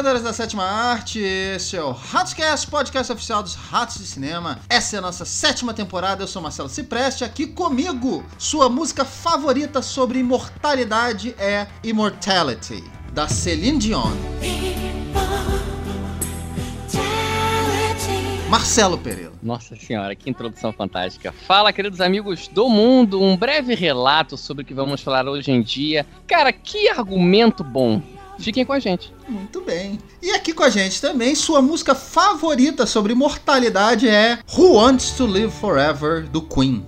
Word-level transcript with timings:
roedores 0.00 0.22
da 0.22 0.32
sétima 0.32 0.64
arte, 0.64 1.18
esse 1.18 1.76
é 1.76 1.82
o 1.82 1.90
Ratscast, 1.90 2.66
podcast 2.68 3.12
oficial 3.12 3.42
dos 3.42 3.54
Ratos 3.54 3.98
de 3.98 4.06
Cinema. 4.06 4.58
Essa 4.66 4.96
é 4.96 4.98
a 4.98 5.02
nossa 5.02 5.26
sétima 5.26 5.74
temporada, 5.74 6.22
eu 6.22 6.26
sou 6.26 6.40
Marcelo 6.40 6.70
Cipreste, 6.70 7.22
aqui 7.22 7.46
comigo. 7.46 8.24
Sua 8.38 8.70
música 8.70 9.04
favorita 9.04 9.82
sobre 9.82 10.20
imortalidade 10.20 11.34
é 11.38 11.66
Immortality, 11.84 12.82
da 13.12 13.28
Celine 13.28 13.78
Dion. 13.78 14.10
Marcelo 18.48 18.96
Pereira. 18.96 19.32
Nossa 19.42 19.76
senhora, 19.76 20.14
que 20.16 20.30
introdução 20.30 20.72
fantástica. 20.72 21.30
Fala, 21.30 21.74
queridos 21.74 22.00
amigos 22.00 22.48
do 22.48 22.70
mundo, 22.70 23.22
um 23.22 23.36
breve 23.36 23.74
relato 23.74 24.38
sobre 24.38 24.62
o 24.62 24.66
que 24.66 24.72
vamos 24.72 25.02
falar 25.02 25.28
hoje 25.28 25.52
em 25.52 25.60
dia. 25.60 26.06
Cara, 26.26 26.50
que 26.54 26.88
argumento 26.88 27.62
bom. 27.62 28.00
Fiquem 28.40 28.64
com 28.64 28.72
a 28.72 28.78
gente. 28.78 29.12
Muito 29.28 29.60
bem. 29.60 29.98
E 30.22 30.30
aqui 30.30 30.52
com 30.52 30.62
a 30.62 30.70
gente 30.70 31.00
também, 31.00 31.34
sua 31.34 31.60
música 31.60 31.94
favorita 31.94 32.86
sobre 32.86 33.12
imortalidade 33.12 34.08
é 34.08 34.38
Who 34.56 34.74
Wants 34.74 35.12
to 35.12 35.26
Live 35.26 35.52
Forever, 35.52 36.28
do 36.28 36.42
Queen. 36.42 36.86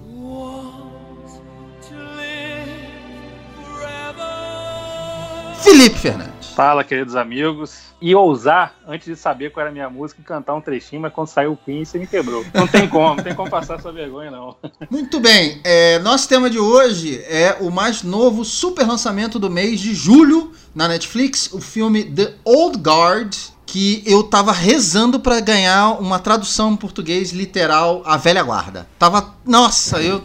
Felipe 5.62 5.96
Fernandes. 5.96 6.48
Fala, 6.54 6.82
queridos 6.82 7.16
amigos. 7.16 7.92
E 8.00 8.16
ousar, 8.16 8.74
antes 8.86 9.06
de 9.06 9.14
saber 9.14 9.52
qual 9.52 9.62
era 9.62 9.70
a 9.70 9.72
minha 9.72 9.88
música, 9.88 10.20
cantar 10.24 10.54
um 10.54 10.60
trechinho, 10.60 11.00
mas 11.00 11.12
quando 11.12 11.28
saiu 11.28 11.52
o 11.52 11.56
Queen, 11.56 11.84
você 11.84 12.00
me 12.00 12.06
quebrou. 12.06 12.44
Não 12.52 12.66
tem 12.66 12.88
como, 12.88 13.14
não 13.14 13.22
tem 13.22 13.32
como 13.32 13.48
passar 13.48 13.78
essa 13.78 13.92
vergonha, 13.92 14.28
não. 14.28 14.56
Muito 14.90 15.20
bem. 15.20 15.60
É, 15.62 16.00
nosso 16.00 16.28
tema 16.28 16.50
de 16.50 16.58
hoje 16.58 17.22
é 17.28 17.56
o 17.60 17.70
mais 17.70 18.02
novo 18.02 18.44
super 18.44 18.84
lançamento 18.84 19.38
do 19.38 19.48
mês 19.48 19.78
de 19.78 19.94
julho 19.94 20.51
na 20.74 20.88
Netflix, 20.88 21.50
o 21.52 21.60
filme 21.60 22.04
The 22.04 22.34
Old 22.44 22.78
Guard, 22.78 23.34
que 23.66 24.02
eu 24.06 24.22
tava 24.22 24.52
rezando 24.52 25.20
para 25.20 25.40
ganhar 25.40 26.00
uma 26.00 26.18
tradução 26.18 26.72
em 26.72 26.76
português 26.76 27.32
literal 27.32 28.02
A 28.04 28.16
Velha 28.16 28.42
Guarda. 28.42 28.88
Tava, 28.98 29.34
nossa, 29.46 30.00
eu 30.02 30.22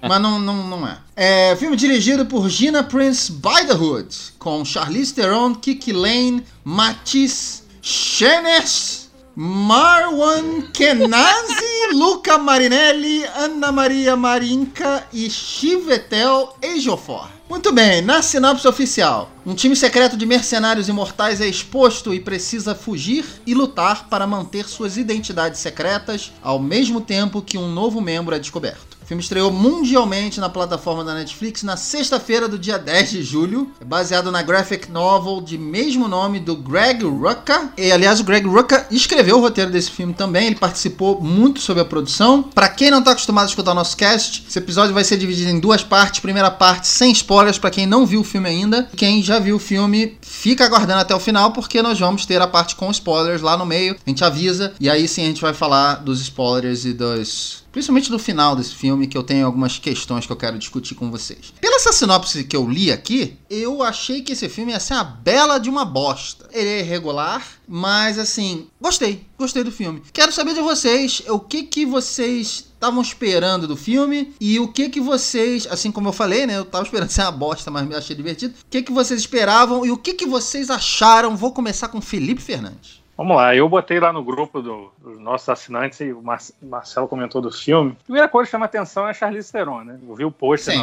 mas 0.00 0.20
não, 0.20 0.38
não, 0.38 0.66
não 0.66 0.86
é. 0.86 0.98
É 1.16 1.56
filme 1.56 1.76
dirigido 1.76 2.24
por 2.26 2.48
Gina 2.48 2.82
Prince 2.84 3.32
Bythewood, 3.32 4.16
com 4.38 4.64
Charlize 4.64 5.12
Theron, 5.12 5.54
Kiki 5.54 5.92
Lane, 5.92 6.44
Matisse 6.62 7.62
Shenes, 7.82 9.07
Marwan 9.40 10.62
Kenazi, 10.72 11.92
Luca 11.94 12.36
Marinelli, 12.38 13.24
Ana 13.36 13.70
Maria 13.70 14.16
Marinka 14.16 15.06
e 15.12 15.30
Chivetel 15.30 16.56
Ejiofor. 16.60 17.28
Muito 17.48 17.72
bem, 17.72 18.02
na 18.02 18.20
sinopse 18.20 18.66
oficial, 18.66 19.30
um 19.46 19.54
time 19.54 19.76
secreto 19.76 20.16
de 20.16 20.26
mercenários 20.26 20.88
imortais 20.88 21.40
é 21.40 21.46
exposto 21.46 22.12
e 22.12 22.18
precisa 22.18 22.74
fugir 22.74 23.24
e 23.46 23.54
lutar 23.54 24.08
para 24.08 24.26
manter 24.26 24.66
suas 24.68 24.96
identidades 24.96 25.60
secretas 25.60 26.32
ao 26.42 26.58
mesmo 26.58 27.00
tempo 27.00 27.40
que 27.40 27.56
um 27.56 27.72
novo 27.72 28.00
membro 28.00 28.34
é 28.34 28.40
descoberto. 28.40 28.87
Filme 29.08 29.22
estreou 29.22 29.50
mundialmente 29.50 30.38
na 30.38 30.50
plataforma 30.50 31.02
da 31.02 31.14
Netflix 31.14 31.62
na 31.62 31.78
sexta-feira 31.78 32.46
do 32.46 32.58
dia 32.58 32.78
10 32.78 33.10
de 33.10 33.22
julho. 33.22 33.72
É 33.80 33.84
baseado 33.86 34.30
na 34.30 34.42
graphic 34.42 34.92
novel 34.92 35.40
de 35.40 35.56
mesmo 35.56 36.06
nome 36.06 36.38
do 36.38 36.54
Greg 36.54 37.02
Rucka. 37.06 37.70
E 37.78 37.90
aliás, 37.90 38.20
o 38.20 38.24
Greg 38.24 38.46
Rucka 38.46 38.86
escreveu 38.90 39.38
o 39.38 39.40
roteiro 39.40 39.70
desse 39.70 39.90
filme 39.90 40.12
também. 40.12 40.48
Ele 40.48 40.56
participou 40.56 41.22
muito 41.22 41.58
sobre 41.58 41.80
a 41.80 41.86
produção. 41.86 42.42
Para 42.42 42.68
quem 42.68 42.90
não 42.90 42.98
está 42.98 43.12
acostumado 43.12 43.46
a 43.46 43.48
escutar 43.48 43.72
o 43.72 43.74
nosso 43.74 43.96
cast, 43.96 44.44
esse 44.46 44.58
episódio 44.58 44.92
vai 44.92 45.04
ser 45.04 45.16
dividido 45.16 45.48
em 45.48 45.58
duas 45.58 45.82
partes. 45.82 46.20
Primeira 46.20 46.50
parte 46.50 46.86
sem 46.86 47.10
spoilers 47.10 47.58
para 47.58 47.70
quem 47.70 47.86
não 47.86 48.04
viu 48.04 48.20
o 48.20 48.24
filme 48.24 48.46
ainda. 48.46 48.90
Quem 48.94 49.22
já 49.22 49.38
viu 49.38 49.56
o 49.56 49.58
filme, 49.58 50.18
fica 50.20 50.66
aguardando 50.66 51.00
até 51.00 51.14
o 51.14 51.20
final 51.20 51.52
porque 51.52 51.80
nós 51.80 51.98
vamos 51.98 52.26
ter 52.26 52.42
a 52.42 52.46
parte 52.46 52.76
com 52.76 52.90
spoilers 52.90 53.40
lá 53.40 53.56
no 53.56 53.64
meio. 53.64 53.96
A 54.06 54.10
gente 54.10 54.22
avisa 54.22 54.74
e 54.78 54.90
aí 54.90 55.08
sim 55.08 55.22
a 55.22 55.28
gente 55.28 55.40
vai 55.40 55.54
falar 55.54 55.94
dos 55.94 56.20
spoilers 56.20 56.84
e 56.84 56.92
dos 56.92 57.66
Principalmente 57.78 58.10
do 58.10 58.18
final 58.18 58.56
desse 58.56 58.74
filme, 58.74 59.06
que 59.06 59.16
eu 59.16 59.22
tenho 59.22 59.46
algumas 59.46 59.78
questões 59.78 60.26
que 60.26 60.32
eu 60.32 60.36
quero 60.36 60.58
discutir 60.58 60.96
com 60.96 61.12
vocês. 61.12 61.54
Pela 61.60 61.76
essa 61.76 61.92
sinopse 61.92 62.42
que 62.42 62.56
eu 62.56 62.68
li 62.68 62.90
aqui, 62.90 63.36
eu 63.48 63.84
achei 63.84 64.20
que 64.20 64.32
esse 64.32 64.48
filme 64.48 64.72
ia 64.72 64.80
ser 64.80 64.94
a 64.94 65.04
bela 65.04 65.58
de 65.58 65.70
uma 65.70 65.84
bosta. 65.84 66.48
Ele 66.50 66.68
é 66.68 66.80
irregular, 66.80 67.46
mas 67.68 68.18
assim, 68.18 68.66
gostei, 68.80 69.24
gostei 69.38 69.62
do 69.62 69.70
filme. 69.70 70.02
Quero 70.12 70.32
saber 70.32 70.54
de 70.54 70.60
vocês 70.60 71.22
o 71.28 71.38
que 71.38 71.62
que 71.62 71.86
vocês 71.86 72.64
estavam 72.74 73.00
esperando 73.00 73.68
do 73.68 73.76
filme 73.76 74.34
e 74.40 74.58
o 74.58 74.66
que 74.66 74.88
que 74.88 75.00
vocês, 75.00 75.64
assim 75.70 75.92
como 75.92 76.08
eu 76.08 76.12
falei, 76.12 76.48
né, 76.48 76.58
eu 76.58 76.64
tava 76.64 76.82
esperando 76.82 77.10
ser 77.10 77.22
uma 77.22 77.30
bosta, 77.30 77.70
mas 77.70 77.86
me 77.86 77.94
achei 77.94 78.16
divertido. 78.16 78.54
O 78.60 78.66
que 78.68 78.82
que 78.82 78.90
vocês 78.90 79.20
esperavam 79.20 79.86
e 79.86 79.92
o 79.92 79.96
que 79.96 80.14
que 80.14 80.26
vocês 80.26 80.68
acharam? 80.68 81.36
Vou 81.36 81.52
começar 81.52 81.86
com 81.86 82.00
Felipe 82.00 82.42
Fernandes. 82.42 82.98
Vamos 83.18 83.36
lá, 83.36 83.52
eu 83.52 83.68
botei 83.68 83.98
lá 83.98 84.12
no 84.12 84.22
grupo 84.22 84.62
do, 84.62 84.92
dos 84.96 85.18
nossos 85.18 85.48
assinantes 85.48 85.98
e 85.98 86.12
o 86.12 86.22
Mar 86.22 86.38
Marcelo 86.62 87.08
comentou 87.08 87.42
do 87.42 87.50
filme. 87.50 87.96
A 88.00 88.04
primeira 88.04 88.28
coisa 88.28 88.46
que 88.46 88.52
chama 88.52 88.66
atenção 88.66 89.08
é 89.08 89.10
a 89.10 89.12
Charlize 89.12 89.50
Theron, 89.50 89.82
né? 89.82 89.98
Eu 90.08 90.14
vi 90.14 90.24
o 90.24 90.30
pôster, 90.30 90.76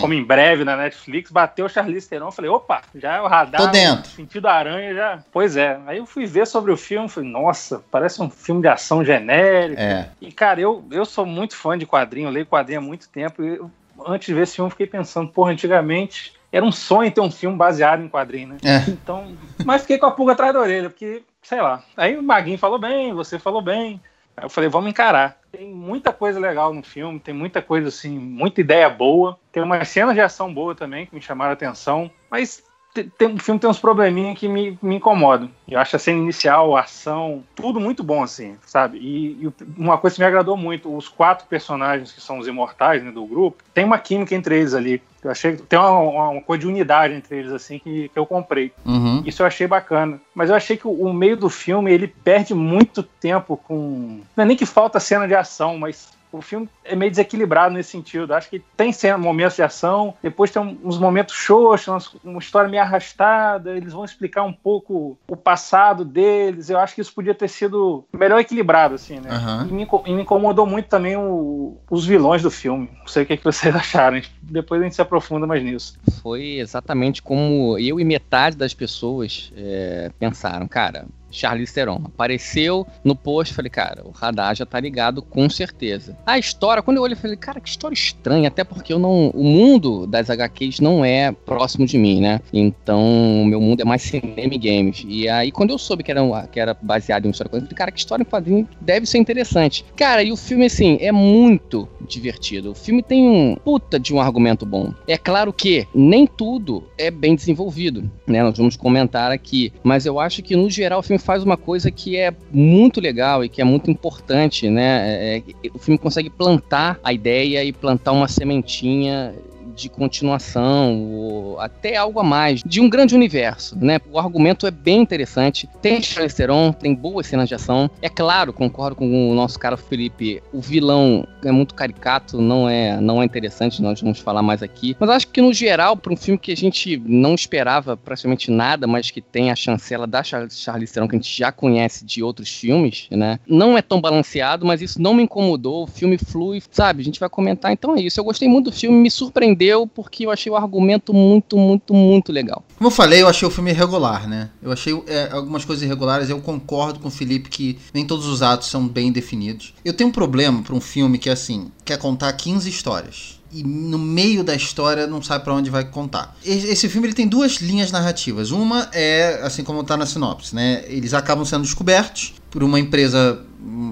como 0.00 0.14
em 0.14 0.22
breve 0.22 0.62
na 0.62 0.76
Netflix, 0.76 1.32
bateu 1.32 1.68
Charlize 1.68 2.08
Theron, 2.08 2.30
falei, 2.30 2.48
opa, 2.48 2.80
já 2.94 3.16
é 3.16 3.20
o 3.20 3.26
radar, 3.26 3.60
Tô 3.60 3.66
dentro. 3.66 4.08
sentido 4.08 4.46
aranha 4.46 4.94
já. 4.94 5.24
Pois 5.32 5.56
é, 5.56 5.80
aí 5.84 5.98
eu 5.98 6.06
fui 6.06 6.26
ver 6.26 6.46
sobre 6.46 6.70
o 6.70 6.76
filme, 6.76 7.08
falei, 7.08 7.28
nossa, 7.28 7.82
parece 7.90 8.22
um 8.22 8.30
filme 8.30 8.62
de 8.62 8.68
ação 8.68 9.04
genérico. 9.04 9.80
É. 9.80 10.10
E 10.20 10.30
cara, 10.30 10.60
eu, 10.60 10.84
eu 10.92 11.04
sou 11.04 11.26
muito 11.26 11.56
fã 11.56 11.76
de 11.76 11.86
quadrinho, 11.86 12.28
eu 12.28 12.32
leio 12.32 12.46
quadrinho 12.46 12.78
há 12.78 12.82
muito 12.82 13.08
tempo 13.08 13.42
e 13.42 13.56
eu, 13.56 13.68
antes 14.06 14.28
de 14.28 14.34
ver 14.34 14.42
esse 14.42 14.54
filme 14.54 14.70
fiquei 14.70 14.86
pensando, 14.86 15.28
porra, 15.28 15.50
antigamente 15.50 16.34
era 16.52 16.64
um 16.64 16.70
sonho 16.70 17.10
ter 17.10 17.20
um 17.20 17.32
filme 17.32 17.56
baseado 17.56 18.00
em 18.00 18.08
quadrinho, 18.08 18.50
né? 18.50 18.56
É. 18.62 18.88
Então, 18.88 19.36
mas 19.64 19.80
fiquei 19.80 19.98
com 19.98 20.06
a 20.06 20.12
pulga 20.12 20.34
atrás 20.34 20.54
da 20.54 20.60
orelha, 20.60 20.88
porque 20.88 21.24
sei 21.44 21.60
lá. 21.60 21.84
Aí 21.96 22.16
o 22.16 22.22
Maguinho 22.22 22.58
falou 22.58 22.78
bem, 22.78 23.12
você 23.14 23.38
falou 23.38 23.62
bem. 23.62 24.00
Aí 24.36 24.44
eu 24.44 24.50
falei, 24.50 24.68
vamos 24.68 24.90
encarar. 24.90 25.38
Tem 25.52 25.72
muita 25.72 26.12
coisa 26.12 26.40
legal 26.40 26.74
no 26.74 26.82
filme, 26.82 27.20
tem 27.20 27.32
muita 27.32 27.62
coisa 27.62 27.88
assim, 27.88 28.18
muita 28.18 28.60
ideia 28.60 28.88
boa. 28.88 29.38
Tem 29.52 29.62
umas 29.62 29.88
cenas 29.88 30.14
de 30.14 30.20
ação 30.20 30.52
boa 30.52 30.74
também 30.74 31.06
que 31.06 31.14
me 31.14 31.22
chamaram 31.22 31.50
a 31.50 31.54
atenção. 31.54 32.10
Mas 32.28 32.64
tem, 33.02 33.34
o 33.34 33.38
filme 33.38 33.58
tem 33.58 33.68
uns 33.68 33.80
probleminhas 33.80 34.38
que 34.38 34.48
me, 34.48 34.78
me 34.80 34.96
incomodam. 34.96 35.50
Eu 35.66 35.80
acho 35.80 35.96
a 35.96 35.98
cena 35.98 36.18
inicial, 36.18 36.76
a 36.76 36.82
ação, 36.82 37.42
tudo 37.56 37.80
muito 37.80 38.04
bom, 38.04 38.22
assim, 38.22 38.56
sabe? 38.64 38.98
E, 38.98 39.46
e, 39.46 39.52
uma 39.76 39.98
coisa 39.98 40.14
que 40.14 40.22
me 40.22 40.26
agradou 40.26 40.56
muito, 40.56 40.94
os 40.94 41.08
quatro 41.08 41.46
personagens 41.48 42.12
que 42.12 42.20
são 42.20 42.38
os 42.38 42.46
imortais 42.46 43.02
né, 43.02 43.10
do 43.10 43.26
grupo, 43.26 43.62
tem 43.72 43.84
uma 43.84 43.98
química 43.98 44.34
entre 44.34 44.58
eles 44.58 44.74
ali. 44.74 45.02
Eu 45.22 45.30
achei 45.30 45.56
que 45.56 45.62
tem 45.62 45.78
uma, 45.78 45.98
uma, 46.32 46.40
coisa 46.42 46.60
de 46.60 46.66
unidade 46.66 47.14
entre 47.14 47.38
eles, 47.38 47.50
assim, 47.50 47.78
que, 47.78 48.10
que 48.10 48.18
eu 48.18 48.26
comprei. 48.26 48.72
Uhum. 48.84 49.22
Isso 49.24 49.42
eu 49.42 49.46
achei 49.46 49.66
bacana. 49.66 50.20
Mas 50.34 50.50
eu 50.50 50.56
achei 50.56 50.76
que 50.76 50.86
o, 50.86 50.92
o, 50.92 51.12
meio 51.14 51.36
do 51.36 51.48
filme, 51.48 51.90
ele 51.90 52.06
perde 52.06 52.54
muito 52.54 53.02
tempo 53.02 53.56
com... 53.56 54.20
Não 54.36 54.44
é 54.44 54.46
nem 54.46 54.56
que 54.56 54.66
falta 54.66 55.00
cena 55.00 55.26
de 55.26 55.34
ação, 55.34 55.78
mas 55.78 56.12
o 56.36 56.42
filme 56.42 56.68
é 56.84 56.96
meio 56.96 57.10
desequilibrado 57.10 57.72
nesse 57.72 57.90
sentido. 57.90 58.34
Acho 58.34 58.50
que 58.50 58.62
tem 58.76 58.92
momentos 59.18 59.56
de 59.56 59.62
ação, 59.62 60.14
depois 60.22 60.50
tem 60.50 60.78
uns 60.82 60.98
momentos 60.98 61.34
xoxos, 61.34 62.16
uma 62.24 62.38
história 62.38 62.68
meio 62.68 62.82
arrastada, 62.82 63.76
eles 63.76 63.92
vão 63.92 64.04
explicar 64.04 64.42
um 64.42 64.52
pouco 64.52 65.16
o 65.28 65.36
passado 65.36 66.04
deles. 66.04 66.70
Eu 66.70 66.78
acho 66.78 66.94
que 66.94 67.00
isso 67.00 67.14
podia 67.14 67.34
ter 67.34 67.48
sido 67.48 68.04
melhor 68.12 68.40
equilibrado, 68.40 68.94
assim, 68.94 69.20
né? 69.20 69.30
Uhum. 69.30 69.68
E, 69.68 69.72
me, 69.72 69.88
e, 70.06 70.12
me, 70.14 70.22
incomodou 70.22 70.66
muito 70.66 70.88
também 70.88 71.16
o, 71.16 71.76
os 71.90 72.04
vilões 72.04 72.42
do 72.42 72.50
filme. 72.50 72.90
Não 72.98 73.06
sei 73.06 73.22
o 73.22 73.26
que, 73.26 73.34
é 73.34 73.36
que 73.36 73.44
vocês 73.44 73.74
acharam. 73.76 74.20
Depois 74.42 74.80
a 74.80 74.84
gente 74.84 74.94
se 74.94 75.02
aprofunda 75.02 75.46
mais 75.46 75.62
nisso. 75.62 75.98
Foi 76.22 76.58
exatamente 76.58 77.22
como 77.22 77.78
eu 77.78 78.00
e 78.00 78.04
metade 78.04 78.56
das 78.56 78.74
pessoas 78.74 79.52
é, 79.56 80.10
pensaram. 80.18 80.66
Cara, 80.66 81.06
Charlize 81.34 81.74
Theron. 81.74 82.00
Apareceu 82.04 82.86
no 83.02 83.14
post, 83.14 83.52
falei, 83.52 83.70
cara, 83.70 84.02
o 84.04 84.10
radar 84.10 84.54
já 84.54 84.64
tá 84.64 84.78
ligado 84.78 85.20
com 85.22 85.48
certeza. 85.50 86.16
A 86.24 86.38
história, 86.38 86.82
quando 86.82 86.98
eu 86.98 87.02
olhei, 87.02 87.16
falei, 87.16 87.36
cara, 87.36 87.60
que 87.60 87.68
história 87.68 87.94
estranha, 87.94 88.48
até 88.48 88.62
porque 88.62 88.92
eu 88.92 88.98
não, 88.98 89.28
o 89.30 89.44
mundo 89.44 90.06
das 90.06 90.30
HQs 90.30 90.80
não 90.80 91.04
é 91.04 91.32
próximo 91.32 91.86
de 91.86 91.98
mim, 91.98 92.20
né? 92.20 92.40
Então, 92.52 93.44
meu 93.46 93.60
mundo 93.60 93.80
é 93.80 93.84
mais 93.84 94.02
cinema 94.02 94.54
e 94.54 94.58
games. 94.58 95.04
E 95.06 95.28
aí, 95.28 95.50
quando 95.50 95.70
eu 95.70 95.78
soube 95.78 96.02
que 96.02 96.10
era, 96.10 96.46
que 96.46 96.60
era 96.60 96.76
baseado 96.80 97.24
em 97.24 97.28
uma 97.28 97.32
história, 97.32 97.50
eu 97.52 97.60
falei, 97.60 97.74
cara, 97.74 97.90
que 97.90 97.98
história 97.98 98.22
em 98.22 98.26
quadrinho 98.26 98.68
deve 98.80 99.06
ser 99.06 99.18
interessante. 99.18 99.84
Cara, 99.96 100.22
e 100.22 100.32
o 100.32 100.36
filme, 100.36 100.66
assim, 100.66 100.98
é 101.00 101.10
muito 101.10 101.88
divertido. 102.06 102.70
O 102.70 102.74
filme 102.74 103.02
tem 103.02 103.26
um 103.26 103.56
puta 103.56 103.98
de 103.98 104.14
um 104.14 104.20
argumento 104.20 104.64
bom. 104.64 104.92
É 105.08 105.16
claro 105.16 105.52
que 105.52 105.86
nem 105.94 106.26
tudo 106.26 106.84
é 106.98 107.10
bem 107.10 107.34
desenvolvido, 107.34 108.10
né? 108.26 108.42
Nós 108.42 108.56
vamos 108.56 108.76
comentar 108.76 109.32
aqui. 109.32 109.72
Mas 109.82 110.06
eu 110.06 110.20
acho 110.20 110.42
que, 110.42 110.56
no 110.56 110.70
geral, 110.70 111.00
o 111.00 111.02
filme 111.02 111.18
faz 111.24 111.42
uma 111.42 111.56
coisa 111.56 111.90
que 111.90 112.16
é 112.16 112.32
muito 112.52 113.00
legal 113.00 113.42
e 113.42 113.48
que 113.48 113.60
é 113.62 113.64
muito 113.64 113.90
importante, 113.90 114.68
né? 114.68 115.36
É, 115.36 115.38
é, 115.38 115.42
o 115.74 115.78
filme 115.78 115.98
consegue 115.98 116.28
plantar 116.28 117.00
a 117.02 117.12
ideia 117.12 117.64
e 117.64 117.72
plantar 117.72 118.12
uma 118.12 118.28
sementinha 118.28 119.34
de 119.74 119.88
continuação, 119.88 121.02
ou 121.02 121.60
até 121.60 121.96
algo 121.96 122.20
a 122.20 122.24
mais, 122.24 122.62
de 122.64 122.80
um 122.80 122.88
grande 122.88 123.14
universo, 123.14 123.76
né? 123.78 124.00
O 124.10 124.18
argumento 124.18 124.66
é 124.66 124.70
bem 124.70 125.00
interessante, 125.00 125.68
tem 125.82 126.02
Charlize 126.02 126.36
Theron, 126.36 126.72
tem 126.72 126.94
boas 126.94 127.26
cenas 127.26 127.48
de 127.48 127.54
ação. 127.54 127.90
É 128.00 128.08
claro, 128.08 128.52
concordo 128.52 128.96
com 128.96 129.30
o 129.30 129.34
nosso 129.34 129.58
cara 129.58 129.76
Felipe, 129.76 130.42
o 130.52 130.60
vilão 130.60 131.26
é 131.44 131.50
muito 131.50 131.74
caricato, 131.74 132.40
não 132.40 132.68
é, 132.68 133.00
não 133.00 133.22
é 133.22 133.24
interessante, 133.24 133.82
nós 133.82 134.00
vamos 134.00 134.18
falar 134.18 134.42
mais 134.42 134.62
aqui. 134.62 134.96
Mas 134.98 135.10
acho 135.10 135.28
que 135.28 135.40
no 135.40 135.52
geral, 135.52 135.96
para 135.96 136.12
um 136.12 136.16
filme 136.16 136.38
que 136.38 136.52
a 136.52 136.56
gente 136.56 137.00
não 137.04 137.34
esperava 137.34 137.96
praticamente 137.96 138.50
nada, 138.50 138.86
mas 138.86 139.10
que 139.10 139.20
tem 139.20 139.50
a 139.50 139.56
chancela 139.56 140.06
da 140.06 140.22
Charlize 140.22 140.92
Theron, 140.92 141.08
que 141.08 141.16
a 141.16 141.18
gente 141.18 141.36
já 141.36 141.50
conhece 141.50 142.04
de 142.04 142.22
outros 142.22 142.48
filmes, 142.48 143.06
né? 143.10 143.38
Não 143.46 143.76
é 143.76 143.82
tão 143.82 144.00
balanceado, 144.00 144.64
mas 144.66 144.80
isso 144.80 145.00
não 145.00 145.14
me 145.14 145.22
incomodou. 145.22 145.84
O 145.84 145.86
filme 145.86 146.18
flui, 146.18 146.62
sabe? 146.70 147.00
A 147.00 147.04
gente 147.04 147.20
vai 147.20 147.28
comentar. 147.28 147.72
Então 147.72 147.96
é 147.96 148.00
isso. 148.00 148.20
Eu 148.20 148.24
gostei 148.24 148.48
muito 148.48 148.70
do 148.70 148.72
filme, 148.72 148.96
me 148.96 149.10
surpreendeu 149.10 149.63
porque 149.86 150.26
eu 150.26 150.30
achei 150.30 150.50
o 150.50 150.56
argumento 150.56 151.12
muito, 151.12 151.56
muito, 151.56 151.94
muito 151.94 152.32
legal. 152.32 152.64
Como 152.76 152.88
eu 152.88 152.90
falei, 152.90 153.22
eu 153.22 153.28
achei 153.28 153.46
o 153.46 153.50
filme 153.50 153.70
irregular, 153.70 154.28
né? 154.28 154.50
Eu 154.62 154.72
achei 154.72 154.92
é, 155.06 155.28
algumas 155.30 155.64
coisas 155.64 155.82
irregulares. 155.82 156.30
Eu 156.30 156.40
concordo 156.40 157.00
com 157.00 157.08
o 157.08 157.10
Felipe 157.10 157.48
que 157.48 157.78
nem 157.92 158.06
todos 158.06 158.26
os 158.26 158.42
atos 158.42 158.68
são 158.68 158.86
bem 158.86 159.12
definidos. 159.12 159.74
Eu 159.84 159.92
tenho 159.92 160.10
um 160.10 160.12
problema 160.12 160.62
para 160.62 160.74
um 160.74 160.80
filme 160.80 161.18
que 161.18 161.30
assim, 161.30 161.70
quer 161.84 161.98
contar 161.98 162.32
15 162.32 162.68
histórias 162.68 163.40
e 163.54 163.62
no 163.62 163.98
meio 163.98 164.42
da 164.42 164.54
história 164.54 165.06
não 165.06 165.22
sabe 165.22 165.44
para 165.44 165.54
onde 165.54 165.70
vai 165.70 165.84
contar. 165.84 166.36
Esse 166.44 166.88
filme 166.88 167.06
ele 167.06 167.14
tem 167.14 167.28
duas 167.28 167.58
linhas 167.58 167.92
narrativas. 167.92 168.50
Uma 168.50 168.88
é, 168.92 169.40
assim 169.42 169.62
como 169.62 169.80
está 169.80 169.96
na 169.96 170.04
sinopse, 170.04 170.54
né? 170.54 170.84
Eles 170.88 171.14
acabam 171.14 171.44
sendo 171.44 171.62
descobertos 171.62 172.34
por 172.50 172.64
uma 172.64 172.80
empresa 172.80 173.40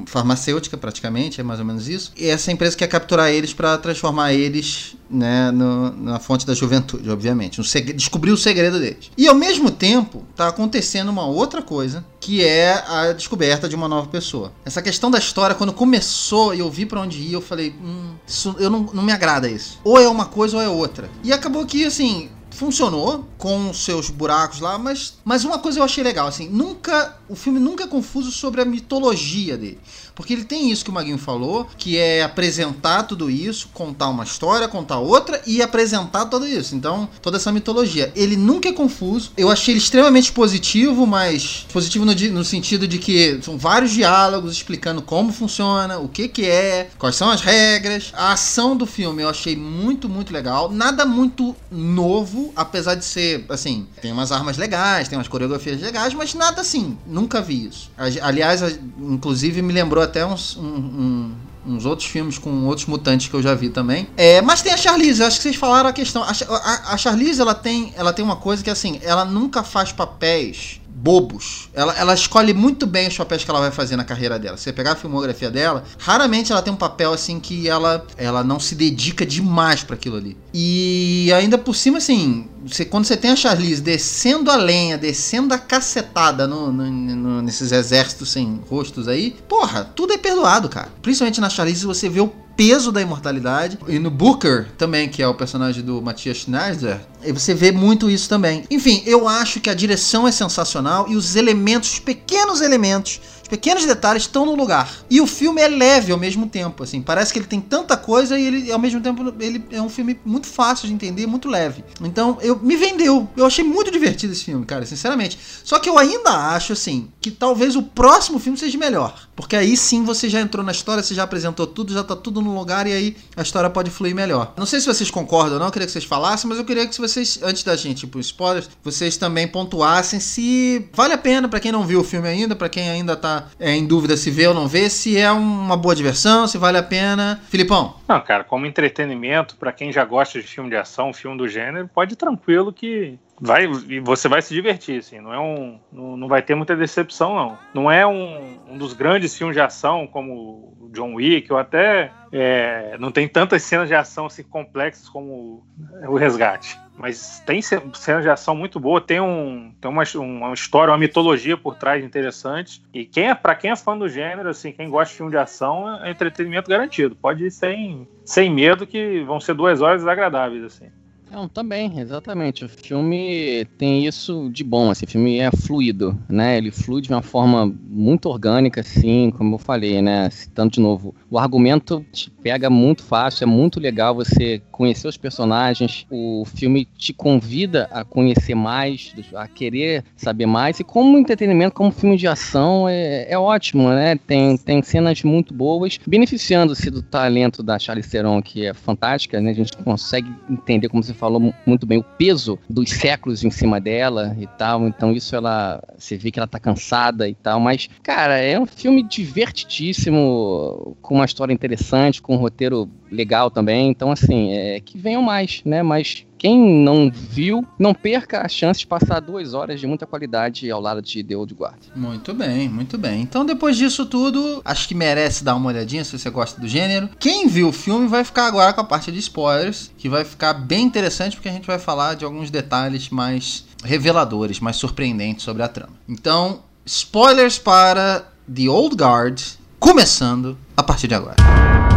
farmacêutica, 0.07 0.77
praticamente, 0.77 1.41
é 1.41 1.45
mais 1.45 1.61
ou 1.61 1.67
menos 1.67 1.89
isso. 1.89 2.13
E 2.17 2.27
essa 2.27 2.53
empresa 2.53 2.77
quer 2.77 2.87
capturar 2.87 3.31
eles 3.31 3.53
para 3.53 3.79
transformar 3.79 4.33
eles 4.33 4.97
né, 5.11 5.51
no, 5.51 5.91
na 5.93 6.19
fonte 6.19 6.47
da 6.47 6.55
juventude, 6.55 7.09
obviamente. 7.11 7.61
Um 7.61 7.65
descobrir 7.95 8.31
o 8.31 8.37
segredo 8.37 8.79
deles. 8.79 9.11
E 9.17 9.29
ao 9.29 9.35
mesmo 9.35 9.71
tempo, 9.71 10.25
está 10.31 10.49
acontecendo 10.49 11.11
uma 11.11 11.27
outra 11.27 11.63
coisa, 11.63 12.05
que 12.21 12.45
é 12.45 12.73
a 12.87 13.13
descoberta 13.13 13.69
de 13.69 13.75
uma 13.75 13.89
nova 13.89 14.09
pessoa. 14.09 14.53
Essa 14.65 14.81
questão 14.81 15.11
da 15.11 15.19
história, 15.19 15.55
quando 15.55 15.73
começou 15.73 16.55
e 16.55 16.61
eu 16.61 16.71
vi 16.71 16.87
para 16.87 17.01
onde 17.01 17.19
ia, 17.19 17.35
eu 17.35 17.41
falei, 17.41 17.75
hum, 17.83 18.15
isso, 18.27 18.55
eu 18.59 18.71
não, 18.71 18.89
não 18.93 19.03
me 19.03 19.13
agrada 19.13 19.49
isso. 19.49 19.79
Ou 19.85 19.99
é 19.99 20.09
uma 20.09 20.27
coisa 20.27 20.57
ou 20.57 20.63
é 20.63 20.69
outra. 20.69 21.11
E 21.23 21.33
acabou 21.33 21.65
que, 21.67 21.85
assim, 21.85 22.31
funcionou 22.53 23.27
com 23.39 23.73
seus 23.73 24.11
buracos 24.11 24.61
lá, 24.61 24.79
mas, 24.79 25.15
mas 25.25 25.45
uma 25.45 25.59
coisa 25.59 25.81
eu 25.81 25.85
achei 25.85 26.05
legal, 26.05 26.27
assim, 26.27 26.49
nunca 26.49 27.17
o 27.29 27.35
filme 27.35 27.59
nunca 27.59 27.85
é 27.85 27.87
confuso 27.87 28.31
sobre 28.31 28.61
a 28.61 28.65
mitologia 28.65 29.57
dele. 29.57 29.81
Porque 30.15 30.33
ele 30.33 30.45
tem 30.45 30.71
isso 30.71 30.85
que 30.85 30.91
o 30.91 30.95
Maguinho 30.95 31.19
falou, 31.19 31.67
que 31.77 31.97
é 31.97 32.23
apresentar 32.23 33.05
tudo 33.05 33.31
isso, 33.31 33.69
contar 33.73 34.09
uma 34.09 34.25
história, 34.25 34.69
contar 34.69 34.99
outra 34.99 35.41
e 35.47 35.63
apresentar 35.63 36.27
tudo 36.27 36.47
isso. 36.47 36.75
Então, 36.75 37.09
toda 37.21 37.37
essa 37.37 37.53
mitologia. 37.53 38.13
Ele 38.15 38.37
nunca 38.37 38.69
é 38.69 38.73
confuso. 38.73 39.33
Eu 39.37 39.51
achei 39.51 39.73
ele 39.73 39.81
extremamente 39.81 40.33
positivo, 40.33 41.07
mas 41.07 41.67
positivo 41.73 42.05
no, 42.05 42.15
no 42.15 42.45
sentido 42.45 42.87
de 42.87 42.99
que 42.99 43.41
são 43.43 43.57
vários 43.57 43.93
diálogos 43.93 44.53
explicando 44.53 45.03
como 45.03 45.33
funciona, 45.33 45.99
o 45.99 46.09
que 46.09 46.29
que 46.29 46.47
é, 46.47 46.91
quais 46.99 47.17
são 47.17 47.31
as 47.31 47.41
regras. 47.41 48.13
A 48.15 48.33
ação 48.33 48.77
do 48.77 48.87
filme 48.87 49.23
eu 49.23 49.29
achei 49.29 49.57
muito, 49.57 50.09
muito 50.09 50.33
legal. 50.33 50.71
Nada 50.71 51.05
muito 51.07 51.55
novo, 51.71 52.53
apesar 52.55 52.95
de 52.95 53.05
ser, 53.05 53.45
assim, 53.49 53.87
tem 54.01 54.13
umas 54.13 54.33
armas 54.33 54.57
legais, 54.57 55.09
tem 55.09 55.19
umas 55.19 55.29
coreografias 55.29 55.81
legais, 55.81 56.15
mas 56.15 56.35
nada 56.35 56.61
assim, 56.61 56.97
nunca 57.07 57.41
vi 57.41 57.67
isso. 57.67 57.91
Aliás, 57.97 58.63
inclusive 58.99 59.63
me 59.63 59.73
lembrou 59.73 60.02
até 60.03 60.25
uns, 60.27 60.57
um, 60.57 60.63
um, 60.63 61.33
uns 61.67 61.87
outros 61.87 62.09
filmes 62.09 62.39
com 62.39 62.67
outros 62.67 62.87
mutantes 62.87 63.29
que 63.29 63.35
eu 63.35 63.43
já 63.43 63.55
vi 63.55 63.71
também. 63.71 64.09
É, 64.17 64.43
mas 64.43 64.63
tem 64.63 64.73
a 64.73 64.77
Charlize, 64.77 65.23
acho 65.23 65.39
que 65.39 65.43
vocês 65.45 65.57
falaram 65.57 65.89
a 65.89 65.93
questão. 65.93 66.23
A, 66.23 66.31
a, 66.31 66.95
a 66.95 66.97
Charlize, 66.97 67.41
ela 67.41 67.55
tem, 67.55 67.95
ela 67.97 68.13
tem 68.13 68.25
uma 68.25 68.37
coisa 68.37 68.63
que 68.63 68.71
assim, 68.71 69.01
ela 69.03 69.25
nunca 69.25 69.63
faz 69.63 69.93
papéis 69.93 70.82
bobos. 71.03 71.69
Ela, 71.75 71.93
ela 71.99 72.15
escolhe 72.15 72.55
muito 72.55 72.87
bem 72.87 73.09
os 73.09 73.17
papéis 73.17 73.43
que 73.43 73.51
ela 73.51 73.59
vai 73.59 73.73
fazer 73.73 73.97
na 73.97 74.05
carreira 74.05 74.39
dela. 74.39 74.57
Se 74.57 74.65
você 74.65 74.73
pegar 74.73 74.93
a 74.93 74.97
filmografia 74.97 75.51
dela, 75.51 75.83
raramente 75.99 76.53
ela 76.53 76.63
tem 76.63 76.73
um 76.73 76.77
papel 76.77 77.13
assim 77.13 77.41
que 77.41 77.69
ela, 77.69 78.07
ela 78.17 78.45
não 78.45 78.61
se 78.61 78.77
dedica 78.77 79.27
demais 79.27 79.83
para 79.83 79.97
aquilo 79.97 80.17
ali. 80.17 80.37
E 80.55 81.33
ainda 81.33 81.59
por 81.59 81.75
cima, 81.75 81.99
assim, 81.99 82.49
você, 82.65 82.85
quando 82.85 83.05
você 83.05 83.17
tem 83.17 83.33
a 83.33 83.37
Charlize 83.37 83.83
descendo 83.83 84.51
a 84.51 84.57
lenha, 84.57 84.97
descendo 84.97 85.53
a 85.53 85.59
cacetada 85.59 86.47
no, 86.47 86.73
no, 86.73 86.91
no, 86.91 87.43
nesses 87.43 87.73
exércitos 87.73 88.31
sem 88.31 88.61
rostos 88.71 89.09
aí, 89.09 89.35
porra, 89.49 89.85
tudo 89.85 90.13
é 90.13 90.19
perdoado, 90.19 90.69
cara. 90.69 90.89
Principalmente 91.03 91.41
na 91.41 91.51
Charlize 91.51 91.85
você 91.85 92.09
vê 92.09 92.21
o 92.21 92.33
peso 92.57 92.93
da 92.93 93.01
imortalidade. 93.01 93.79
E 93.89 93.99
no 93.99 94.11
Booker 94.11 94.67
também, 94.77 95.09
que 95.09 95.23
é 95.23 95.29
o 95.29 95.35
personagem 95.35 95.83
do 95.83 96.01
Matthias 96.01 96.39
Schneider, 96.39 97.01
você 97.33 97.55
vê 97.55 97.73
muito 97.73 98.11
isso 98.11 98.29
também. 98.29 98.65
Enfim, 98.71 99.03
eu 99.07 99.29
acho 99.29 99.61
que 99.61 99.71
a 99.71 99.75
direção 99.75 100.27
é 100.27 100.33
sensacional 100.33 101.07
e 101.09 101.17
os 101.17 101.37
elementos, 101.37 101.93
os 101.93 101.99
pequenos 101.99 102.61
elementos 102.61 103.21
pequenos 103.53 103.85
detalhes 103.85 104.23
estão 104.23 104.47
no 104.47 104.55
lugar. 104.55 104.91
E 105.11 105.21
o 105.21 105.27
filme 105.27 105.61
é 105.61 105.69
leve 105.69 106.11
ao 106.11 106.17
mesmo 106.17 106.47
tempo, 106.47 106.83
assim. 106.83 107.03
Parece 107.03 107.31
que 107.31 107.39
ele 107.39 107.45
tem 107.45 107.61
tanta 107.61 107.99
coisa 107.99 108.39
e 108.39 108.47
ele, 108.47 108.73
ao 108.73 108.79
mesmo 108.79 108.99
tempo, 109.03 109.23
ele 109.39 109.63
é 109.71 109.83
um 109.83 109.91
filme 109.91 110.19
muito 110.25 110.47
fácil 110.47 110.89
de 110.89 110.95
entender, 110.95 111.27
muito 111.27 111.51
leve. 111.51 111.85
Então, 112.01 112.39
eu 112.41 112.59
me 112.59 112.77
vendeu. 112.77 113.29
Eu 113.37 113.45
achei 113.45 113.63
muito 113.63 113.91
divertido 113.91 114.33
esse 114.33 114.43
filme, 114.43 114.65
cara, 114.65 114.87
sinceramente. 114.87 115.39
Só 115.63 115.79
que 115.79 115.87
eu 115.87 115.99
ainda 115.99 116.31
acho, 116.31 116.73
assim, 116.73 117.11
que 117.21 117.31
talvez 117.31 117.77
o 117.77 117.83
próximo 117.83 118.39
filme 118.39 118.57
seja 118.57 118.79
melhor. 118.79 119.29
Porque 119.37 119.55
aí 119.55 119.77
sim 119.77 120.03
você 120.03 120.31
já 120.31 120.41
entrou 120.41 120.65
na 120.65 120.73
história, 120.73 121.03
você 121.03 121.15
já 121.15 121.25
apresentou 121.25 121.67
tudo, 121.67 121.93
já 121.93 122.03
tá 122.03 122.17
tudo 122.17 122.41
no 122.41 122.55
lugar 122.59 122.87
e 122.87 122.93
aí 122.93 123.17
a 123.37 123.43
história 123.43 123.69
pode 123.69 123.91
fluir 123.91 124.15
melhor. 124.15 124.55
Não 124.57 124.65
sei 124.65 124.81
se 124.81 124.87
vocês 124.87 125.11
concordam 125.11 125.55
ou 125.55 125.59
não, 125.59 125.67
eu 125.67 125.73
queria 125.73 125.87
que 125.87 125.93
vocês 125.93 126.05
falassem, 126.05 126.49
mas 126.49 126.59
eu 126.59 126.65
queria 126.65 126.87
que 126.87 126.99
vocês, 126.99 127.39
antes 127.43 127.63
da 127.63 127.77
gente 127.77 128.05
ir 128.05 128.07
pro 128.07 128.21
spoilers, 128.21 128.71
vocês 128.83 129.19
também 129.19 129.47
pontuassem 129.47 130.21
se 130.21 130.89
vale 130.95 131.13
a 131.13 131.19
pena 131.19 131.49
para 131.49 131.61
quem 131.61 131.71
não 131.71 131.87
viu 131.87 132.01
o 132.01 132.05
filme 132.05 132.29
ainda, 132.29 132.57
para 132.57 132.69
quem 132.69 132.89
ainda 132.89 133.15
tá 133.15 133.42
é, 133.59 133.75
em 133.75 133.87
dúvida 133.87 134.17
se 134.17 134.31
vê 134.31 134.47
ou 134.47 134.55
não 134.55 134.69
vê, 134.69 134.89
se 134.89 135.17
é 135.17 135.31
uma 135.31 135.77
boa 135.77 135.95
diversão, 135.95 136.47
se 136.47 136.59
vale 136.59 136.79
a 136.79 136.83
pena. 136.83 137.41
Filipão? 137.49 137.97
Não, 138.09 138.21
cara, 138.21 138.45
como 138.45 138.67
entretenimento, 138.67 139.57
para 139.57 139.73
quem 139.73 139.93
já 139.93 140.05
gosta 140.05 140.41
de 140.41 140.47
filme 140.47 140.71
de 140.71 140.77
ação, 140.77 141.13
filme 141.13 141.37
do 141.37 141.49
gênero, 141.49 141.89
pode 141.93 142.15
ir 142.15 142.17
tranquilo 142.17 142.73
que 142.73 143.19
vai 143.43 143.67
você 144.01 144.29
vai 144.29 144.41
se 144.41 144.55
divertir, 144.55 145.01
assim. 145.01 145.21
Não 145.21 145.35
é 145.35 145.41
um, 145.41 145.81
não, 145.91 146.17
não 146.17 146.29
vai 146.29 146.41
ter 146.41 146.55
muita 146.55 146.77
decepção, 146.77 147.35
não. 147.35 147.59
Não 147.75 147.91
é 147.91 148.07
um, 148.07 148.59
um 148.71 148.79
dos 148.79 148.93
grandes 148.93 149.37
filmes 149.37 149.57
de 149.57 149.61
ação 149.61 150.07
como 150.07 150.91
John 150.93 151.15
Wick 151.15 151.53
ou 151.53 151.59
até 151.59 152.13
é, 152.31 152.97
não 153.01 153.11
tem 153.11 153.27
tantas 153.27 153.63
cenas 153.65 153.89
de 153.89 153.95
ação 153.95 154.27
assim 154.27 154.45
complexas 154.45 155.09
como 155.09 155.67
o 156.07 156.17
Resgate. 156.17 156.79
Mas 156.97 157.41
tem 157.41 157.61
cenas 157.61 158.23
de 158.23 158.29
ação 158.29 158.55
muito 158.55 158.79
boa, 158.79 159.01
tem, 159.01 159.19
um, 159.19 159.75
tem 159.81 159.91
uma, 159.91 160.05
uma 160.15 160.55
história, 160.55 160.93
uma 160.93 160.99
mitologia 160.99 161.57
por 161.57 161.75
trás 161.75 162.05
interessante. 162.05 162.81
E 162.95 163.05
quem 163.05 163.31
é, 163.31 163.35
para 163.35 163.57
quem 163.57 163.71
é 163.71 163.77
fã 163.77 163.97
do 163.99 164.09
gênero, 164.09 164.51
assim, 164.51 164.73
quem 164.73 164.89
gosta 164.89 165.11
de 165.11 165.17
filme 165.17 165.33
de 165.33 165.39
ação, 165.39 166.05
é 166.05 166.11
entretenimento 166.11 166.71
garantido. 166.71 167.17
Pode 167.17 167.45
ir 167.45 167.51
sem, 167.51 168.07
sem 168.25 168.51
medo 168.53 168.87
que 168.87 169.25
vão 169.25 169.41
ser 169.41 169.55
duas 169.55 169.81
horas 169.81 170.07
agradáveis, 170.07 170.63
assim. 170.63 170.91
Não, 171.33 171.49
também, 171.49 171.99
exatamente. 171.99 172.63
O 172.63 172.69
filme 172.69 173.65
tem 173.79 174.07
isso 174.07 174.51
de 174.53 174.63
bom, 174.63 174.91
assim, 174.91 175.07
o 175.07 175.09
filme 175.09 175.39
é 175.39 175.51
fluido, 175.51 176.19
né? 176.29 176.59
Ele 176.59 176.71
flui 176.71 177.01
de 177.01 177.09
uma 177.09 177.23
forma 177.23 177.75
muito 177.89 178.29
orgânica, 178.29 178.83
assim, 178.83 179.31
como 179.31 179.55
eu 179.55 179.59
falei, 179.59 180.03
né? 180.03 180.29
Citando 180.29 180.73
de 180.73 180.81
novo, 180.81 181.15
o 181.31 181.39
argumento 181.39 182.05
te 182.13 182.31
pega 182.31 182.69
muito 182.69 183.03
fácil, 183.03 183.45
é 183.45 183.47
muito 183.47 183.81
legal 183.81 184.15
você 184.15 184.61
conhecer 184.71 185.09
os 185.09 185.17
personagens, 185.17 186.07
o 186.11 186.45
filme 186.45 186.85
te 186.99 187.15
convida 187.15 187.89
a 187.91 188.05
conhecer 188.05 188.55
mais, 188.55 189.15
a 189.35 189.49
querer 189.49 190.05
saber 190.15 190.45
mais, 190.45 190.81
e 190.81 190.85
como 190.85 191.17
entretenimento, 191.17 191.75
como 191.75 191.91
filme 191.91 192.19
de 192.19 192.29
ação, 192.29 192.87
é, 192.87 193.27
é 193.31 193.39
ótimo, 193.39 193.89
né? 193.89 194.17
Tem, 194.27 194.59
tem 194.59 194.83
cenas 194.83 195.23
muito 195.23 195.55
boas, 195.55 195.99
beneficiando-se 196.07 196.91
do 196.91 197.01
talento 197.01 197.63
da 197.63 197.79
Charlize 197.79 198.11
Theron, 198.11 198.43
que 198.43 198.67
é 198.67 198.75
fantástica, 198.75 199.41
né? 199.41 199.51
A 199.51 199.55
gente 199.55 199.75
consegue 199.79 200.31
entender 200.51 200.91
como 200.91 201.03
você 201.03 201.15
falou 201.23 201.55
muito 201.65 201.87
bem, 201.87 201.99
o 201.99 202.03
peso 202.03 202.59
dos 202.69 202.91
séculos 202.91 203.45
em 203.45 203.51
cima 203.51 203.81
dela 203.81 204.37
e 204.41 204.47
tal. 204.59 204.89
Então 204.89 205.13
isso 205.13 205.37
ela. 205.37 205.81
Você 205.97 206.17
vê 206.17 206.33
que 206.33 206.41
ela 206.41 206.49
tá 206.49 206.59
cansada 206.59 207.29
e 207.29 207.35
tal. 207.35 207.61
Mas, 207.61 207.89
cara, 208.03 208.39
é 208.39 208.59
um 208.59 208.67
filme 208.67 209.05
divertidíssimo, 209.05 210.97
com 211.01 211.15
uma 211.15 211.25
história 211.25 211.53
interessante, 211.53 212.21
com 212.21 212.35
um 212.35 212.39
roteiro 212.39 212.91
legal 213.09 213.53
também. 213.53 213.89
Então, 213.89 214.11
assim, 214.11 214.53
é 214.53 214.81
que 214.81 214.99
venham 214.99 215.23
mais, 215.23 215.63
né? 215.65 215.81
Mas 215.81 216.27
quem 216.43 216.59
não 216.59 217.09
viu, 217.09 217.65
não 217.79 217.95
perca 217.95 218.45
a 218.45 218.49
chance 218.49 218.81
de 218.81 218.87
passar 218.89 219.21
duas 219.21 219.55
horas 219.55 219.79
de 219.79 219.87
muita 219.87 220.05
qualidade 220.05 220.69
ao 220.69 220.81
lado 220.81 221.01
de 221.01 221.23
The 221.23 221.37
Old 221.37 221.55
Guard. 221.55 221.79
Muito 221.95 222.35
bem, 222.35 222.69
muito 222.69 222.99
bem. 222.99 223.21
Então, 223.21 223.47
depois 223.47 223.77
disso 223.77 224.05
tudo, 224.05 224.61
acho 224.65 224.89
que 224.89 224.95
merece 224.95 225.45
dar 225.45 225.55
uma 225.55 225.69
olhadinha 225.69 226.03
se 226.03 226.19
você 226.19 226.29
gosta 226.31 226.61
do 226.61 226.67
gênero. 226.67 227.09
Quem 227.21 227.47
viu 227.47 227.69
o 227.69 227.73
filme 227.73 228.09
vai 228.09 228.25
ficar 228.25 228.49
agora 228.49 228.73
com 228.73 228.81
a 228.81 228.85
parte 228.85 229.13
de 229.13 229.21
spoilers, 229.21 229.93
que 229.97 230.09
vai 230.09 230.25
ficar 230.25 230.53
bem 230.55 230.85
interessante 230.85 231.37
porque 231.37 231.49
a 231.49 231.53
gente 231.53 231.69
vai 231.69 231.79
falar 231.79 232.15
de 232.15 232.25
alguns 232.25 232.51
detalhes 232.51 233.09
mais 233.09 233.65
reveladores, 233.85 234.59
mais 234.59 234.75
surpreendentes 234.75 235.45
sobre 235.45 235.63
a 235.63 235.69
trama. 235.69 235.93
Então, 236.09 236.63
spoilers 236.85 237.57
para 237.57 238.27
The 238.53 238.69
Old 238.69 238.97
Guard, 238.97 239.41
começando 239.79 240.59
a 240.77 240.83
partir 240.83 241.07
de 241.07 241.15
agora. 241.15 241.37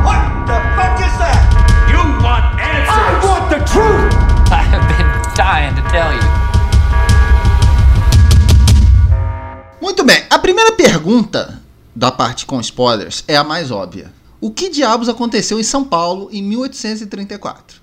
What 0.04 0.46
the 0.46 0.54
fuck 0.76 1.02
is 1.04 1.18
that? 1.18 1.55
Want 3.46 3.60
the 3.60 3.66
truth? 3.66 4.12
I 4.52 4.64
have 4.64 4.88
been 4.88 5.06
dying 5.36 5.76
to 5.76 5.82
tell 5.92 6.12
you. 6.12 6.22
Muito 9.80 10.04
bem, 10.04 10.24
a 10.32 10.40
primeira 10.40 10.72
pergunta 10.72 11.62
da 11.96 12.12
parte 12.12 12.48
com 12.48 12.60
spoilers 12.60 13.24
é 13.28 13.38
a 13.38 13.44
mais 13.44 13.70
óbvia. 13.70 14.12
O 14.42 14.50
que 14.50 14.68
diabos 14.68 15.08
aconteceu 15.08 15.60
em 15.60 15.64
São 15.64 15.84
Paulo 15.84 16.28
em 16.32 16.42
1834? 16.42 17.82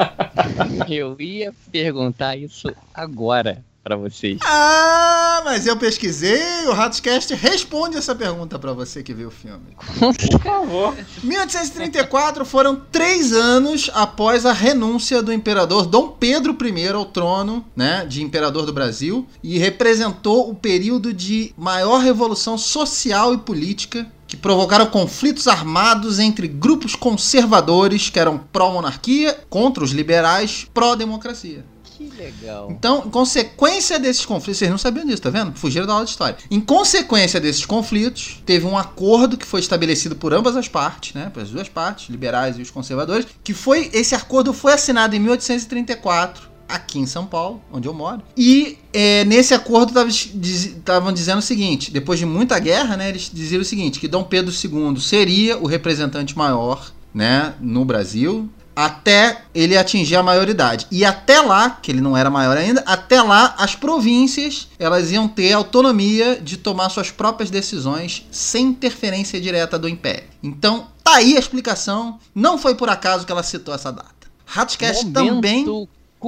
Eu 0.88 1.20
ia 1.20 1.52
perguntar 1.70 2.36
isso 2.36 2.72
agora 2.94 3.62
para 3.82 3.96
vocês. 3.96 4.38
Ah, 4.44 5.42
mas 5.44 5.66
eu 5.66 5.76
pesquisei, 5.76 6.66
o 6.66 6.72
Ratoscast 6.72 7.34
responde 7.34 7.96
essa 7.96 8.14
pergunta 8.14 8.58
para 8.58 8.72
você 8.72 9.02
que 9.02 9.14
viu 9.14 9.28
o 9.28 9.30
filme. 9.30 9.76
Por 9.98 10.42
favor. 10.42 10.96
1834 11.22 12.44
foram 12.44 12.82
três 12.92 13.32
anos 13.32 13.90
após 13.94 14.44
a 14.44 14.52
renúncia 14.52 15.22
do 15.22 15.32
imperador 15.32 15.86
Dom 15.86 16.08
Pedro 16.08 16.56
I 16.60 16.88
ao 16.88 17.04
trono, 17.06 17.64
né, 17.74 18.04
de 18.04 18.22
imperador 18.22 18.66
do 18.66 18.72
Brasil, 18.72 19.26
e 19.42 19.58
representou 19.58 20.50
o 20.50 20.54
período 20.54 21.12
de 21.12 21.54
maior 21.56 21.98
revolução 21.98 22.58
social 22.58 23.32
e 23.32 23.38
política 23.38 24.06
que 24.26 24.36
provocaram 24.36 24.84
conflitos 24.86 25.48
armados 25.48 26.18
entre 26.18 26.46
grupos 26.46 26.94
conservadores 26.94 28.10
que 28.10 28.20
eram 28.20 28.36
pró-monarquia 28.36 29.40
contra 29.48 29.82
os 29.82 29.92
liberais 29.92 30.66
pró-democracia. 30.74 31.64
Que 31.98 32.08
legal. 32.16 32.70
Então, 32.70 33.02
em 33.04 33.10
consequência 33.10 33.98
desses 33.98 34.24
conflitos, 34.24 34.58
vocês 34.58 34.70
não 34.70 34.78
sabiam 34.78 35.04
disso, 35.04 35.20
tá 35.20 35.30
vendo? 35.30 35.52
Fugiram 35.58 35.84
da 35.84 35.94
aula 35.94 36.04
de 36.04 36.12
história. 36.12 36.38
Em 36.48 36.60
consequência 36.60 37.40
desses 37.40 37.66
conflitos, 37.66 38.40
teve 38.46 38.64
um 38.66 38.78
acordo 38.78 39.36
que 39.36 39.44
foi 39.44 39.58
estabelecido 39.58 40.14
por 40.14 40.32
ambas 40.32 40.56
as 40.56 40.68
partes, 40.68 41.12
né? 41.12 41.28
Pelas 41.34 41.50
duas 41.50 41.68
partes, 41.68 42.08
liberais 42.08 42.56
e 42.56 42.62
os 42.62 42.70
conservadores, 42.70 43.26
que 43.42 43.52
foi 43.52 43.90
esse 43.92 44.14
acordo 44.14 44.52
foi 44.52 44.74
assinado 44.74 45.16
em 45.16 45.18
1834 45.18 46.48
aqui 46.68 47.00
em 47.00 47.06
São 47.06 47.26
Paulo, 47.26 47.60
onde 47.72 47.88
eu 47.88 47.94
moro. 47.94 48.22
E 48.36 48.78
é, 48.92 49.24
nesse 49.24 49.52
acordo 49.52 49.92
estavam 50.00 51.12
dizendo 51.12 51.38
o 51.38 51.42
seguinte: 51.42 51.90
depois 51.90 52.20
de 52.20 52.26
muita 52.26 52.60
guerra, 52.60 52.96
né, 52.96 53.08
eles 53.08 53.28
diziam 53.34 53.60
o 53.60 53.64
seguinte: 53.64 53.98
que 53.98 54.06
Dom 54.06 54.22
Pedro 54.22 54.54
II 54.54 55.00
seria 55.00 55.58
o 55.58 55.66
representante 55.66 56.38
maior 56.38 56.92
né, 57.12 57.54
no 57.60 57.84
Brasil. 57.84 58.48
Até 58.80 59.42
ele 59.52 59.76
atingir 59.76 60.14
a 60.14 60.22
maioridade. 60.22 60.86
E 60.88 61.04
até 61.04 61.40
lá, 61.40 61.70
que 61.82 61.90
ele 61.90 62.00
não 62.00 62.16
era 62.16 62.30
maior 62.30 62.56
ainda, 62.56 62.80
até 62.86 63.20
lá 63.20 63.56
as 63.58 63.74
províncias 63.74 64.68
elas 64.78 65.10
iam 65.10 65.26
ter 65.26 65.52
autonomia 65.52 66.40
de 66.40 66.56
tomar 66.56 66.88
suas 66.88 67.10
próprias 67.10 67.50
decisões 67.50 68.24
sem 68.30 68.66
interferência 68.66 69.40
direta 69.40 69.76
do 69.76 69.88
Império. 69.88 70.28
Então, 70.40 70.86
tá 71.02 71.16
aí 71.16 71.34
a 71.34 71.40
explicação. 71.40 72.20
Não 72.32 72.56
foi 72.56 72.76
por 72.76 72.88
acaso 72.88 73.26
que 73.26 73.32
ela 73.32 73.42
citou 73.42 73.74
essa 73.74 73.90
data. 73.90 74.14
Ratcast 74.46 75.10
também 75.10 75.66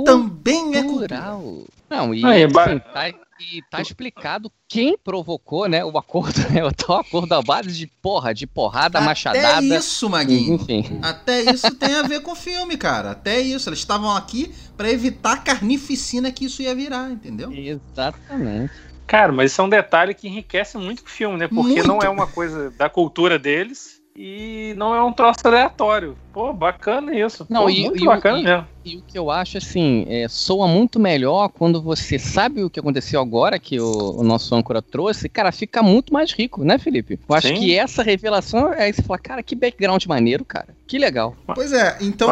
também 0.05 0.77
é 0.77 0.83
cultural. 0.83 1.65
Não, 1.89 2.13
e, 2.13 2.25
Aí, 2.25 2.43
assim, 2.43 2.79
tá, 2.93 3.09
e 3.09 3.63
tá 3.71 3.81
explicado 3.81 4.51
quem 4.71 4.97
provocou, 4.97 5.69
né, 5.69 5.85
o 5.85 5.99
acordo, 5.99 6.39
né, 6.49 6.63
o 6.65 6.93
acordo 6.95 7.33
à 7.35 7.43
base 7.43 7.73
de 7.73 7.89
porra, 7.89 8.33
de 8.33 8.47
porrada, 8.47 8.99
Até 8.99 9.05
machadada. 9.05 9.57
Até 9.57 9.77
isso, 9.77 10.09
Maguinho. 10.09 10.55
Enfim. 10.55 11.01
Até 11.03 11.43
isso 11.51 11.75
tem 11.75 11.93
a 11.95 12.03
ver 12.03 12.23
com 12.23 12.31
o 12.31 12.37
filme, 12.37 12.77
cara. 12.77 13.11
Até 13.11 13.41
isso. 13.41 13.69
Eles 13.69 13.81
estavam 13.81 14.15
aqui 14.17 14.55
para 14.77 14.89
evitar 14.89 15.33
a 15.33 15.37
carnificina 15.39 16.31
que 16.31 16.45
isso 16.45 16.63
ia 16.63 16.73
virar, 16.73 17.11
entendeu? 17.11 17.53
Exatamente. 17.53 18.73
Cara, 19.09 19.33
mas 19.33 19.51
isso 19.51 19.61
é 19.61 19.65
um 19.65 19.69
detalhe 19.69 20.15
que 20.15 20.29
enriquece 20.29 20.79
muito 20.79 21.01
o 21.01 21.11
filme, 21.11 21.37
né? 21.37 21.49
Porque 21.49 21.83
muito. 21.83 21.89
não 21.89 21.99
é 21.99 22.09
uma 22.09 22.29
coisa 22.29 22.71
da 22.71 22.89
cultura 22.89 23.41
deles 23.41 24.01
e 24.15 24.73
não 24.77 24.95
é 24.95 25.03
um 25.03 25.13
troço 25.13 25.41
aleatório. 25.45 26.17
Pô, 26.33 26.53
bacana 26.53 27.15
isso. 27.15 27.47
Não, 27.49 27.63
Pô, 27.63 27.71
e, 27.71 27.81
muito 27.83 28.03
e, 28.03 28.07
bacana 28.07 28.39
e, 28.39 28.45
mesmo. 28.45 28.67
E 28.85 28.97
o 28.97 29.03
que 29.03 29.19
eu 29.19 29.31
acho, 29.31 29.59
assim, 29.59 30.07
é, 30.09 30.27
soa 30.29 30.67
muito 30.67 30.99
melhor 30.99 31.49
quando 31.49 31.83
você 31.83 32.19
sabe 32.19 32.63
o 32.63 32.71
que 32.71 32.81
aconteceu 32.81 33.21
agora, 33.21 33.59
que 33.59 33.79
o, 33.79 34.21
o 34.21 34.23
nosso 34.23 34.55
âncora 34.55 34.81
trouxe, 34.81 35.29
cara, 35.29 35.53
fica 35.53 35.83
muito 35.83 36.13
mais 36.13 36.33
rico, 36.33 36.65
né, 36.65 36.79
Felipe? 36.79 37.19
Eu 37.29 37.35
acho 37.35 37.49
Sim. 37.49 37.55
que 37.55 37.77
essa 37.77 38.03
revelação 38.03 38.73
é 38.73 38.91
você 38.91 39.03
falar, 39.03 39.19
cara, 39.19 39.43
que 39.43 39.55
background 39.55 40.05
maneiro, 40.07 40.45
cara. 40.45 40.69
Que 40.87 40.99
legal. 40.99 41.37
Pois 41.55 41.73
é, 41.73 41.99
então 42.01 42.29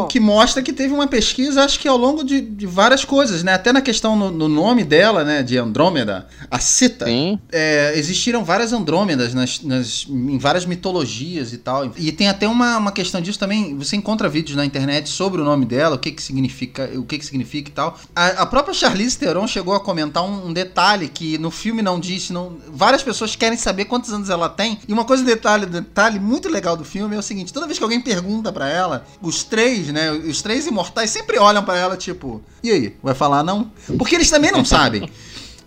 o 0.00 0.06
que 0.06 0.18
mostra 0.18 0.62
que 0.62 0.72
teve 0.72 0.92
uma 0.92 1.06
pesquisa, 1.06 1.62
acho 1.62 1.78
que 1.78 1.86
ao 1.86 1.96
longo 1.96 2.24
de, 2.24 2.40
de 2.40 2.66
várias 2.66 3.04
coisas, 3.04 3.44
né? 3.44 3.54
Até 3.54 3.72
na 3.72 3.80
questão 3.80 4.16
no, 4.16 4.30
no, 4.32 4.48
nome 4.48 4.82
dela, 4.82 5.22
né, 5.22 5.44
de 5.44 5.56
Andrômeda, 5.56 6.26
a 6.50 6.58
Cita, 6.58 7.06
é, 7.52 7.92
existiram 7.94 8.42
várias 8.42 8.72
Andrômedas 8.72 9.32
nas, 9.32 9.62
nas, 9.62 10.06
em 10.08 10.38
várias 10.38 10.66
mitologias 10.66 11.52
e 11.52 11.58
tal. 11.58 11.92
E 11.96 12.10
tem 12.10 12.28
até 12.28 12.48
uma, 12.48 12.78
uma 12.78 12.90
questão 12.90 13.20
disso 13.20 13.38
também, 13.40 13.76
você 13.76 13.96
encontra 13.96 14.28
vídeos 14.28 14.56
na 14.56 14.64
internet 14.64 15.08
sobre 15.08 15.40
o 15.40 15.44
nome 15.44 15.64
dela, 15.64 15.96
o 15.96 15.98
que 15.98 16.12
que 16.12 16.22
significa, 16.22 16.90
o 16.94 17.04
que 17.04 17.18
que 17.18 17.24
significa 17.24 17.70
e 17.70 17.72
tal. 17.72 17.98
A, 18.14 18.26
a 18.42 18.46
própria 18.46 18.74
Charlize 18.74 19.18
Theron 19.18 19.48
chegou 19.48 19.74
a 19.74 19.80
comentar 19.80 20.22
um, 20.22 20.48
um, 20.48 20.52
detalhe 20.52 21.08
que 21.08 21.38
no 21.38 21.50
filme 21.50 21.80
não 21.80 21.98
disse, 21.98 22.32
não, 22.32 22.58
várias 22.68 23.02
pessoas 23.02 23.34
querem 23.34 23.56
saber 23.56 23.86
quantos 23.86 24.12
anos 24.12 24.28
ela 24.28 24.48
tem. 24.48 24.78
E 24.86 24.92
uma 24.92 25.04
coisa 25.04 25.24
detalhe, 25.24 25.64
detalhe 25.64 26.20
muito 26.20 26.48
legal 26.48 26.76
do 26.76 26.84
filme 26.84 27.16
é 27.16 27.18
o 27.18 27.22
seguinte, 27.22 27.52
toda 27.52 27.66
vez 27.66 27.78
que 27.78 27.84
alguém 27.84 28.00
pergunta 28.00 28.52
para 28.52 28.68
ela, 28.68 29.06
os 29.22 29.42
três, 29.42 29.88
né, 29.88 30.12
os 30.12 30.42
três 30.42 30.66
imortais 30.66 31.10
sempre 31.10 31.38
olham 31.38 31.64
para 31.64 31.78
ela 31.78 31.96
tipo, 31.96 32.42
e 32.62 32.70
aí, 32.70 32.96
vai 33.02 33.14
falar 33.14 33.42
não? 33.42 33.72
Porque 33.96 34.14
eles 34.14 34.28
também 34.28 34.52
não 34.52 34.64
sabem. 34.64 35.10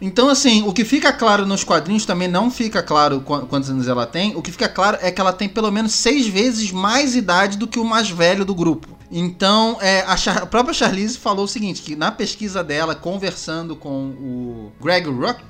Então, 0.06 0.28
assim, 0.28 0.68
o 0.68 0.74
que 0.74 0.84
fica 0.84 1.14
claro 1.14 1.46
nos 1.46 1.64
quadrinhos 1.64 2.06
também 2.06 2.28
não 2.28 2.52
fica 2.52 2.84
claro 2.84 3.22
quantos 3.22 3.70
anos 3.70 3.88
ela 3.88 4.06
tem. 4.06 4.36
O 4.36 4.42
que 4.42 4.52
fica 4.52 4.68
claro 4.68 4.98
é 5.00 5.10
que 5.10 5.22
ela 5.22 5.32
tem 5.32 5.48
pelo 5.48 5.72
menos 5.72 5.94
seis 5.94 6.28
vezes 6.28 6.74
mais 6.74 7.16
idade 7.16 7.58
do 7.58 7.66
que 7.66 7.80
o 7.80 7.86
mais 7.86 8.10
velho 8.10 8.44
do 8.44 8.54
grupo. 8.54 8.98
Então, 9.16 9.78
é, 9.80 10.02
a, 10.02 10.18
Char 10.18 10.40
a, 10.40 10.46
própria 10.48 10.74
Charlize 10.74 11.20
falou 11.20 11.46
o 11.46 11.48
seguinte, 11.48 11.84
que 11.84 11.96
na 11.96 12.12
pesquisa 12.12 12.64
dela, 12.64 12.96
conversando 12.96 13.76
com 13.76 14.10
o 14.10 14.72
Greg 14.82 15.08
Rucka, 15.08 15.44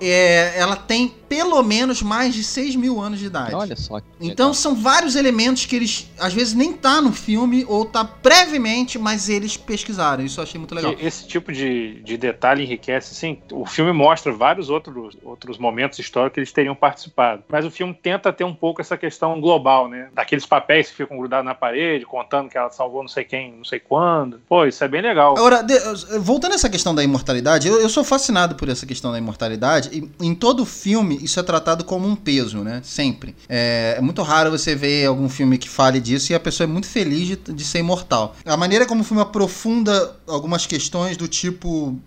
É, 0.00 0.56
ela 0.56 0.76
tem 0.76 1.12
pelo 1.28 1.60
menos 1.64 2.00
mais 2.02 2.32
de 2.32 2.44
6 2.44 2.76
mil 2.76 3.00
anos 3.00 3.18
de 3.18 3.26
idade. 3.26 3.54
Olha 3.54 3.74
só. 3.74 3.98
Então 4.20 4.46
legal. 4.46 4.54
são 4.54 4.76
vários 4.76 5.16
elementos 5.16 5.66
que 5.66 5.74
eles, 5.74 6.08
às 6.20 6.32
vezes, 6.32 6.54
nem 6.54 6.72
tá 6.72 7.02
no 7.02 7.12
filme 7.12 7.64
ou 7.68 7.84
tá 7.84 8.04
brevemente, 8.04 8.96
mas 8.96 9.28
eles 9.28 9.56
pesquisaram. 9.56 10.24
Isso 10.24 10.38
eu 10.38 10.44
achei 10.44 10.58
muito 10.58 10.74
legal. 10.74 10.94
Esse 11.00 11.26
tipo 11.26 11.52
de, 11.52 12.00
de 12.04 12.16
detalhe 12.16 12.62
enriquece, 12.62 13.12
assim, 13.12 13.38
o 13.50 13.66
filme 13.74 13.92
mostra 13.92 14.32
vários 14.32 14.70
outros, 14.70 15.16
outros 15.22 15.58
momentos 15.58 15.98
históricos 15.98 16.34
que 16.34 16.40
eles 16.40 16.52
teriam 16.52 16.74
participado. 16.74 17.42
Mas 17.48 17.64
o 17.64 17.70
filme 17.70 17.92
tenta 17.92 18.32
ter 18.32 18.44
um 18.44 18.54
pouco 18.54 18.80
essa 18.80 18.96
questão 18.96 19.40
global, 19.40 19.88
né? 19.88 20.08
Daqueles 20.14 20.46
papéis 20.46 20.90
que 20.90 20.96
ficam 20.96 21.16
grudados 21.16 21.44
na 21.44 21.54
parede, 21.54 22.04
contando 22.06 22.48
que 22.48 22.56
ela 22.56 22.70
salvou 22.70 23.02
não 23.02 23.08
sei 23.08 23.24
quem, 23.24 23.52
não 23.52 23.64
sei 23.64 23.80
quando. 23.80 24.40
Pô, 24.48 24.64
isso 24.64 24.82
é 24.84 24.88
bem 24.88 25.02
legal. 25.02 25.36
Agora, 25.36 25.62
de, 25.62 25.74
voltando 26.18 26.52
a 26.52 26.54
essa 26.54 26.70
questão 26.70 26.94
da 26.94 27.02
imortalidade, 27.02 27.68
eu, 27.68 27.80
eu, 27.80 27.88
sou 27.88 28.04
fascinado 28.04 28.54
por 28.54 28.68
essa 28.68 28.86
questão 28.86 29.10
da 29.10 29.18
imortalidade. 29.18 29.90
E 29.92 30.26
em 30.26 30.34
todo 30.34 30.64
filme, 30.64 31.18
isso 31.22 31.40
é 31.40 31.42
tratado 31.42 31.84
como 31.84 32.06
um 32.06 32.14
peso, 32.14 32.58
né? 32.62 32.80
Sempre. 32.84 33.34
É, 33.48 33.96
é 33.98 34.00
muito 34.00 34.22
raro 34.22 34.50
você 34.50 34.74
ver 34.74 35.06
algum 35.06 35.28
filme 35.28 35.58
que 35.58 35.68
fale 35.68 36.00
disso 36.00 36.32
e 36.32 36.34
a 36.34 36.40
pessoa 36.40 36.64
é 36.64 36.68
muito 36.68 36.86
feliz 36.86 37.26
de, 37.26 37.36
de 37.36 37.64
ser 37.64 37.78
imortal. 37.78 38.36
A 38.44 38.56
maneira 38.56 38.86
como 38.86 39.00
o 39.00 39.04
filme 39.04 39.22
aprofunda 39.22 40.16
algumas 40.26 40.66
questões 40.66 41.16
do 41.16 41.26
tipo 41.26 41.98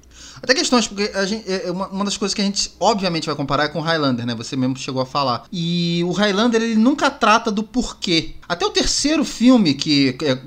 até 0.42 0.54
questões, 0.54 0.88
porque 0.88 1.12
gente, 1.26 1.50
é, 1.50 1.68
é 1.68 1.72
uma, 1.72 2.06
das 2.06 2.18
coisas 2.18 2.34
que 2.34 2.42
a 2.42 2.46
gente 2.46 2.72
obviamente 2.80 3.26
vai 3.26 3.36
comparar 3.36 3.66
é 3.66 3.68
com 3.68 3.80
o 3.80 3.82
Highlander, 3.82 4.26
né? 4.26 4.36
Você 4.36 4.56
mesmo 4.56 4.78
chegou 4.78 5.02
a 5.02 5.06
falar. 5.06 5.46
E 5.52 6.04
o 6.06 6.12
Highlander, 6.12 6.62
ele 6.62 6.76
nunca 6.76 7.10
trata 7.10 7.52
do 7.52 7.64
porquê. 7.64 8.36
Até 8.48 8.66
o 8.66 8.70
terceiro 8.70 9.24
filme, 9.24 9.74
que, 9.74 10.14
que 10.14 10.26
é, 10.26 10.38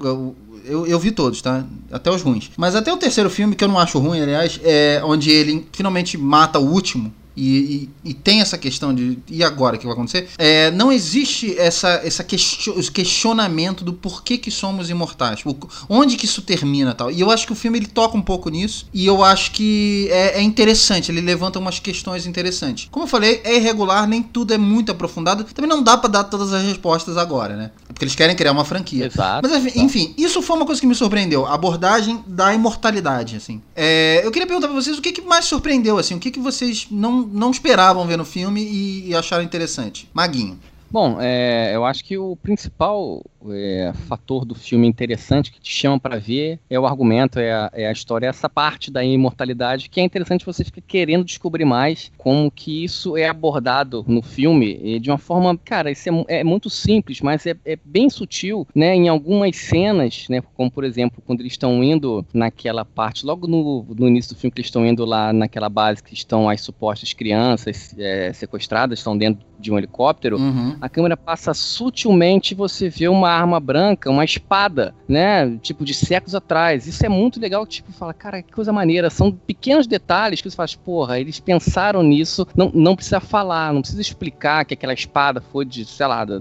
eu, 0.65 0.87
eu 0.87 0.99
vi 0.99 1.11
todos, 1.11 1.43
tá? 1.43 1.65
Até 1.91 2.11
os 2.11 2.23
ruins. 2.23 2.51
Mas 2.57 2.75
até 2.75 2.93
o 2.93 2.97
terceiro 2.97 3.31
filme, 3.31 3.55
que 3.55 3.65
eu 3.65 3.69
não 3.69 3.79
acho 3.79 3.99
ruim, 3.99 4.21
aliás, 4.21 4.61
é 4.63 5.01
onde 5.05 5.31
ele 5.31 5.67
finalmente 5.73 6.17
mata 6.17 6.59
o 6.59 6.71
último 6.71 7.13
e, 7.41 7.89
e, 8.05 8.11
e, 8.11 8.15
tem 8.15 8.43
essa 8.43 8.59
questão 8.59 8.95
de 8.95 9.19
e 9.27 9.43
agora 9.43 9.77
o 9.77 9.79
que 9.79 9.87
vai 9.87 9.95
acontecer? 9.95 10.29
É, 10.37 10.71
não 10.73 10.93
existe 10.93 11.59
essa, 11.59 11.89
essa 12.05 12.23
question, 12.23 12.75
questionamento 12.93 13.83
do 13.83 13.95
porquê 13.95 14.37
que 14.37 14.51
somos 14.51 14.91
imortais, 14.91 15.41
o, 15.47 15.57
onde 15.89 16.17
que 16.17 16.27
isso 16.27 16.43
termina 16.43 16.95
tal. 16.95 17.11
E 17.11 17.19
eu 17.19 17.31
acho 17.31 17.47
que 17.47 17.53
o 17.53 17.57
filme 17.57 17.79
ele 17.79 17.87
toca 17.87 18.15
um 18.17 18.21
pouco 18.21 18.51
nisso 18.51 18.87
e 18.93 19.07
eu 19.07 19.25
acho 19.25 19.53
que 19.53 20.09
é, 20.11 20.39
é, 20.39 20.43
interessante, 20.43 21.11
ele 21.11 21.23
levanta 21.23 21.59
umas 21.59 21.79
questões 21.79 22.27
interessantes. 22.27 22.89
Como 22.91 23.05
eu 23.05 23.09
falei, 23.09 23.41
é 23.43 23.57
irregular, 23.57 24.07
nem 24.07 24.23
tudo 24.23 24.53
é 24.53 24.59
muito 24.59 24.93
aprofundado, 24.93 25.45
também 25.45 25.69
não 25.69 25.83
dá 25.83 25.97
para 25.97 26.11
dar 26.11 26.25
todas 26.25 26.53
as 26.53 26.63
respostas 26.63 27.17
agora, 27.17 27.57
né? 27.57 27.71
Porque 27.89 28.05
eles 28.05 28.15
querem 28.15 28.37
criar 28.37 28.53
uma 28.53 28.67
franquia. 28.67 29.07
Exato. 29.07 29.49
Mas 29.49 29.65
enfim, 29.65 29.81
enfim, 29.81 30.15
isso 30.19 30.43
foi 30.43 30.57
uma 30.57 30.67
coisa 30.67 30.81
que 30.81 30.87
me 30.87 30.95
surpreendeu, 30.95 31.47
a 31.47 31.55
abordagem 31.55 32.23
da 32.27 32.53
imortalidade, 32.53 33.37
assim. 33.37 33.63
É, 33.75 34.21
eu 34.25 34.31
queria 34.31 34.47
perguntar 34.47 34.69
pra 34.69 34.77
vocês 34.77 34.99
o 34.99 35.03
que, 35.03 35.13
que 35.13 35.23
mais 35.23 35.47
surpreendeu, 35.47 35.97
assim, 35.97 36.15
o 36.15 36.19
que, 36.19 36.31
que 36.31 36.41
vocês 36.41 36.87
não 36.91 37.30
não 37.31 37.51
esperavam 37.51 38.07
ver 38.07 38.17
no 38.17 38.25
filme 38.25 38.63
e, 38.63 39.09
e 39.09 39.15
acharam 39.15 39.45
interessante. 39.45 40.09
Maguinho. 40.13 40.59
Bom, 40.91 41.19
é, 41.21 41.71
eu 41.75 41.85
acho 41.85 42.05
que 42.05 42.19
o 42.19 42.35
principal 42.37 43.25
é, 43.51 43.93
fator 44.07 44.45
do 44.45 44.55
filme 44.55 44.87
interessante 44.87 45.51
que 45.51 45.61
te 45.61 45.73
chama 45.73 45.99
para 45.99 46.19
ver 46.19 46.59
é 46.69 46.79
o 46.79 46.87
argumento, 46.87 47.39
é 47.39 47.53
a, 47.53 47.71
é 47.73 47.87
a 47.87 47.93
história, 47.93 48.27
essa 48.27 48.49
parte 48.49 48.91
da 48.91 49.05
imortalidade 49.05 49.89
que 49.89 50.01
é 50.01 50.05
interessante 50.05 50.45
você 50.45 50.65
ficar 50.65 50.83
querendo 50.83 51.25
descobrir 51.25 51.65
mais 51.65 52.11
como 52.19 52.51
que 52.51 52.85
isso 52.85 53.17
é 53.17 53.29
abordado 53.29 54.05
no 54.07 54.23
filme 54.23 54.99
de 54.99 55.11
uma 55.11 55.19
forma, 55.19 55.57
cara, 55.59 55.91
isso 55.91 56.09
é, 56.29 56.41
é 56.41 56.45
muito 56.45 56.69
simples, 56.69 57.21
mas 57.21 57.47
é, 57.47 57.57
é, 57.65 57.79
bem 57.85 58.11
sutil, 58.11 58.67
né? 58.75 58.95
Em 58.95 59.09
algumas 59.09 59.57
cenas, 59.57 60.27
né? 60.29 60.43
Como 60.55 60.71
por 60.71 60.85
exemplo, 60.85 61.23
quando 61.27 61.41
eles 61.41 61.53
estão 61.53 61.83
indo 61.83 62.25
naquela 62.33 62.85
parte, 62.85 63.25
logo 63.25 63.47
no, 63.47 63.87
no 63.97 64.09
início 64.09 64.35
do 64.35 64.39
filme 64.39 64.53
que 64.53 64.61
eles 64.61 64.69
estão 64.69 64.87
indo 64.87 65.05
lá 65.05 65.33
naquela 65.33 65.69
base 65.69 66.03
que 66.03 66.15
estão 66.15 66.49
as 66.49 66.61
supostas 66.61 67.13
crianças 67.13 67.95
é, 67.99 68.33
sequestradas, 68.33 68.99
estão 68.99 69.17
dentro 69.17 69.45
de 69.59 69.71
um 69.71 69.79
helicóptero, 69.79 70.39
uhum. 70.39 70.77
a 70.81 70.89
câmera 70.89 71.17
passa 71.17 71.53
sutilmente 71.53 72.55
você 72.55 72.89
vê 72.89 73.09
uma 73.09 73.30
arma 73.31 73.61
branca, 73.61 74.11
uma 74.11 74.25
espada, 74.25 74.95
né? 75.09 75.59
Tipo, 75.63 75.85
de 75.85 75.95
séculos 75.95 76.35
atrás. 76.35 76.87
Isso 76.87 77.05
é 77.05 77.09
muito 77.09 77.41
legal, 77.41 77.67
tipo, 77.67 77.93
fala, 77.93 78.13
cara, 78.15 78.43
que 78.43 78.53
coisa 78.53 78.73
maneira. 78.73 79.11
São 79.11 79.33
pequenos 79.33 79.87
detalhes 79.87 80.41
que 80.41 80.51
você 80.51 80.57
faz, 80.57 80.75
porra, 80.75 81.19
eles 81.19 81.41
pensaram 81.41 82.03
nisso, 82.03 82.47
não, 82.57 82.71
não 82.75 82.97
precisa 82.97 83.21
falar, 83.21 83.73
não 83.73 83.81
precisa 83.81 84.01
explicar 84.01 84.65
que 84.65 84.75
aquela 84.75 84.95
espada 84.95 85.41
foi 85.41 85.65
de, 85.65 85.85
sei 85.85 86.07
lá, 86.07 86.25
da, 86.25 86.39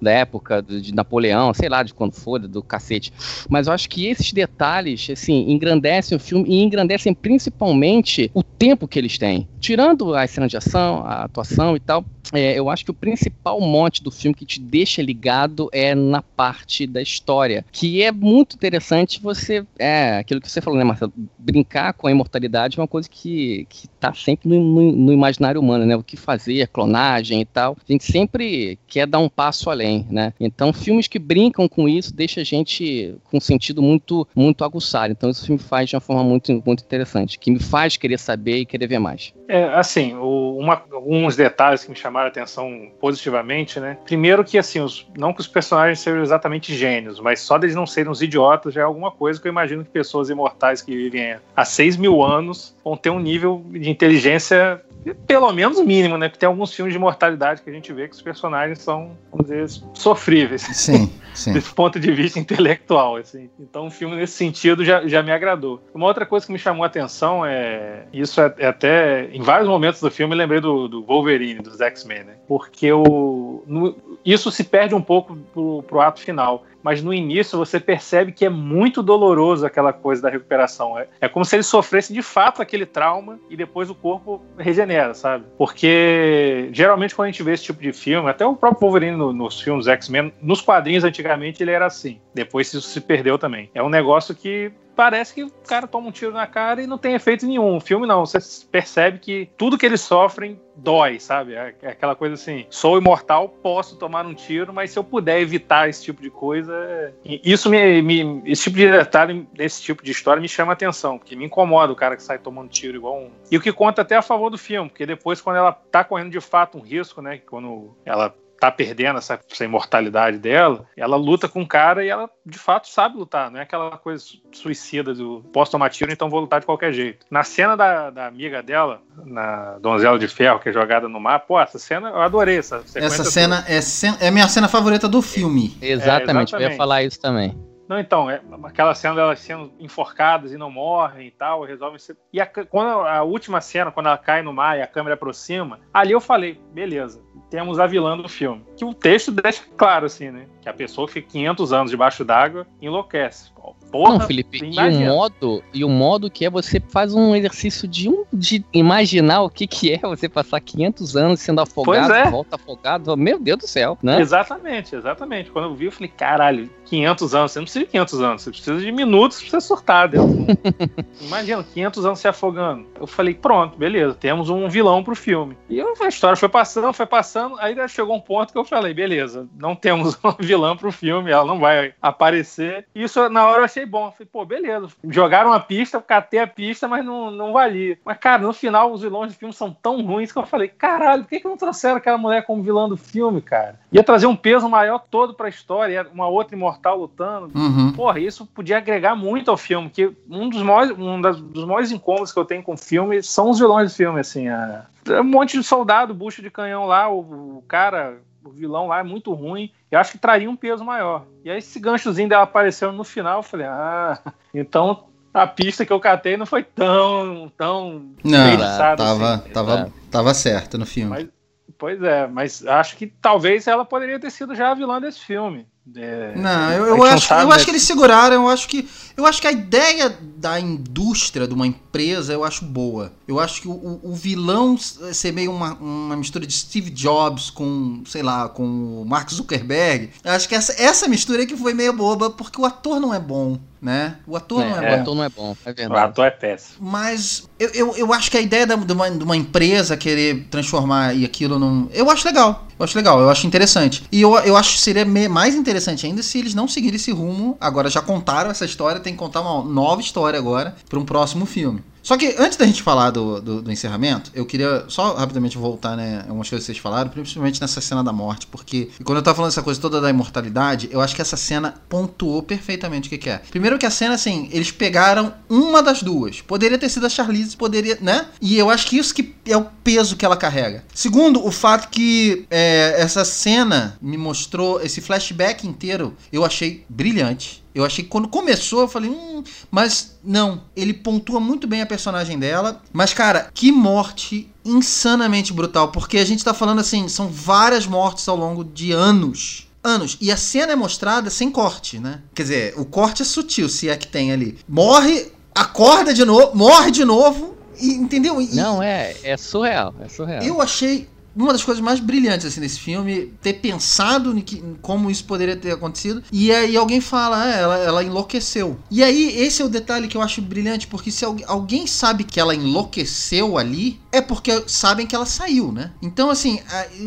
da, 0.00 0.10
época 0.10 0.62
de 0.62 0.94
Napoleão, 0.94 1.52
sei 1.52 1.68
lá 1.68 1.82
de 1.82 1.92
quando 1.92 2.12
for, 2.12 2.38
do 2.40 2.62
cacete. 2.62 3.12
Mas 3.48 3.66
eu 3.66 3.72
acho 3.72 3.88
que 3.88 4.06
esses 4.06 4.32
detalhes, 4.32 5.08
assim, 5.10 5.50
engrandecem 5.50 6.16
o 6.16 6.20
filme 6.20 6.48
e 6.48 6.62
engrandecem 6.62 7.14
principalmente 7.14 8.30
o 8.34 8.42
tempo 8.42 8.88
que 8.88 8.98
eles 8.98 9.18
têm. 9.18 9.48
Tirando 9.60 10.14
a 10.14 10.26
cena 10.26 10.48
de 10.48 10.56
ação, 10.56 11.02
a 11.04 11.24
atuação 11.24 11.76
e 11.76 11.80
tal, 11.80 12.04
é, 12.32 12.58
eu 12.58 12.68
acho 12.70 12.84
que 12.84 12.90
o 12.90 12.94
principal 12.94 13.60
monte 13.60 14.02
do 14.02 14.10
filme 14.10 14.34
que 14.34 14.46
te 14.46 14.60
deixa 14.60 15.02
ligado 15.02 15.68
é 15.72 15.94
na 15.94 16.22
parte 16.36 16.86
da 16.86 17.00
história, 17.00 17.64
que 17.72 18.02
é 18.02 18.12
muito 18.12 18.56
interessante 18.56 19.20
você, 19.20 19.64
é, 19.78 20.18
aquilo 20.18 20.40
que 20.40 20.50
você 20.50 20.60
falou, 20.60 20.78
né, 20.78 20.84
Marcelo, 20.84 21.12
brincar 21.38 21.92
com 21.92 22.06
a 22.06 22.10
imortalidade 22.10 22.78
é 22.78 22.82
uma 22.82 22.88
coisa 22.88 23.08
que, 23.08 23.66
que 23.68 23.88
tá 23.88 24.12
sempre 24.12 24.48
no, 24.48 24.62
no, 24.62 24.92
no 24.92 25.12
imaginário 25.12 25.60
humano, 25.60 25.86
né, 25.86 25.96
o 25.96 26.02
que 26.02 26.16
fazer, 26.16 26.68
clonagem 26.68 27.40
e 27.40 27.44
tal, 27.44 27.76
a 27.76 27.92
gente 27.92 28.04
sempre 28.04 28.78
quer 28.86 29.06
dar 29.06 29.18
um 29.18 29.28
passo 29.28 29.70
além, 29.70 30.06
né, 30.10 30.32
então 30.38 30.72
filmes 30.72 31.08
que 31.08 31.18
brincam 31.18 31.68
com 31.68 31.88
isso 31.88 32.14
deixa 32.14 32.40
a 32.40 32.44
gente 32.44 33.14
com 33.24 33.38
um 33.38 33.40
sentido 33.40 33.82
muito, 33.82 34.26
muito 34.34 34.64
aguçado, 34.64 35.12
então 35.12 35.30
esse 35.30 35.46
filme 35.46 35.60
faz 35.60 35.88
de 35.88 35.96
uma 35.96 36.00
forma 36.00 36.24
muito, 36.24 36.62
muito 36.64 36.82
interessante, 36.82 37.38
que 37.38 37.50
me 37.50 37.60
faz 37.60 37.96
querer 37.96 38.18
saber 38.18 38.58
e 38.58 38.66
querer 38.66 38.86
ver 38.86 38.98
mais. 38.98 39.32
É, 39.48 39.64
assim, 39.74 40.14
o, 40.14 40.58
uma, 40.58 40.82
alguns 40.90 41.36
detalhes 41.36 41.84
que 41.84 41.90
me 41.90 41.96
chamaram 41.96 42.26
a 42.26 42.30
atenção 42.30 42.90
positivamente, 43.00 43.78
né? 43.78 43.96
Primeiro 44.04 44.44
que, 44.44 44.58
assim, 44.58 44.80
os, 44.80 45.06
não 45.16 45.32
que 45.32 45.40
os 45.40 45.46
personagens 45.46 46.00
sejam 46.00 46.15
exatamente 46.22 46.74
gênios, 46.74 47.20
mas 47.20 47.40
só 47.40 47.58
deles 47.58 47.74
não 47.74 47.86
serem 47.86 48.10
uns 48.10 48.22
idiotas 48.22 48.74
já 48.74 48.82
é 48.82 48.84
alguma 48.84 49.10
coisa 49.10 49.40
que 49.40 49.46
eu 49.46 49.52
imagino 49.52 49.84
que 49.84 49.90
pessoas 49.90 50.30
imortais 50.30 50.82
que 50.82 50.94
vivem 50.94 51.36
há 51.54 51.64
6 51.64 51.96
mil 51.96 52.22
anos 52.22 52.74
vão 52.84 52.96
ter 52.96 53.10
um 53.10 53.20
nível 53.20 53.64
de 53.70 53.90
inteligência 53.90 54.82
pelo 55.14 55.52
menos 55.52 55.80
mínimo, 55.80 56.16
né? 56.18 56.28
Porque 56.28 56.40
tem 56.40 56.46
alguns 56.46 56.72
filmes 56.72 56.92
de 56.92 56.98
mortalidade 56.98 57.62
que 57.62 57.70
a 57.70 57.72
gente 57.72 57.92
vê 57.92 58.08
que 58.08 58.14
os 58.14 58.22
personagens 58.22 58.80
são, 58.80 59.16
vamos 59.30 59.46
dizer, 59.46 59.82
sofríveis. 59.94 60.62
Sim, 60.62 61.12
sim. 61.34 61.52
Desse 61.52 61.72
ponto 61.72 62.00
de 62.00 62.10
vista 62.12 62.38
intelectual, 62.38 63.16
assim. 63.16 63.48
Então, 63.60 63.86
um 63.86 63.90
filme 63.90 64.16
nesse 64.16 64.32
sentido 64.32 64.84
já, 64.84 65.06
já 65.06 65.22
me 65.22 65.30
agradou. 65.30 65.80
Uma 65.94 66.06
outra 66.06 66.26
coisa 66.26 66.46
que 66.46 66.52
me 66.52 66.58
chamou 66.58 66.82
a 66.82 66.86
atenção 66.86 67.44
é. 67.44 68.06
Isso 68.12 68.40
é, 68.40 68.54
é 68.58 68.66
até. 68.66 69.28
Em 69.32 69.42
vários 69.42 69.68
momentos 69.68 70.00
do 70.00 70.10
filme, 70.10 70.34
lembrei 70.34 70.60
do, 70.60 70.88
do 70.88 71.02
Wolverine, 71.02 71.60
dos 71.60 71.80
X-Men, 71.80 72.24
né? 72.24 72.34
Porque 72.48 72.92
o, 72.92 73.62
no, 73.66 74.15
isso 74.26 74.50
se 74.50 74.64
perde 74.64 74.94
um 74.94 75.02
pouco 75.02 75.36
pro, 75.52 75.82
pro 75.84 76.00
ato 76.00 76.20
final 76.20 76.64
mas 76.86 77.02
no 77.02 77.12
início 77.12 77.58
você 77.58 77.80
percebe 77.80 78.30
que 78.30 78.44
é 78.44 78.48
muito 78.48 79.02
doloroso 79.02 79.66
aquela 79.66 79.92
coisa 79.92 80.22
da 80.22 80.30
recuperação. 80.30 80.96
É, 80.96 81.08
é 81.22 81.28
como 81.28 81.44
se 81.44 81.56
ele 81.56 81.64
sofresse 81.64 82.14
de 82.14 82.22
fato 82.22 82.62
aquele 82.62 82.86
trauma 82.86 83.40
e 83.50 83.56
depois 83.56 83.90
o 83.90 83.94
corpo 83.94 84.40
regenera, 84.56 85.12
sabe? 85.12 85.46
Porque 85.58 86.68
geralmente 86.70 87.12
quando 87.12 87.26
a 87.26 87.30
gente 87.32 87.42
vê 87.42 87.54
esse 87.54 87.64
tipo 87.64 87.82
de 87.82 87.92
filme, 87.92 88.30
até 88.30 88.46
o 88.46 88.54
próprio 88.54 88.82
Wolverine 88.82 89.16
no, 89.16 89.32
nos 89.32 89.60
filmes 89.60 89.88
X-Men, 89.88 90.32
nos 90.40 90.60
quadrinhos 90.60 91.02
antigamente 91.02 91.60
ele 91.60 91.72
era 91.72 91.86
assim. 91.86 92.20
Depois 92.32 92.72
isso 92.72 92.82
se 92.82 93.00
perdeu 93.00 93.36
também. 93.36 93.68
É 93.74 93.82
um 93.82 93.88
negócio 93.88 94.32
que 94.32 94.70
parece 94.96 95.34
que 95.34 95.44
o 95.44 95.50
cara 95.68 95.86
toma 95.86 96.08
um 96.08 96.10
tiro 96.10 96.32
na 96.32 96.46
cara 96.46 96.82
e 96.82 96.86
não 96.86 96.96
tem 96.96 97.14
efeito 97.14 97.46
nenhum. 97.46 97.76
O 97.76 97.80
filme 97.80 98.06
não, 98.06 98.24
você 98.24 98.38
percebe 98.66 99.18
que 99.18 99.50
tudo 99.56 99.76
que 99.76 99.84
eles 99.84 100.00
sofrem 100.00 100.58
dói, 100.74 101.20
sabe? 101.20 101.54
É, 101.54 101.74
é 101.82 101.88
aquela 101.88 102.16
coisa 102.16 102.34
assim, 102.34 102.66
sou 102.70 102.98
imortal, 102.98 103.48
posso 103.48 103.96
tomar 103.96 104.26
um 104.26 104.34
tiro, 104.34 104.72
mas 104.72 104.90
se 104.90 104.98
eu 104.98 105.04
puder 105.04 105.40
evitar 105.40 105.88
esse 105.88 106.02
tipo 106.02 106.22
de 106.22 106.30
coisa, 106.30 107.14
isso 107.24 107.68
me, 107.68 108.02
me 108.02 108.42
esse 108.46 108.64
tipo 108.64 108.76
de 108.76 108.90
detalhe, 108.90 109.46
esse 109.58 109.82
tipo 109.82 110.02
de 110.02 110.10
história 110.10 110.40
me 110.40 110.48
chama 110.48 110.72
atenção, 110.72 111.18
porque 111.18 111.36
me 111.36 111.44
incomoda 111.44 111.92
o 111.92 111.96
cara 111.96 112.16
que 112.16 112.22
sai 112.22 112.38
tomando 112.38 112.68
tiro 112.68 112.96
igual 112.96 113.18
um. 113.18 113.30
E 113.50 113.56
o 113.56 113.60
que 113.60 113.72
conta 113.72 114.02
até 114.02 114.16
a 114.16 114.22
favor 114.22 114.50
do 114.50 114.58
filme, 114.58 114.88
porque 114.88 115.06
depois 115.06 115.40
quando 115.40 115.56
ela 115.56 115.72
tá 115.72 116.02
correndo 116.02 116.30
de 116.30 116.40
fato 116.40 116.78
um 116.78 116.82
risco, 116.82 117.20
né, 117.20 117.38
quando 117.38 117.94
ela 118.04 118.34
tá 118.58 118.70
perdendo 118.70 119.18
essa, 119.18 119.38
essa, 119.50 119.64
imortalidade 119.64 120.38
dela, 120.38 120.86
ela 120.96 121.16
luta 121.16 121.48
com 121.48 121.62
o 121.62 121.66
cara 121.66 122.04
e 122.04 122.08
ela 122.08 122.28
de 122.44 122.58
fato 122.58 122.88
sabe 122.88 123.16
lutar, 123.16 123.50
não 123.50 123.58
é 123.58 123.62
aquela 123.62 123.98
coisa 123.98 124.24
suicida 124.52 125.12
do 125.14 125.44
posso 125.52 125.72
tomar 125.72 125.90
tiro, 125.90 126.12
então 126.12 126.30
vou 126.30 126.40
lutar 126.40 126.60
de 126.60 126.66
qualquer 126.66 126.92
jeito. 126.92 127.26
Na 127.30 127.42
cena 127.42 127.76
da, 127.76 128.10
da 128.10 128.26
amiga 128.26 128.62
dela, 128.62 129.00
na 129.24 129.78
Donzela 129.78 130.18
de 130.18 130.28
Ferro, 130.28 130.60
que 130.60 130.68
é 130.68 130.72
jogada 130.72 131.08
no 131.08 131.20
mar, 131.20 131.40
pô, 131.40 131.60
essa 131.60 131.78
cena 131.78 132.08
eu 132.08 132.20
adorei. 132.20 132.58
Essa, 132.58 132.82
essa 132.94 133.24
cena 133.24 133.64
é, 133.68 133.80
é 134.26 134.30
minha 134.30 134.48
cena 134.48 134.68
favorita 134.68 135.08
do 135.08 135.20
filme. 135.20 135.76
É, 135.82 135.90
exatamente, 135.90 136.08
é, 136.08 136.32
exatamente. 136.32 136.54
eu 136.54 136.60
ia 136.70 136.76
falar 136.76 137.02
isso 137.02 137.20
também. 137.20 137.54
Não, 137.88 137.98
então, 137.98 138.28
é 138.28 138.40
aquela 138.64 138.94
cena 138.94 139.14
delas 139.14 139.38
sendo 139.38 139.72
enforcadas 139.78 140.52
e 140.52 140.56
não 140.56 140.70
morrem 140.70 141.28
e 141.28 141.30
tal, 141.30 141.64
resolvem 141.64 141.98
ser. 141.98 142.16
E 142.32 142.40
a, 142.40 142.46
quando 142.46 143.06
a 143.06 143.22
última 143.22 143.60
cena, 143.60 143.90
quando 143.90 144.06
ela 144.06 144.18
cai 144.18 144.42
no 144.42 144.52
mar 144.52 144.78
e 144.78 144.82
a 144.82 144.86
câmera 144.86 145.14
aproxima, 145.14 145.80
ali 145.92 146.12
eu 146.12 146.20
falei, 146.20 146.60
beleza, 146.72 147.22
temos 147.50 147.78
a 147.78 147.86
vilã 147.86 148.16
do 148.16 148.28
filme. 148.28 148.64
Que 148.76 148.84
o 148.84 148.92
texto 148.92 149.30
deixa 149.30 149.62
claro, 149.76 150.06
assim, 150.06 150.30
né? 150.30 150.46
Que 150.60 150.68
a 150.68 150.72
pessoa 150.72 151.06
fica 151.06 151.28
500 151.28 151.72
anos 151.72 151.90
debaixo 151.90 152.24
d'água 152.24 152.66
enlouquece. 152.80 153.52
Porra, 153.90 154.18
não, 154.18 154.20
Felipe, 154.20 154.60
e 154.62 154.78
o 154.78 155.06
modo, 155.06 155.62
e 155.72 155.84
o 155.84 155.88
modo 155.88 156.30
que 156.30 156.44
é 156.44 156.50
você 156.50 156.80
faz 156.80 157.14
um 157.14 157.34
exercício 157.34 157.88
de, 157.88 158.08
um, 158.08 158.24
de 158.32 158.64
imaginar 158.72 159.42
o 159.42 159.50
que, 159.50 159.66
que 159.66 159.92
é 159.92 159.98
você 159.98 160.28
passar 160.28 160.60
500 160.60 161.16
anos 161.16 161.40
sendo 161.40 161.60
afogado, 161.60 162.12
é. 162.12 162.30
volta 162.30 162.56
afogado, 162.56 163.16
meu 163.16 163.38
Deus 163.38 163.58
do 163.58 163.66
céu, 163.66 163.96
né? 164.02 164.20
Exatamente, 164.20 164.94
exatamente. 164.94 165.50
Quando 165.50 165.66
eu 165.66 165.74
vi, 165.74 165.86
eu 165.86 165.92
falei, 165.92 166.12
caralho, 166.14 166.70
500 166.86 167.34
anos, 167.34 167.52
você 167.52 167.58
não 167.58 167.64
precisa 167.64 167.84
de 167.84 167.90
500 167.90 168.20
anos, 168.20 168.42
você 168.42 168.50
precisa 168.50 168.80
de 168.80 168.92
minutos 168.92 169.40
pra 169.40 169.50
você 169.50 169.60
surtar 169.60 170.08
dentro. 170.08 170.46
Imagina, 171.20 171.62
500 171.62 172.06
anos 172.06 172.18
se 172.20 172.28
afogando. 172.28 172.86
Eu 172.98 173.06
falei, 173.06 173.34
pronto, 173.34 173.76
beleza, 173.76 174.14
temos 174.14 174.48
um 174.48 174.68
vilão 174.68 175.02
pro 175.02 175.14
filme. 175.14 175.56
E 175.68 175.80
a 175.80 176.08
história 176.08 176.36
foi 176.36 176.48
passando, 176.48 176.92
foi 176.92 177.06
passando, 177.06 177.56
aí 177.58 177.76
chegou 177.88 178.16
um 178.16 178.20
ponto 178.20 178.52
que 178.52 178.58
eu 178.58 178.64
falei, 178.64 178.94
beleza, 178.94 179.46
não 179.56 179.74
temos 179.74 180.18
uma 180.22 180.36
vilã 180.38 180.76
pro 180.76 180.92
filme, 180.92 181.30
ela 181.30 181.44
não 181.44 181.58
vai 181.58 181.92
aparecer. 182.00 182.86
Isso, 182.94 183.28
na 183.28 183.46
hora, 183.46 183.60
eu 183.60 183.64
achei 183.64 183.84
bom. 183.84 184.06
Eu 184.06 184.12
falei, 184.12 184.28
pô, 184.32 184.44
beleza. 184.44 184.88
Jogaram 185.08 185.52
a 185.52 185.60
pista, 185.60 186.00
catei 186.00 186.40
a 186.40 186.46
pista, 186.46 186.86
mas 186.86 187.04
não, 187.04 187.30
não 187.30 187.52
valia. 187.52 187.98
Mas, 188.04 188.18
cara, 188.18 188.42
no 188.42 188.52
final, 188.52 188.92
os 188.92 189.02
vilões 189.02 189.32
do 189.32 189.38
filme 189.38 189.52
são 189.52 189.72
tão 189.72 190.02
ruins 190.02 190.32
que 190.32 190.38
eu 190.38 190.46
falei, 190.46 190.68
caralho, 190.68 191.24
por 191.24 191.30
que, 191.30 191.40
que 191.40 191.48
não 191.48 191.56
trouxeram 191.56 191.96
aquela 191.96 192.18
mulher 192.18 192.44
como 192.44 192.62
vilã 192.62 192.88
do 192.88 192.96
filme, 192.96 193.40
cara? 193.42 193.78
Ia 193.92 194.02
trazer 194.02 194.26
um 194.26 194.36
peso 194.36 194.68
maior 194.68 195.04
todo 195.10 195.34
pra 195.34 195.48
história, 195.48 196.06
uma 196.12 196.28
outra 196.28 196.54
imortal 196.54 196.75
lutando. 196.92 197.50
Uhum. 197.54 197.92
Porra, 197.92 198.20
isso 198.20 198.46
podia 198.46 198.78
agregar 198.78 199.14
muito 199.14 199.50
ao 199.50 199.56
filme, 199.56 199.90
que 199.90 200.12
um 200.28 200.48
dos 200.48 200.62
maiores, 200.62 200.98
um 200.98 201.20
das, 201.20 201.40
dos 201.40 201.64
maiores 201.64 201.90
incômodos 201.90 202.32
que 202.32 202.38
eu 202.38 202.44
tenho 202.44 202.62
com 202.62 202.74
o 202.74 202.78
filme 202.78 203.22
são 203.22 203.50
os 203.50 203.58
vilões 203.58 203.92
do 203.92 203.96
filme, 203.96 204.20
assim. 204.20 204.48
A, 204.48 204.86
um 205.20 205.24
monte 205.24 205.56
de 205.56 205.64
soldado, 205.64 206.14
bucho 206.14 206.42
de 206.42 206.50
canhão 206.50 206.86
lá, 206.86 207.08
o, 207.08 207.58
o 207.58 207.64
cara 207.66 208.18
o 208.44 208.50
vilão 208.50 208.86
lá 208.86 209.00
é 209.00 209.02
muito 209.02 209.32
ruim. 209.32 209.70
Eu 209.90 209.98
acho 209.98 210.12
que 210.12 210.18
traria 210.18 210.48
um 210.48 210.56
peso 210.56 210.84
maior. 210.84 211.26
E 211.44 211.50
aí 211.50 211.58
esse 211.58 211.78
ganchozinho 211.80 212.28
dela 212.28 212.44
apareceu 212.44 212.92
no 212.92 213.04
final, 213.04 213.38
eu 213.38 213.42
falei, 213.42 213.66
ah, 213.66 214.18
então 214.54 215.04
a 215.34 215.46
pista 215.46 215.84
que 215.84 215.92
eu 215.92 216.00
catei 216.00 216.36
não 216.36 216.46
foi 216.46 216.62
tão, 216.62 217.52
tão 217.56 218.10
não, 218.24 218.96
tava, 218.96 219.34
assim. 219.34 219.50
tava, 219.50 219.74
é. 219.74 220.10
tava 220.10 220.34
certo 220.34 220.78
no 220.78 220.86
filme. 220.86 221.10
Mas, 221.10 221.28
pois 221.76 222.02
é, 222.02 222.26
mas 222.26 222.66
acho 222.66 222.96
que 222.96 223.06
talvez 223.06 223.66
ela 223.66 223.84
poderia 223.84 224.18
ter 224.18 224.30
sido 224.30 224.54
já 224.54 224.70
a 224.70 224.74
vilã 224.74 225.00
desse 225.00 225.20
filme. 225.20 225.66
É, 225.94 226.34
não, 226.34 226.72
eu, 226.72 226.86
eu 226.96 227.02
acho, 227.04 227.32
eu 227.32 227.52
acho 227.52 227.64
que 227.64 227.70
eles 227.70 227.82
seguraram, 227.82 228.42
eu 228.42 228.48
acho 228.48 228.66
que. 228.66 228.88
Eu 229.16 229.24
acho 229.24 229.40
que 229.40 229.46
a 229.46 229.52
ideia 229.52 230.18
da 230.36 230.60
indústria 230.60 231.46
de 231.46 231.54
uma 231.54 231.66
empresa 231.66 232.32
eu 232.32 232.44
acho 232.44 232.64
boa. 232.64 233.12
Eu 233.26 233.38
acho 233.38 233.62
que 233.62 233.68
o, 233.68 234.00
o 234.02 234.12
vilão 234.12 234.76
ser 234.76 235.32
meio 235.32 235.52
uma, 235.52 235.74
uma 235.74 236.16
mistura 236.16 236.46
de 236.46 236.52
Steve 236.52 236.90
Jobs 236.90 237.48
com, 237.48 238.02
sei 238.04 238.22
lá, 238.22 238.48
com 238.48 239.00
o 239.00 239.04
Mark 239.06 239.30
Zuckerberg. 239.30 240.10
Eu 240.22 240.32
acho 240.32 240.48
que 240.48 240.54
essa, 240.54 240.74
essa 240.80 241.08
mistura 241.08 241.44
é 241.44 241.46
que 241.46 241.56
foi 241.56 241.72
meio 241.72 241.92
boba, 241.92 242.28
porque 242.28 242.60
o 242.60 242.64
ator 242.64 243.00
não 243.00 243.14
é 243.14 243.20
bom. 243.20 243.58
Né? 243.80 244.16
O 244.26 244.36
ator 244.36 244.62
É, 244.62 244.68
não 244.70 244.76
é, 244.76 244.80
o 244.80 244.96
bom. 244.96 245.02
ator 245.02 245.14
não 245.16 245.24
é 245.24 245.28
bom, 245.28 245.56
é 245.64 245.70
O 245.70 245.74
verdade. 245.74 246.00
ator 246.00 246.24
é 246.26 246.30
péssimo. 246.30 246.78
Mas 246.80 247.44
eu, 247.58 247.68
eu, 247.70 247.96
eu 247.96 248.12
acho 248.12 248.30
que 248.30 248.36
a 248.36 248.40
ideia 248.40 248.66
da- 248.66 248.76
de 248.76 248.92
uma, 248.92 249.10
de 249.10 249.22
uma 249.24 249.36
empresa 249.36 249.96
querer 249.96 250.46
transformar 250.50 251.14
e 251.14 251.24
aquilo 251.24 251.58
num. 251.58 251.88
Eu 251.92 252.08
acho 252.10 252.26
legal. 252.26 252.66
Eu 252.78 252.84
acho 252.84 252.96
legal, 252.96 253.20
eu 253.20 253.30
acho 253.30 253.46
interessante. 253.46 254.04
E 254.12 254.20
eu, 254.20 254.34
eu 254.38 254.56
acho 254.56 254.74
que 254.74 254.80
seria 254.80 255.04
me- 255.04 255.28
mais 255.28 255.54
interessante 255.54 256.04
ainda 256.06 256.22
se 256.22 256.38
eles 256.38 256.54
não 256.54 256.66
seguirem 256.68 256.96
esse 256.96 257.10
rumo. 257.10 257.56
Agora 257.60 257.88
já 257.88 258.02
contaram 258.02 258.50
essa 258.50 258.64
história, 258.64 259.00
tem 259.00 259.12
que 259.12 259.18
contar 259.18 259.40
uma 259.40 259.62
nova 259.64 260.00
história 260.00 260.38
agora 260.38 260.74
para 260.88 260.98
um 260.98 261.04
próximo 261.04 261.46
filme. 261.46 261.82
Só 262.06 262.16
que 262.16 262.36
antes 262.38 262.56
da 262.56 262.64
gente 262.64 262.84
falar 262.84 263.10
do, 263.10 263.40
do, 263.40 263.62
do 263.62 263.72
encerramento, 263.72 264.30
eu 264.32 264.46
queria 264.46 264.84
só 264.86 265.16
rapidamente 265.16 265.58
voltar, 265.58 265.96
né, 265.96 266.20
algumas 266.28 266.48
coisas 266.48 266.64
que 266.64 266.72
vocês 266.72 266.78
falaram, 266.78 267.10
principalmente 267.10 267.60
nessa 267.60 267.80
cena 267.80 268.04
da 268.04 268.12
morte, 268.12 268.46
porque 268.46 268.90
quando 269.02 269.18
eu 269.18 269.24
tava 269.24 269.34
falando 269.34 269.50
essa 269.50 269.60
coisa 269.60 269.80
toda 269.80 270.00
da 270.00 270.08
imortalidade, 270.08 270.88
eu 270.92 271.00
acho 271.00 271.16
que 271.16 271.20
essa 271.20 271.36
cena 271.36 271.74
pontuou 271.88 272.44
perfeitamente 272.44 273.08
o 273.08 273.10
que, 273.10 273.18
que 273.18 273.28
é. 273.28 273.38
Primeiro 273.50 273.76
que 273.76 273.84
a 273.84 273.90
cena, 273.90 274.14
assim, 274.14 274.48
eles 274.52 274.70
pegaram 274.70 275.34
uma 275.48 275.82
das 275.82 276.00
duas. 276.00 276.40
Poderia 276.40 276.78
ter 276.78 276.88
sido 276.88 277.06
a 277.06 277.08
Charlize, 277.08 277.56
poderia, 277.56 277.98
né? 278.00 278.26
E 278.40 278.56
eu 278.56 278.70
acho 278.70 278.86
que 278.86 278.96
isso 278.96 279.12
que 279.12 279.34
é 279.44 279.56
o 279.56 279.66
peso 279.82 280.14
que 280.14 280.24
ela 280.24 280.36
carrega. 280.36 280.84
Segundo, 280.94 281.44
o 281.44 281.50
fato 281.50 281.88
que 281.88 282.46
é, 282.48 282.94
essa 282.98 283.24
cena 283.24 283.98
me 284.00 284.16
mostrou, 284.16 284.80
esse 284.80 285.00
flashback 285.00 285.66
inteiro, 285.66 286.14
eu 286.32 286.44
achei 286.44 286.84
brilhante. 286.88 287.65
Eu 287.76 287.84
achei 287.84 288.02
que 288.02 288.08
quando 288.08 288.26
começou, 288.26 288.80
eu 288.80 288.88
falei, 288.88 289.10
hum, 289.10 289.44
mas 289.70 290.16
não. 290.24 290.62
Ele 290.74 290.94
pontua 290.94 291.38
muito 291.38 291.66
bem 291.66 291.82
a 291.82 291.86
personagem 291.86 292.38
dela. 292.38 292.80
Mas, 292.90 293.12
cara, 293.12 293.50
que 293.52 293.70
morte 293.70 294.48
insanamente 294.64 295.52
brutal. 295.52 295.88
Porque 295.88 296.16
a 296.16 296.24
gente 296.24 296.42
tá 296.42 296.54
falando 296.54 296.78
assim, 296.80 297.06
são 297.06 297.28
várias 297.28 297.86
mortes 297.86 298.26
ao 298.28 298.36
longo 298.36 298.64
de 298.64 298.92
anos. 298.92 299.66
Anos. 299.84 300.16
E 300.22 300.32
a 300.32 300.36
cena 300.38 300.72
é 300.72 300.76
mostrada 300.76 301.28
sem 301.28 301.50
corte, 301.50 301.98
né? 301.98 302.22
Quer 302.34 302.42
dizer, 302.44 302.74
o 302.78 302.84
corte 302.86 303.20
é 303.20 303.24
sutil, 303.26 303.68
se 303.68 303.90
é 303.90 303.96
que 303.96 304.06
tem 304.06 304.32
ali. 304.32 304.58
Morre, 304.66 305.30
acorda 305.54 306.14
de 306.14 306.24
novo, 306.24 306.56
morre 306.56 306.90
de 306.90 307.04
novo. 307.04 307.54
E, 307.78 307.92
entendeu? 307.92 308.40
E- 308.40 308.54
Não, 308.54 308.82
é, 308.82 309.14
é 309.22 309.36
surreal, 309.36 309.94
é 310.00 310.08
surreal. 310.08 310.42
eu 310.42 310.62
achei 310.62 311.06
uma 311.36 311.52
das 311.52 311.62
coisas 311.62 311.82
mais 311.84 312.00
brilhantes 312.00 312.46
assim 312.46 312.60
nesse 312.60 312.80
filme 312.80 313.32
ter 313.42 313.54
pensado 313.54 314.36
em, 314.36 314.40
que- 314.40 314.56
em 314.58 314.74
como 314.80 315.10
isso 315.10 315.24
poderia 315.24 315.54
ter 315.56 315.72
acontecido 315.72 316.22
e 316.32 316.50
aí 316.50 316.76
alguém 316.76 317.00
fala 317.00 317.42
ah, 317.42 317.50
ela, 317.54 317.78
ela 317.78 318.04
enlouqueceu. 318.04 318.78
E 318.90 319.02
aí 319.04 319.38
esse 319.38 319.60
é 319.60 319.64
o 319.64 319.68
detalhe 319.68 320.08
que 320.08 320.16
eu 320.16 320.22
acho 320.22 320.40
brilhante 320.40 320.86
porque 320.86 321.10
se 321.10 321.24
algu- 321.24 321.44
alguém 321.46 321.86
sabe 321.86 322.24
que 322.24 322.40
ela 322.40 322.54
enlouqueceu 322.54 323.58
ali 323.58 324.00
é 324.16 324.20
porque 324.20 324.64
sabem 324.66 325.06
que 325.06 325.14
ela 325.14 325.26
saiu 325.26 325.66
né? 325.72 325.90
Então 326.02 326.30
assim 326.30 326.60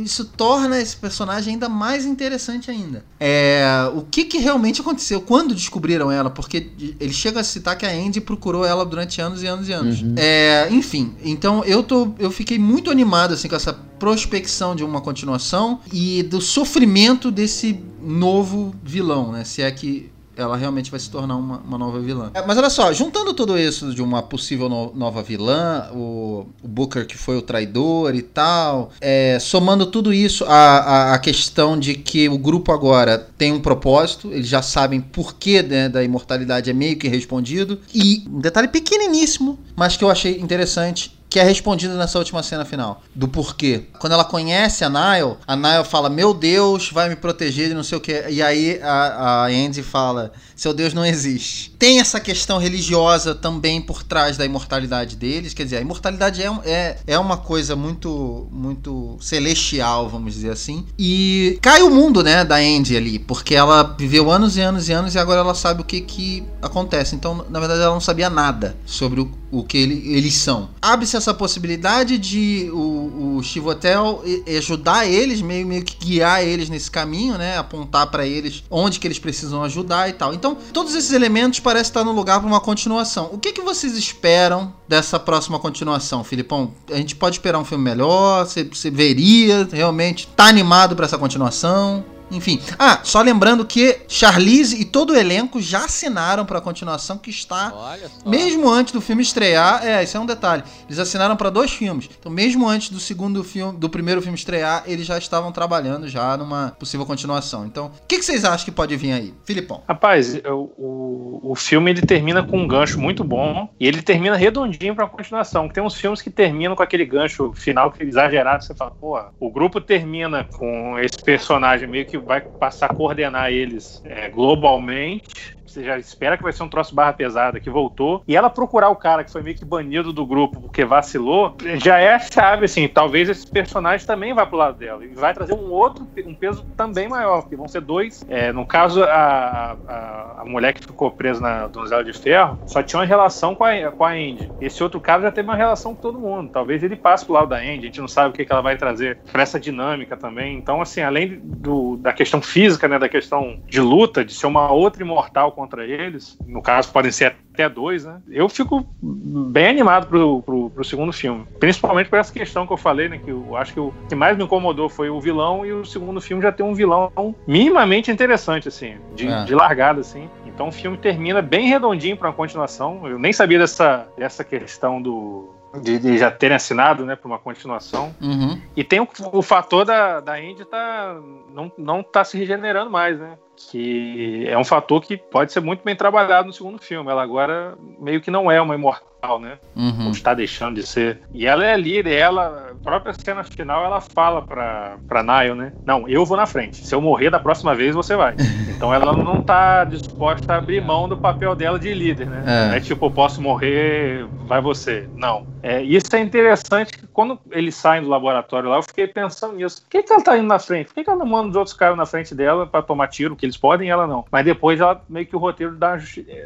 isso 0.04 0.26
torna 0.26 0.80
esse 0.80 0.96
personagem 0.96 1.54
ainda 1.54 1.70
mais 1.70 2.06
interessante 2.06 2.72
ainda. 2.72 3.04
É 3.20 3.90
o 3.94 4.02
que 4.02 4.26
que 4.26 4.38
realmente 4.38 4.82
aconteceu? 4.82 5.22
Quando 5.22 5.54
descobriram 5.54 6.12
ela? 6.12 6.30
Porque 6.30 6.70
ele 7.00 7.14
chega 7.14 7.40
a 7.40 7.44
citar 7.44 7.78
que 7.78 7.86
a 7.86 7.92
Andy 7.92 8.22
procurou 8.22 8.66
ela 8.66 8.86
durante 8.86 9.22
anos 9.22 9.44
e 9.44 9.48
anos 9.48 9.68
e 9.68 9.74
anos. 9.74 10.02
Uhum. 10.02 10.16
é, 10.18 10.68
enfim, 10.72 11.16
então 11.24 11.64
eu 11.64 11.84
tô, 11.84 12.14
eu 12.20 12.32
fiquei 12.32 12.58
muito 12.58 12.90
animado 12.90 13.34
assim 13.34 13.48
com 13.48 13.56
essa 13.56 13.74
prospecção 13.74 14.76
de 14.76 14.84
uma 14.84 15.02
continuação 15.02 15.80
e 15.92 16.24
do 16.24 16.40
sofrimento 16.40 17.30
desse 17.30 17.80
novo 18.02 18.74
vilão, 18.84 19.32
né? 19.32 19.44
Se 19.44 19.62
é 19.62 19.70
que 19.72 20.10
ela 20.42 20.56
realmente 20.58 20.90
vai 20.92 21.00
se 21.00 21.10
tornar 21.10 21.36
uma, 21.36 21.58
uma 21.60 21.78
nova 21.78 22.00
vilã. 22.00 22.32
É, 22.34 22.46
mas 22.46 22.58
olha 22.58 22.70
só, 22.70 22.92
juntando 22.94 23.34
tudo 23.34 23.58
isso 23.58 23.94
de 23.94 24.02
uma 24.02 24.22
possível 24.22 24.70
no- 24.70 24.94
nova 24.96 25.22
vilã, 25.24 25.90
o, 25.94 26.46
o 26.64 26.68
Booker 26.68 27.06
que 27.06 27.18
foi 27.18 27.38
o 27.38 27.42
traidor 27.42 28.16
e 28.16 28.22
tal, 28.22 28.92
é, 29.02 29.38
somando 29.40 29.86
tudo 29.86 30.14
isso 30.14 30.46
a, 30.46 30.50
a, 30.52 31.14
a 31.16 31.20
questão 31.20 31.78
de 31.80 31.96
que 31.96 32.28
o 32.30 32.38
grupo 32.38 32.72
agora 32.72 33.18
tem 33.38 33.52
um 33.52 33.60
propósito, 33.60 34.32
eles 34.32 34.48
já 34.48 34.62
sabem 34.62 35.02
por 35.02 35.36
que 35.36 35.62
né, 35.62 35.90
da 35.90 36.04
imortalidade 36.04 36.70
é 36.70 36.74
meio 36.74 36.98
que 36.98 37.08
respondido, 37.08 37.80
e 37.94 38.24
um 38.30 38.40
detalhe 38.40 38.68
pequeniníssimo, 38.68 39.60
mas 39.76 39.96
que 39.98 40.04
eu 40.04 40.10
achei 40.10 40.40
interessante, 40.40 41.19
que 41.30 41.40
é 41.40 41.44
respondido 41.44 41.94
nessa 41.94 42.18
última 42.18 42.42
cena 42.42 42.66
final. 42.66 43.04
Do 43.14 43.28
porquê. 43.28 43.84
Quando 44.00 44.14
ela 44.14 44.26
conhece 44.26 44.84
a 44.84 44.90
Nile, 44.90 45.38
a 45.46 45.56
Nile 45.56 45.84
fala: 45.84 46.10
Meu 46.10 46.34
Deus 46.34 46.90
vai 46.92 47.08
me 47.08 47.16
proteger 47.16 47.70
e 47.70 47.74
não 47.74 47.84
sei 47.84 47.98
o 47.98 48.02
que. 48.02 48.26
E 48.30 48.42
aí 48.42 48.80
a, 48.82 49.44
a 49.44 49.46
Andy 49.46 49.84
fala: 49.84 50.32
Seu 50.56 50.74
Deus 50.74 50.94
não 50.94 51.06
existe. 51.06 51.70
Tem 51.80 52.00
essa 52.02 52.20
questão 52.20 52.58
religiosa 52.58 53.34
também 53.34 53.82
por 53.82 54.04
trás 54.04 54.36
da 54.36 54.46
imortalidade 54.46 55.16
deles. 55.16 55.54
Quer 55.54 55.64
dizer, 55.64 55.78
a 55.78 55.82
imortalidade 55.82 56.44
é, 56.44 56.52
é, 56.66 56.98
é 57.08 57.18
uma 57.18 57.38
coisa 57.38 57.74
muito, 57.74 58.48
muito 58.52 59.16
celestial, 59.22 60.10
vamos 60.10 60.34
dizer 60.34 60.52
assim. 60.52 60.86
E 61.00 61.58
cai 61.62 61.82
o 61.82 61.90
mundo, 61.90 62.22
né, 62.22 62.44
da 62.44 62.58
Andy 62.58 62.98
ali. 62.98 63.18
Porque 63.18 63.56
ela 63.56 63.96
viveu 63.98 64.30
anos 64.30 64.58
e 64.58 64.62
anos 64.62 64.90
e 64.90 64.92
anos 64.92 65.16
e 65.16 65.20
agora 65.20 65.40
ela 65.40 65.56
sabe 65.56 65.82
o 65.82 65.86
que, 65.86 66.02
que 66.02 66.44
acontece. 66.62 67.16
Então, 67.16 67.46
na 67.50 67.60
verdade, 67.60 67.82
ela 67.82 67.94
não 67.94 68.02
sabia 68.02 68.30
nada 68.30 68.76
sobre 68.86 69.22
o, 69.22 69.32
o 69.50 69.64
que 69.64 69.78
ele- 69.78 70.14
eles 70.14 70.36
são. 70.36 70.72
Abre-se 70.82 71.16
essa 71.16 71.34
possibilidade 71.34 72.18
de 72.18 72.70
o, 72.74 73.38
o 73.38 73.44
Chivotel 73.44 74.22
ajudar 74.58 75.08
eles, 75.08 75.42
meio, 75.42 75.66
meio 75.66 75.84
que 75.86 75.96
guiar 76.06 76.44
eles 76.44 76.68
nesse 76.70 76.92
caminho, 76.92 77.38
né? 77.38 77.58
Apontar 77.58 78.08
pra 78.12 78.28
eles 78.28 78.64
onde 78.70 79.00
que 79.00 79.08
eles 79.08 79.18
precisam 79.20 79.64
ajudar 79.64 80.10
e 80.10 80.14
tal. 80.14 80.34
Então, 80.34 80.58
todos 80.74 80.94
esses 80.94 81.14
elementos 81.14 81.60
parecem 81.70 81.92
estar 81.92 82.04
no 82.04 82.12
lugar 82.12 82.40
para 82.40 82.48
uma 82.48 82.60
continuação. 82.60 83.30
O 83.32 83.38
que, 83.38 83.54
que 83.54 83.62
vocês 83.62 83.96
esperam 83.96 84.74
dessa 84.88 85.20
próxima 85.20 85.60
continuação, 85.60 86.24
Filipão? 86.24 86.74
A 86.92 86.96
gente 86.96 87.16
pode 87.16 87.36
esperar 87.36 87.60
um 87.60 87.64
filme 87.64 87.84
melhor? 87.84 88.44
Você, 88.44 88.90
veria 88.90 89.70
realmente? 89.72 90.28
Tá 90.36 90.46
animado 90.46 90.96
pra 90.96 91.06
essa 91.06 91.16
continuação? 91.16 92.04
Enfim. 92.32 92.62
Ah, 92.78 93.00
só 93.04 93.22
lembrando 93.22 93.66
que 93.66 94.02
Charlize 94.08 94.80
e 94.80 94.86
todo 94.86 95.14
o 95.14 95.16
elenco 95.16 95.62
já 95.62 95.86
assinaram 95.86 96.46
pra 96.46 96.62
continuação 96.62 97.18
que 97.18 97.30
está 97.30 97.74
Olha 97.74 98.08
só. 98.10 98.30
mesmo 98.30 98.70
antes 98.70 98.94
do 98.94 99.02
filme 99.02 99.22
estrear, 99.22 99.86
é, 99.86 100.04
isso 100.04 100.16
é 100.16 100.20
um 100.20 100.26
detalhe. 100.26 100.64
Eles 100.88 101.00
assinaram 101.00 101.36
para 101.36 101.50
dois 101.50 101.72
filmes. 101.72 102.10
Então, 102.20 102.32
mesmo 102.32 102.68
antes 102.68 102.90
do 102.90 103.00
segundo 103.00 103.44
filme, 103.44 103.78
do 103.78 103.90
primeiro 103.90 104.22
filme 104.22 104.38
estrear, 104.38 104.84
eles 104.86 105.06
já 105.06 105.18
estavam 105.18 105.52
trabalhando 105.52 106.08
já 106.08 106.38
numa 106.38 106.76
possível 106.80 107.06
continuação. 107.06 107.66
Então, 107.66 107.88
o 107.88 108.08
que, 108.08 108.18
que 108.20 108.26
vocês 108.26 108.46
acham 108.46 108.66
que 108.66 108.72
pode 108.72 108.96
vir 108.96 109.12
aí? 109.12 109.34
Filipão. 109.44 109.84
Rapaz, 109.88 110.40
o, 110.46 111.52
o 111.52 111.56
filme 111.56 111.92
ele 111.92 112.02
termina 112.02 112.44
com 112.44 112.58
um 112.58 112.68
gancho 112.68 113.00
muito 113.00 113.24
bom 113.24 113.70
e 113.80 113.88
ele 113.88 114.02
termina 114.02 114.36
redondinho 114.36 114.96
pra 114.96 115.08
continuação. 115.08 115.68
Tem 115.68 115.84
uns 115.84 115.96
filmes 115.96 116.22
que 116.22 116.30
terminam 116.30 116.76
com 116.76 116.84
aquele 116.84 117.06
gancho 117.06 117.52
final 117.54 117.92
que 117.92 118.04
é 118.04 118.06
exagerado. 118.06 118.64
Você 118.64 118.76
fala, 118.76 118.92
pô, 118.92 119.20
o 119.40 119.52
grupo 119.52 119.82
termina 119.82 120.44
com 120.44 120.98
esse 121.00 121.18
personagem 121.24 121.88
meio 121.88 122.06
que 122.06 122.19
vai 122.20 122.42
passar 122.42 122.88
a 122.92 122.94
coordenar 122.94 123.52
eles 123.52 124.02
é, 124.04 124.30
globalmente. 124.30 125.58
Você 125.70 125.84
já 125.84 125.98
espera 125.98 126.38
que 126.38 126.44
vai 126.44 126.52
ser 126.52 126.64
um 126.64 126.70
troço 126.70 126.96
barra 126.96 127.14
pesada 127.14 127.60
que 127.60 127.70
voltou. 127.70 128.24
E 128.28 128.36
ela 128.36 128.50
procurar 128.50 128.90
o 128.90 128.96
cara 128.96 129.24
que 129.24 129.32
foi 129.32 129.42
meio 129.42 129.56
que 129.56 129.66
banido 129.66 130.12
do 130.12 130.26
grupo 130.26 130.62
porque 130.62 130.84
vacilou, 130.84 131.56
já 131.76 132.00
é 132.00 132.14
a 132.14 132.20
chave, 132.20 132.66
assim. 132.66 132.88
Talvez 132.88 133.30
esse 133.30 133.46
personagem 133.48 134.06
também 134.06 134.34
vá 134.34 134.46
pro 134.46 134.58
lado 134.58 134.78
dela. 134.78 135.04
E 135.04 135.10
vai 135.10 135.34
trazer 135.34 135.54
um 135.54 135.72
outro, 135.72 136.08
um 136.26 136.34
peso 136.34 136.66
também 136.76 137.08
maior, 137.08 137.42
porque 137.42 137.56
vão 137.56 137.68
ser 137.68 137.82
dois. 137.82 138.26
É, 138.30 138.52
no 138.52 138.66
caso, 138.66 139.04
a, 139.04 139.78
a, 139.88 140.42
a 140.42 140.46
mulher 140.46 140.74
que 140.74 140.82
ficou 140.82 141.12
presa 141.12 141.42
na 141.42 141.68
donzela 141.68 142.04
de 142.04 142.14
ferro 142.14 142.60
só 142.66 142.82
tinha 142.82 143.00
uma 143.00 143.06
relação 143.06 143.56
com 143.56 143.64
a, 143.64 143.92
com 143.92 144.04
a 144.04 144.12
Andy. 144.12 144.52
Esse 144.60 144.84
outro 144.84 145.00
cara 145.00 145.22
já 145.22 145.32
teve 145.32 145.48
uma 145.48 145.56
relação 145.56 145.94
com 145.94 146.02
todo 146.02 146.20
mundo. 146.20 146.50
Talvez 146.52 146.84
ele 146.84 146.96
passe 146.96 147.26
pro 147.26 147.34
lado 147.34 147.50
da 147.50 147.58
Andy. 147.58 147.80
A 147.80 147.86
gente 147.86 148.02
não 148.02 148.08
sabe 148.08 148.30
o 148.30 148.34
que, 148.34 148.46
que 148.46 148.52
ela 148.52 148.62
vai 148.62 148.78
trazer 148.78 149.20
pra 149.32 149.44
essa 149.44 149.60
dinâmica 149.60 150.18
também. 150.18 150.58
Então, 150.58 150.82
assim, 150.82 151.02
além 151.02 151.40
do, 151.44 151.98
da 151.98 152.14
questão 152.14 152.42
física, 152.42 152.88
né, 152.88 152.98
da 152.98 153.10
questão 153.10 153.60
de 153.68 153.80
luta, 153.80 154.24
de 154.24 154.34
ser 154.34 154.48
uma 154.48 154.72
outra 154.72 155.04
imortal 155.04 155.52
contra 155.60 155.86
eles, 155.86 156.38
no 156.48 156.62
caso 156.62 156.90
podem 156.94 157.12
ser 157.12 157.36
até 157.54 157.68
dois, 157.68 158.06
né? 158.06 158.22
Eu 158.30 158.48
fico 158.48 158.88
bem 159.02 159.68
animado 159.68 160.08
pro, 160.08 160.42
pro, 160.42 160.70
pro 160.70 160.84
segundo 160.86 161.12
filme. 161.12 161.46
Principalmente 161.60 162.10
por 162.10 162.18
essa 162.18 162.32
questão 162.32 162.66
que 162.66 162.72
eu 162.72 162.78
falei, 162.78 163.10
né? 163.10 163.18
Que 163.18 163.30
eu 163.30 163.58
acho 163.58 163.74
que 163.74 163.80
o 163.80 163.94
que 164.08 164.16
mais 164.16 164.38
me 164.38 164.46
incomodou 164.46 164.88
foi 164.88 165.10
o 165.10 165.20
vilão, 165.20 165.66
e 165.66 165.74
o 165.74 165.84
segundo 165.84 166.22
filme 166.22 166.42
já 166.42 166.52
tem 166.52 166.66
um 166.66 166.74
vilão 166.74 167.12
minimamente 167.46 168.10
interessante, 168.10 168.70
assim, 168.70 168.96
de, 169.14 169.28
É. 169.28 169.44
de 169.44 169.54
largada, 169.54 170.00
assim. 170.00 170.30
Então 170.46 170.70
o 170.70 170.72
filme 170.72 170.98
termina 170.98 171.42
bem 171.42 171.68
redondinho 171.68 172.16
pra 172.16 172.30
uma 172.30 172.36
continuação. 172.36 173.06
Eu 173.06 173.20
nem 173.20 173.34
sabia 173.34 173.60
dessa, 173.60 174.08
dessa 174.18 174.44
questão 174.44 175.02
do. 175.02 175.54
De, 175.82 176.00
de 176.00 176.18
já 176.18 176.32
terem 176.32 176.56
assinado, 176.56 177.06
né, 177.06 177.16
para 177.16 177.28
uma 177.28 177.38
continuação. 177.38 178.16
Uhum. 178.20 178.60
E 178.76 178.84
tem 178.84 179.00
o, 179.00 179.08
o 179.32 179.42
fator 179.42 179.86
da, 179.86 180.20
da 180.20 180.42
Indy 180.42 180.66
tá, 180.66 181.16
não, 181.54 181.72
não 181.78 182.02
tá 182.02 182.24
se 182.24 182.38
regenerando 182.38 182.90
mais, 182.90 183.20
né? 183.20 183.38
Que 183.56 184.48
é 184.48 184.58
um 184.58 184.64
fator 184.64 185.02
que 185.02 185.18
pode 185.18 185.52
ser 185.52 185.60
muito 185.60 185.84
bem 185.84 185.96
trabalhado 185.96 186.48
no 186.48 186.54
segundo 186.54 186.82
filme. 186.82 187.12
Ela 187.12 187.22
agora 187.22 187.78
meio 188.00 188.22
que 188.22 188.32
não 188.32 188.50
é 188.50 188.60
uma 188.60 188.74
imortal, 188.74 189.40
né? 189.40 189.60
Uhum. 189.76 190.06
Ou 190.06 190.12
está 190.12 190.34
deixando 190.34 190.76
de 190.76 190.88
ser. 190.88 191.22
E 191.34 191.46
ela 191.46 191.66
é 191.66 191.78
líder, 191.78 192.14
ela 192.14 192.69
própria 192.84 193.14
cena 193.14 193.44
final 193.44 193.86
ela 193.86 194.02
fala 194.02 194.42
pra, 194.42 194.98
pra 195.08 195.24
Nile, 195.24 195.56
né? 195.56 195.74
Não, 195.86 196.08
eu 196.08 196.26
vou 196.26 196.38
na 196.38 196.46
frente. 196.46 196.78
Se 196.78 196.94
eu 196.94 197.02
morrer 197.02 197.30
da 197.30 197.40
próxima 197.40 197.76
vez, 197.76 197.96
você 197.96 198.16
vai. 198.16 198.36
Então 198.80 198.94
ela 198.94 199.12
não 199.12 199.42
tá 199.42 199.84
disposta 199.84 200.54
a 200.54 200.58
abrir 200.58 200.82
mão 200.82 201.10
do 201.10 201.18
papel 201.18 201.54
dela 201.54 201.78
de 201.78 201.94
líder, 201.94 202.28
né? 202.28 202.72
É. 202.72 202.78
É 202.78 202.80
tipo, 202.80 203.08
eu 203.08 203.12
posso 203.12 203.42
morrer, 203.42 204.26
vai 204.48 204.62
você. 204.62 205.06
Não. 205.18 205.46
É, 205.62 205.82
isso 205.82 206.16
é 206.16 206.20
interessante 206.22 206.94
que 206.94 207.06
quando 207.08 207.38
eles 207.52 207.76
saem 207.76 208.02
do 208.02 208.08
laboratório 208.08 208.70
lá, 208.70 208.78
eu 208.78 208.84
fiquei 208.84 209.06
pensando 209.06 209.56
nisso. 209.56 209.82
Por 209.82 209.90
que, 209.90 210.04
que 210.04 210.14
ela 210.14 210.24
tá 210.24 210.38
indo 210.38 210.48
na 210.48 210.60
frente? 210.60 210.88
Por 210.88 210.96
que, 210.96 211.04
que 211.04 211.10
ela 211.10 211.20
não 211.20 211.26
manda 211.26 211.50
os 211.50 211.56
outros 211.58 211.76
caras 211.76 211.98
na 211.98 212.06
frente 212.06 212.34
dela 212.34 212.66
pra 212.66 212.82
tomar 212.82 213.08
tiro? 213.08 213.36
Que 213.36 213.46
eles 213.46 213.58
podem 213.58 213.90
e 213.90 213.92
ela 213.92 214.08
não. 214.08 214.24
Mas 214.32 214.46
depois 214.46 214.80
ela 214.80 215.02
meio 215.10 215.26
que 215.26 215.36
o 215.36 215.40
roteiro 215.40 215.76
dá 215.76 215.98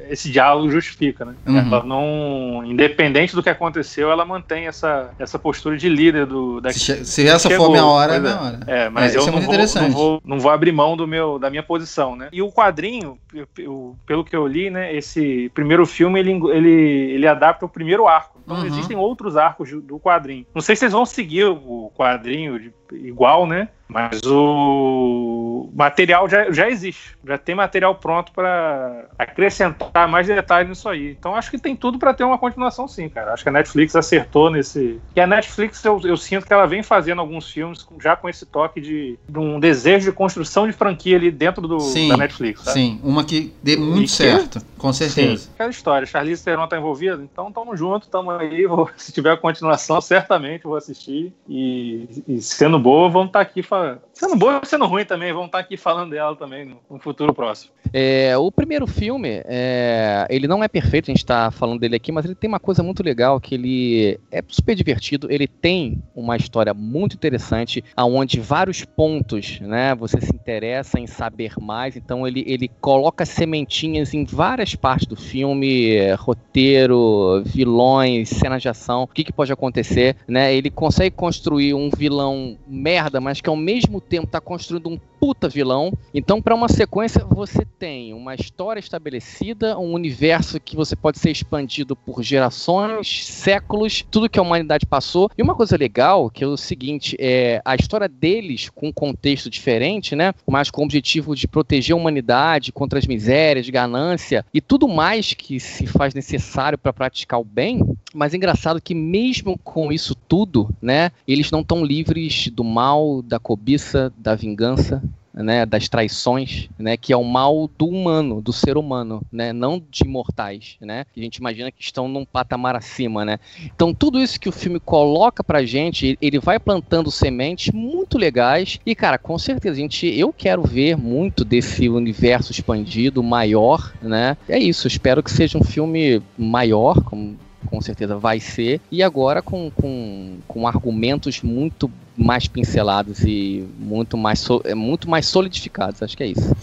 esse 0.09 0.31
diálogo 0.31 0.71
justifica, 0.71 1.25
né? 1.25 1.35
Uhum. 1.45 1.57
Ela 1.59 1.83
não. 1.83 2.63
Independente 2.65 3.35
do 3.35 3.43
que 3.43 3.49
aconteceu, 3.49 4.09
ela 4.09 4.25
mantém 4.25 4.65
essa, 4.65 5.11
essa 5.19 5.37
postura 5.37 5.77
de 5.77 5.87
líder 5.87 6.22
do, 6.25 6.59
da 6.61 6.71
Se, 6.71 7.05
se 7.05 7.27
essa 7.27 7.49
for 7.49 7.53
Chegou, 7.53 7.67
a 7.67 7.69
minha 7.71 7.85
hora, 7.85 8.15
é 8.15 8.19
pois 8.19 8.31
é. 8.31 8.35
minha 8.35 8.45
hora. 8.47 8.59
é, 8.67 8.89
mas 8.89 9.13
É, 9.13 9.17
eu 9.17 9.21
é 9.21 9.25
não, 9.25 9.33
muito 9.33 9.45
vou, 9.47 9.81
não, 9.81 9.91
vou, 9.91 10.21
não 10.25 10.39
vou 10.39 10.51
abrir 10.51 10.71
mão 10.71 10.95
do 10.97 11.07
meu, 11.07 11.37
da 11.39 11.49
minha 11.49 11.63
posição, 11.63 12.15
né? 12.15 12.29
E 12.31 12.41
o 12.41 12.51
quadrinho, 12.51 13.17
eu- 13.33 13.47
eu- 13.57 13.95
pelo 14.05 14.23
que 14.23 14.35
eu 14.35 14.45
li, 14.47 14.69
né, 14.69 14.93
esse 14.95 15.49
primeiro 15.53 15.85
filme, 15.85 16.19
ele, 16.19 16.31
ele, 16.51 16.69
ele 17.13 17.27
adapta 17.27 17.65
o 17.65 17.69
primeiro 17.69 18.07
arco. 18.07 18.39
Então 18.43 18.57
Uhum. 18.57 18.65
existem 18.65 18.97
outros 18.97 19.37
arcos 19.37 19.69
do- 19.71 19.81
do 19.81 19.99
quadrinho. 19.99 20.45
Não 20.53 20.61
sei 20.61 20.75
se 20.75 20.81
vocês 20.81 20.91
vão 20.91 21.05
seguir 21.05 21.45
o 21.45 21.91
quadrinho 21.95 22.59
de- 22.59 22.73
igual, 22.91 23.47
né? 23.47 23.69
Mas 23.87 24.21
o 24.25 25.69
material 25.73 26.27
já, 26.27 26.51
já 26.51 26.69
existe. 26.69 27.11
Já 27.25 27.37
tem 27.37 27.53
material 27.55 27.95
pronto 27.95 28.31
para 28.31 29.05
acrescentar 29.17 30.07
mais 30.07 30.27
detalhes 30.27 30.69
nisso 30.69 30.87
aí. 30.89 31.11
Então 31.11 31.35
acho 31.35 31.51
que 31.51 31.59
tem 31.59 31.75
tudo 31.75 31.99
para 31.99 32.13
ter 32.13 32.23
uma 32.23 32.37
continuação 32.37 32.87
sim, 32.87 33.09
cara. 33.09 33.33
Acho 33.33 33.43
que 33.43 33.49
a 33.49 33.51
Netflix 33.51 33.95
acertou 33.95 34.49
nesse. 34.49 34.99
E 35.15 35.21
a 35.21 35.27
Netflix 35.27 35.83
eu, 35.83 35.99
eu 36.03 36.17
sinto 36.17 36.45
que 36.45 36.53
ela 36.53 36.65
vem 36.65 36.81
fazendo 36.81 37.19
alguns 37.19 37.49
filmes 37.49 37.85
já 38.01 38.15
com 38.15 38.27
esse 38.29 38.45
toque 38.45 38.79
de, 38.81 39.17
de 39.27 39.39
um 39.39 39.59
desejo 39.59 40.09
de 40.09 40.15
construção 40.15 40.65
de 40.67 40.73
franquia 40.73 41.17
ali 41.17 41.29
dentro 41.29 41.67
do, 41.67 41.79
Sim, 41.79 42.09
da 42.09 42.17
Netflix. 42.17 42.61
Sabe? 42.61 42.79
Sim, 42.79 42.99
uma 43.03 43.23
que 43.23 43.53
dê 43.61 43.75
muito 43.77 44.03
que? 44.09 44.11
certo, 44.11 44.59
com 44.77 44.91
certeza. 44.93 45.37
Sim, 45.43 45.49
aquela 45.53 45.69
história. 45.69 46.07
Charlize 46.07 46.43
Theron 46.43 46.67
tá 46.67 46.77
envolvida, 46.77 47.21
então 47.21 47.51
tamo 47.51 47.75
junto, 47.75 48.07
tamo 48.07 48.31
aí. 48.31 48.65
vou- 48.65 48.89
se 48.97 49.11
tiver 49.11 49.37
continuação, 49.37 49.99
certamente 50.01 50.63
vou 50.63 50.75
assistir. 50.75 51.33
E, 51.47 52.07
e 52.27 52.41
sendo 52.41 52.79
boa, 52.79 53.09
vamos 53.09 53.27
estar 53.27 53.41
aqui 53.41 53.61
falando 53.61 53.72
fã 53.73 53.99
Sendo 54.13 54.35
boa 54.35 54.61
e 54.63 54.67
sendo 54.67 54.85
ruim 54.85 55.03
também, 55.03 55.33
vamos 55.33 55.47
estar 55.47 55.59
aqui 55.59 55.75
falando 55.75 56.11
dela 56.11 56.35
também 56.35 56.77
no, 56.89 56.99
futuro 56.99 57.33
próximo. 57.33 57.73
É, 57.91 58.37
o 58.37 58.51
primeiro 58.51 58.85
filme, 58.85 59.41
é, 59.45 60.27
ele 60.29 60.47
não 60.47 60.63
é 60.63 60.67
perfeito, 60.67 61.09
a 61.09 61.13
gente 61.13 61.25
tá 61.25 61.49
falando 61.49 61.79
dele 61.79 61.95
aqui, 61.95 62.11
mas 62.11 62.23
ele 62.23 62.35
tem 62.35 62.47
uma 62.47 62.59
coisa 62.59 62.83
muito 62.83 63.03
legal, 63.03 63.39
que 63.39 63.55
ele 63.55 64.19
é 64.31 64.43
super 64.47 64.75
divertido, 64.75 65.27
ele 65.31 65.47
tem 65.47 66.01
uma 66.15 66.37
história 66.37 66.73
muito 66.73 67.15
interessante, 67.15 67.83
aonde 67.95 68.39
vários 68.39 68.85
pontos, 68.85 69.59
né, 69.59 69.95
você 69.95 70.21
se 70.21 70.33
interessa 70.33 70.99
em 70.99 71.07
saber 71.07 71.53
mais, 71.59 71.95
então 71.95 72.27
ele, 72.27 72.43
ele 72.47 72.69
coloca 72.79 73.25
sementinhas 73.25 74.13
em 74.13 74.25
várias 74.25 74.75
partes 74.75 75.07
do 75.07 75.15
filme, 75.15 76.11
roteiro, 76.13 77.43
vilões, 77.45 78.29
cenas 78.29 78.61
de 78.61 78.69
ação, 78.69 79.03
o 79.03 79.07
que, 79.07 79.23
que 79.23 79.33
pode 79.33 79.51
acontecer, 79.51 80.15
né, 80.27 80.53
ele 80.53 80.69
consegue 80.69 81.15
construir 81.15 81.73
um 81.73 81.89
vilão 81.95 82.57
merda, 82.67 83.19
mas 83.19 83.41
que 83.41 83.49
ao 83.49 83.55
mesmo 83.55 84.02
tempo 84.09 84.27
tá 84.27 84.39
construindo 84.39 84.89
um 84.89 84.99
puta 85.23 85.47
vilão, 85.47 85.93
então, 86.13 86.41
para 86.41 86.53
uma 86.53 86.67
sequência, 86.67 87.23
você 87.23 87.65
tem 87.79 88.13
uma 88.13 88.35
história 88.35 88.81
estabelecida, 88.81 89.79
um 89.79 89.93
universo 89.93 90.59
que 90.59 90.75
você 90.75 90.97
pode 90.97 91.17
ser 91.17 91.31
expandido 91.31 91.95
por 91.95 92.21
gerações, 92.21 93.25
séculos, 93.25 94.05
tudo 94.11 94.29
que 94.29 94.37
a 94.37 94.41
humanidade 94.41 94.85
passou. 94.85 95.31
E 95.37 95.41
uma 95.41 95.55
coisa 95.55 95.77
legal, 95.77 96.29
que 96.29 96.43
é 96.43 96.47
o 96.47 96.57
seguinte, 96.57 97.15
é 97.17 97.61
a 97.63 97.73
história 97.73 98.09
deles 98.09 98.69
com 98.69 98.89
um 98.89 98.91
contexto 98.91 99.49
diferente, 99.49 100.13
né? 100.13 100.33
Mas 100.45 100.69
com 100.69 100.81
o 100.81 100.85
objetivo 100.85 101.33
de 101.37 101.47
proteger 101.47 101.95
a 101.95 101.97
humanidade 101.97 102.73
contra 102.73 102.99
as 102.99 103.07
misérias, 103.07 103.69
ganância 103.69 104.45
e 104.53 104.59
tudo 104.59 104.89
mais 104.89 105.33
que 105.33 105.57
se 105.57 105.87
faz 105.87 106.13
necessário 106.13 106.77
para 106.77 106.91
praticar 106.91 107.39
o 107.39 107.45
bem. 107.45 107.81
Mas 108.13 108.33
é 108.33 108.37
engraçado 108.37 108.81
que 108.81 108.93
mesmo 108.93 109.57
com 109.57 109.89
isso 109.91 110.13
tudo, 110.13 110.69
né, 110.81 111.11
eles 111.27 111.49
não 111.49 111.61
estão 111.61 111.83
livres 111.83 112.49
do 112.49 112.63
mal, 112.63 113.21
da 113.21 113.39
cobiça, 113.39 114.13
da 114.17 114.35
vingança, 114.35 115.01
né, 115.33 115.65
das 115.65 115.89
traições, 115.89 116.69
né, 116.77 116.95
que 116.95 117.11
é 117.11 117.17
o 117.17 117.23
mal 117.23 117.69
do 117.77 117.87
humano, 117.87 118.41
do 118.41 118.53
ser 118.53 118.77
humano, 118.77 119.21
né, 119.31 119.51
não 119.51 119.81
de 119.89 120.03
imortais, 120.03 120.77
né, 120.79 121.05
que 121.13 121.19
a 121.19 121.23
gente 121.23 121.37
imagina 121.37 121.71
que 121.71 121.81
estão 121.81 122.07
num 122.07 122.25
patamar 122.25 122.75
acima, 122.75 123.25
né. 123.25 123.39
Então 123.65 123.93
tudo 123.93 124.21
isso 124.21 124.39
que 124.39 124.49
o 124.49 124.51
filme 124.51 124.79
coloca 124.79 125.43
pra 125.43 125.65
gente, 125.65 126.17
ele 126.21 126.39
vai 126.39 126.59
plantando 126.59 127.09
sementes 127.09 127.73
muito 127.73 128.17
legais 128.17 128.79
e 128.85 128.93
cara, 128.93 129.17
com 129.17 129.37
certeza 129.37 129.79
gente, 129.79 130.05
eu 130.07 130.31
quero 130.31 130.61
ver 130.63 130.95
muito 130.95 131.43
desse 131.43 131.89
universo 131.89 132.51
expandido, 132.51 133.23
maior, 133.23 133.93
né. 134.01 134.37
É 134.47 134.59
isso, 134.59 134.87
espero 134.87 135.23
que 135.23 135.31
seja 135.31 135.57
um 135.57 135.63
filme 135.63 136.21
maior, 136.37 137.01
como 137.03 137.37
com 137.65 137.81
certeza 137.81 138.17
vai 138.17 138.39
ser, 138.39 138.79
e 138.91 139.01
agora 139.01 139.41
com, 139.41 139.71
com, 139.71 140.37
com 140.47 140.67
argumentos 140.67 141.41
muito 141.41 141.89
mais 142.17 142.47
pincelados 142.47 143.19
e 143.21 143.67
muito 143.79 144.17
mais, 144.17 144.45
é, 144.63 144.75
muito 144.75 145.09
mais 145.09 145.25
solidificados, 145.25 146.01
acho 146.01 146.15
que 146.15 146.23
é 146.23 146.27
isso. 146.27 146.55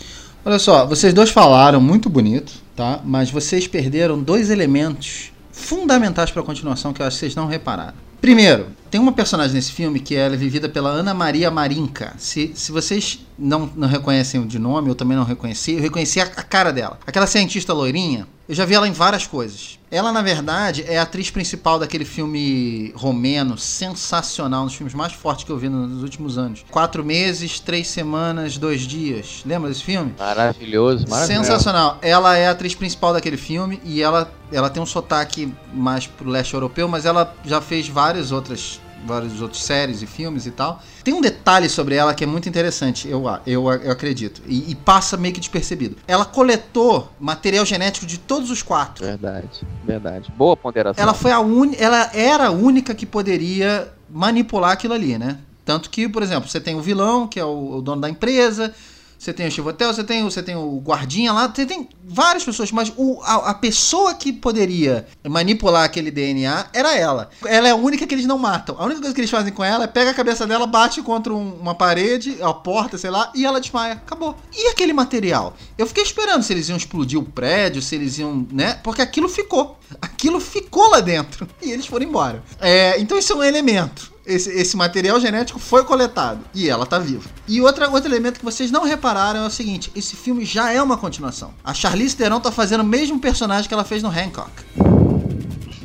Olha 0.45 0.59
só, 0.59 0.87
vocês 0.87 1.13
dois 1.13 1.31
falaram 1.31 1.81
muito 1.81 2.09
bonito, 2.09 2.53
tá? 2.75 3.01
Mas 3.05 3.31
vocês 3.31 3.67
perderam 3.67 4.23
dois 4.23 4.49
elementos 4.51 5.33
fundamentais 5.53 6.31
para 6.31 6.41
a 6.41 6.45
continuação 6.45 6.93
que 6.93 7.03
eu 7.03 7.07
acho 7.07 7.17
que 7.17 7.21
vocês 7.21 7.35
não 7.35 7.47
repararam. 7.47 7.95
Primeiro, 8.21 8.67
tem 8.91 9.01
uma 9.01 9.13
personagem 9.13 9.55
nesse 9.55 9.73
filme 9.73 9.99
que 9.99 10.15
ela 10.15 10.35
é 10.35 10.37
vivida 10.37 10.69
pela 10.69 10.91
Ana 10.91 11.15
Maria 11.15 11.51
Marinka. 11.51 12.15
Se, 12.19 12.53
se 12.55 12.71
vocês 12.71 13.25
não, 13.39 13.71
não 13.75 13.89
reconhecem 13.89 14.47
de 14.47 14.59
nome, 14.59 14.89
eu 14.91 14.95
também 14.95 15.17
não 15.17 15.25
reconheci, 15.25 15.73
eu 15.73 15.81
reconheci 15.81 16.21
a, 16.21 16.25
a 16.25 16.43
cara 16.43 16.71
dela. 16.71 16.99
Aquela 17.07 17.27
cientista 17.27 17.73
loirinha, 17.73 18.27
eu 18.51 18.55
já 18.57 18.65
vi 18.65 18.75
ela 18.75 18.89
em 18.89 18.93
várias 18.93 19.29
coisas. 19.29 19.79
Ela, 19.93 20.11
na 20.11 20.21
verdade, 20.23 20.85
é 20.89 20.99
a 20.99 21.03
atriz 21.03 21.31
principal 21.31 21.79
daquele 21.79 22.05
filme 22.05 22.93
romeno, 22.97 23.57
sensacional, 23.57 24.65
um 24.65 24.67
dos 24.67 24.75
filmes 24.75 24.93
mais 24.93 25.13
fortes 25.13 25.45
que 25.45 25.53
eu 25.53 25.57
vi 25.57 25.69
nos 25.69 26.03
últimos 26.03 26.37
anos. 26.37 26.65
Quatro 26.69 27.05
meses, 27.05 27.61
três 27.61 27.87
semanas, 27.87 28.59
dois 28.59 28.81
dias. 28.81 29.43
Lembra 29.47 29.69
desse 29.69 29.85
filme? 29.85 30.17
Maravilhoso, 30.19 31.07
maravilhoso. 31.09 31.47
Sensacional. 31.47 31.99
Ela 32.03 32.37
é 32.37 32.49
a 32.49 32.51
atriz 32.51 32.75
principal 32.75 33.13
daquele 33.13 33.37
filme 33.37 33.81
e 33.85 34.03
ela, 34.03 34.29
ela 34.51 34.69
tem 34.69 34.83
um 34.83 34.87
sotaque 34.87 35.55
mais 35.73 36.09
pro 36.09 36.29
leste 36.29 36.53
europeu, 36.53 36.89
mas 36.89 37.07
ela 37.07 37.33
já 37.45 37.61
fez 37.61 37.87
várias 37.89 38.33
outras 38.33 38.81
várias 39.05 39.41
outras 39.41 39.63
séries 39.63 40.03
e 40.03 40.07
filmes 40.07 40.47
e 40.47 40.51
tal. 40.51 40.83
Tem 41.03 41.15
um 41.15 41.21
detalhe 41.21 41.69
sobre 41.69 41.95
ela 41.95 42.15
que 42.15 42.25
é 42.25 42.27
muito 42.27 42.49
interessante, 42.49 43.09
eu, 43.09 43.25
eu, 43.47 43.71
eu 43.71 43.91
acredito, 43.91 44.43
e, 44.47 44.71
e 44.71 44.75
passa 44.75 45.17
meio 45.17 45.35
que 45.35 45.41
despercebido. 45.41 45.97
Ela 46.07 46.25
coletou 46.25 47.11
material 47.19 47.65
genético 47.65 48.07
de 48.07 48.19
todos 48.19 48.51
os 48.51 48.63
quatro. 48.63 49.05
Verdade, 49.05 49.67
verdade. 49.85 50.33
Boa 50.37 50.57
ponderação. 50.57 51.03
Ela 51.03 51.15
foi 51.15 51.33
a 51.33 51.41
única, 51.41 51.83
ela 51.83 52.11
era 52.15 52.47
a 52.49 52.51
única 52.51 52.95
que 52.95 53.07
poderia 53.07 53.93
manipular 54.09 54.73
aquilo 54.73 54.95
ali, 54.95 55.19
né? 55.19 55.39
Tanto 55.65 55.89
que, 55.91 56.09
por 56.09 56.23
exemplo, 56.23 56.49
você 56.49 56.61
tem 56.61 56.75
o 56.75 56.81
vilão, 56.81 57.29
que 57.29 57.39
é 57.39 57.45
o, 57.45 57.77
o 57.77 57.83
dono 57.83 58.01
da 58.01 58.09
empresa, 58.09 58.75
você 59.21 59.35
tem 59.35 59.47
o 59.47 59.51
Chivotel, 59.51 59.93
você 59.93 60.03
tem, 60.03 60.25
você 60.25 60.43
tem 60.43 60.57
o 60.57 60.79
guardinha 60.81 61.31
lá, 61.31 61.47
você 61.47 61.67
tem 61.67 61.87
várias 62.03 62.43
pessoas, 62.43 62.73
mas 62.73 62.91
o, 62.97 63.21
a, 63.23 63.51
a 63.51 63.55
pessoa 63.55 64.15
que 64.15 64.33
poderia 64.33 65.07
manipular 65.29 65.85
aquele 65.85 66.11
DNA 66.11 66.69
era 66.73 66.97
ela. 66.97 67.29
Ela 67.45 67.69
é 67.69 67.71
a 67.73 67.77
única 67.77 68.07
que 68.07 68.15
eles 68.15 68.25
não 68.25 68.39
matam. 68.39 68.77
A 68.79 68.85
única 68.87 69.01
coisa 69.01 69.15
que 69.15 69.21
eles 69.21 69.31
fazem 69.31 69.53
com 69.53 69.63
ela 69.63 69.85
é 69.85 69.87
pega 69.87 70.11
a 70.11 70.15
cabeça 70.15 70.47
dela, 70.47 70.67
bate 70.67 71.03
contra 71.03 71.35
um- 71.35 71.53
uma 71.61 71.75
parede, 71.75 72.39
a 72.41 72.55
porta, 72.55 72.97
sei 72.97 73.11
lá, 73.11 73.31
e 73.35 73.45
ela 73.45 73.61
desmaia. 73.61 73.93
Acabou. 73.93 74.35
E 74.57 74.69
aquele 74.69 74.95
material? 74.95 75.55
Eu 75.77 75.87
fiquei 75.87 76.03
esperando 76.03 76.43
se 76.43 76.55
eles 76.55 76.71
iam 76.71 76.79
explodir 76.79 77.19
o 77.19 77.23
prédio, 77.23 77.83
se 77.83 77.95
eles 77.97 78.17
iam, 78.19 78.47
né? 78.51 78.81
Porque 78.83 79.03
aquilo 79.03 79.29
ficou. 79.29 79.79
Aquilo 80.01 80.41
ficou 80.41 80.89
lá 80.89 81.01
dentro. 81.01 81.47
E 81.61 81.71
eles 81.71 81.85
foram 81.85 82.07
embora. 82.07 82.43
É, 82.59 82.99
então 82.99 83.19
isso 83.19 83.35
é 83.35 83.37
um 83.37 83.45
elemento. 83.45 84.10
Esse, 84.27 84.51
esse 84.51 84.77
material 84.77 85.19
genético 85.19 85.59
foi 85.59 85.83
coletado 85.85 86.41
e 86.55 86.69
ela 86.69 86.85
tá 86.87 86.99
viva. 86.99 87.29
E 87.49 87.61
outra, 87.61 87.89
outro 87.89 88.09
elemento 88.11 88.39
que 88.39 88.45
vocês 88.45 88.71
não 88.71 88.85
repararam 88.85 89.45
é 89.45 89.47
o 89.47 89.51
seguinte: 89.51 89.91
esse 89.97 90.15
filme 90.15 90.45
já 90.45 90.73
é 90.73 90.81
uma 90.83 90.97
continuação. 90.97 91.53
A 91.65 91.73
Charlize 91.75 92.15
Theron 92.17 92.39
tá 92.39 92.53
fazendo 92.53 92.83
o 92.83 92.87
mesmo 92.87 93.19
personagem 93.19 93.67
que 93.67 93.75
ela 93.75 93.85
fez 93.85 94.03
no 94.03 94.09
Hancock. 94.11 94.51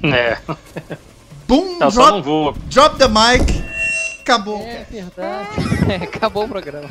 É, 0.04 0.38
Boom! 1.48 1.78
ela 1.82 1.92
só 1.92 2.02
Drop, 2.02 2.12
não 2.18 2.24
voa. 2.24 2.54
drop 2.70 2.98
the 2.98 3.08
mic! 3.08 3.64
Acabou. 4.22 4.60
É 4.62 4.86
verdade. 4.90 5.50
Acabou 6.04 6.46
o 6.46 6.48
programa. 6.48 6.90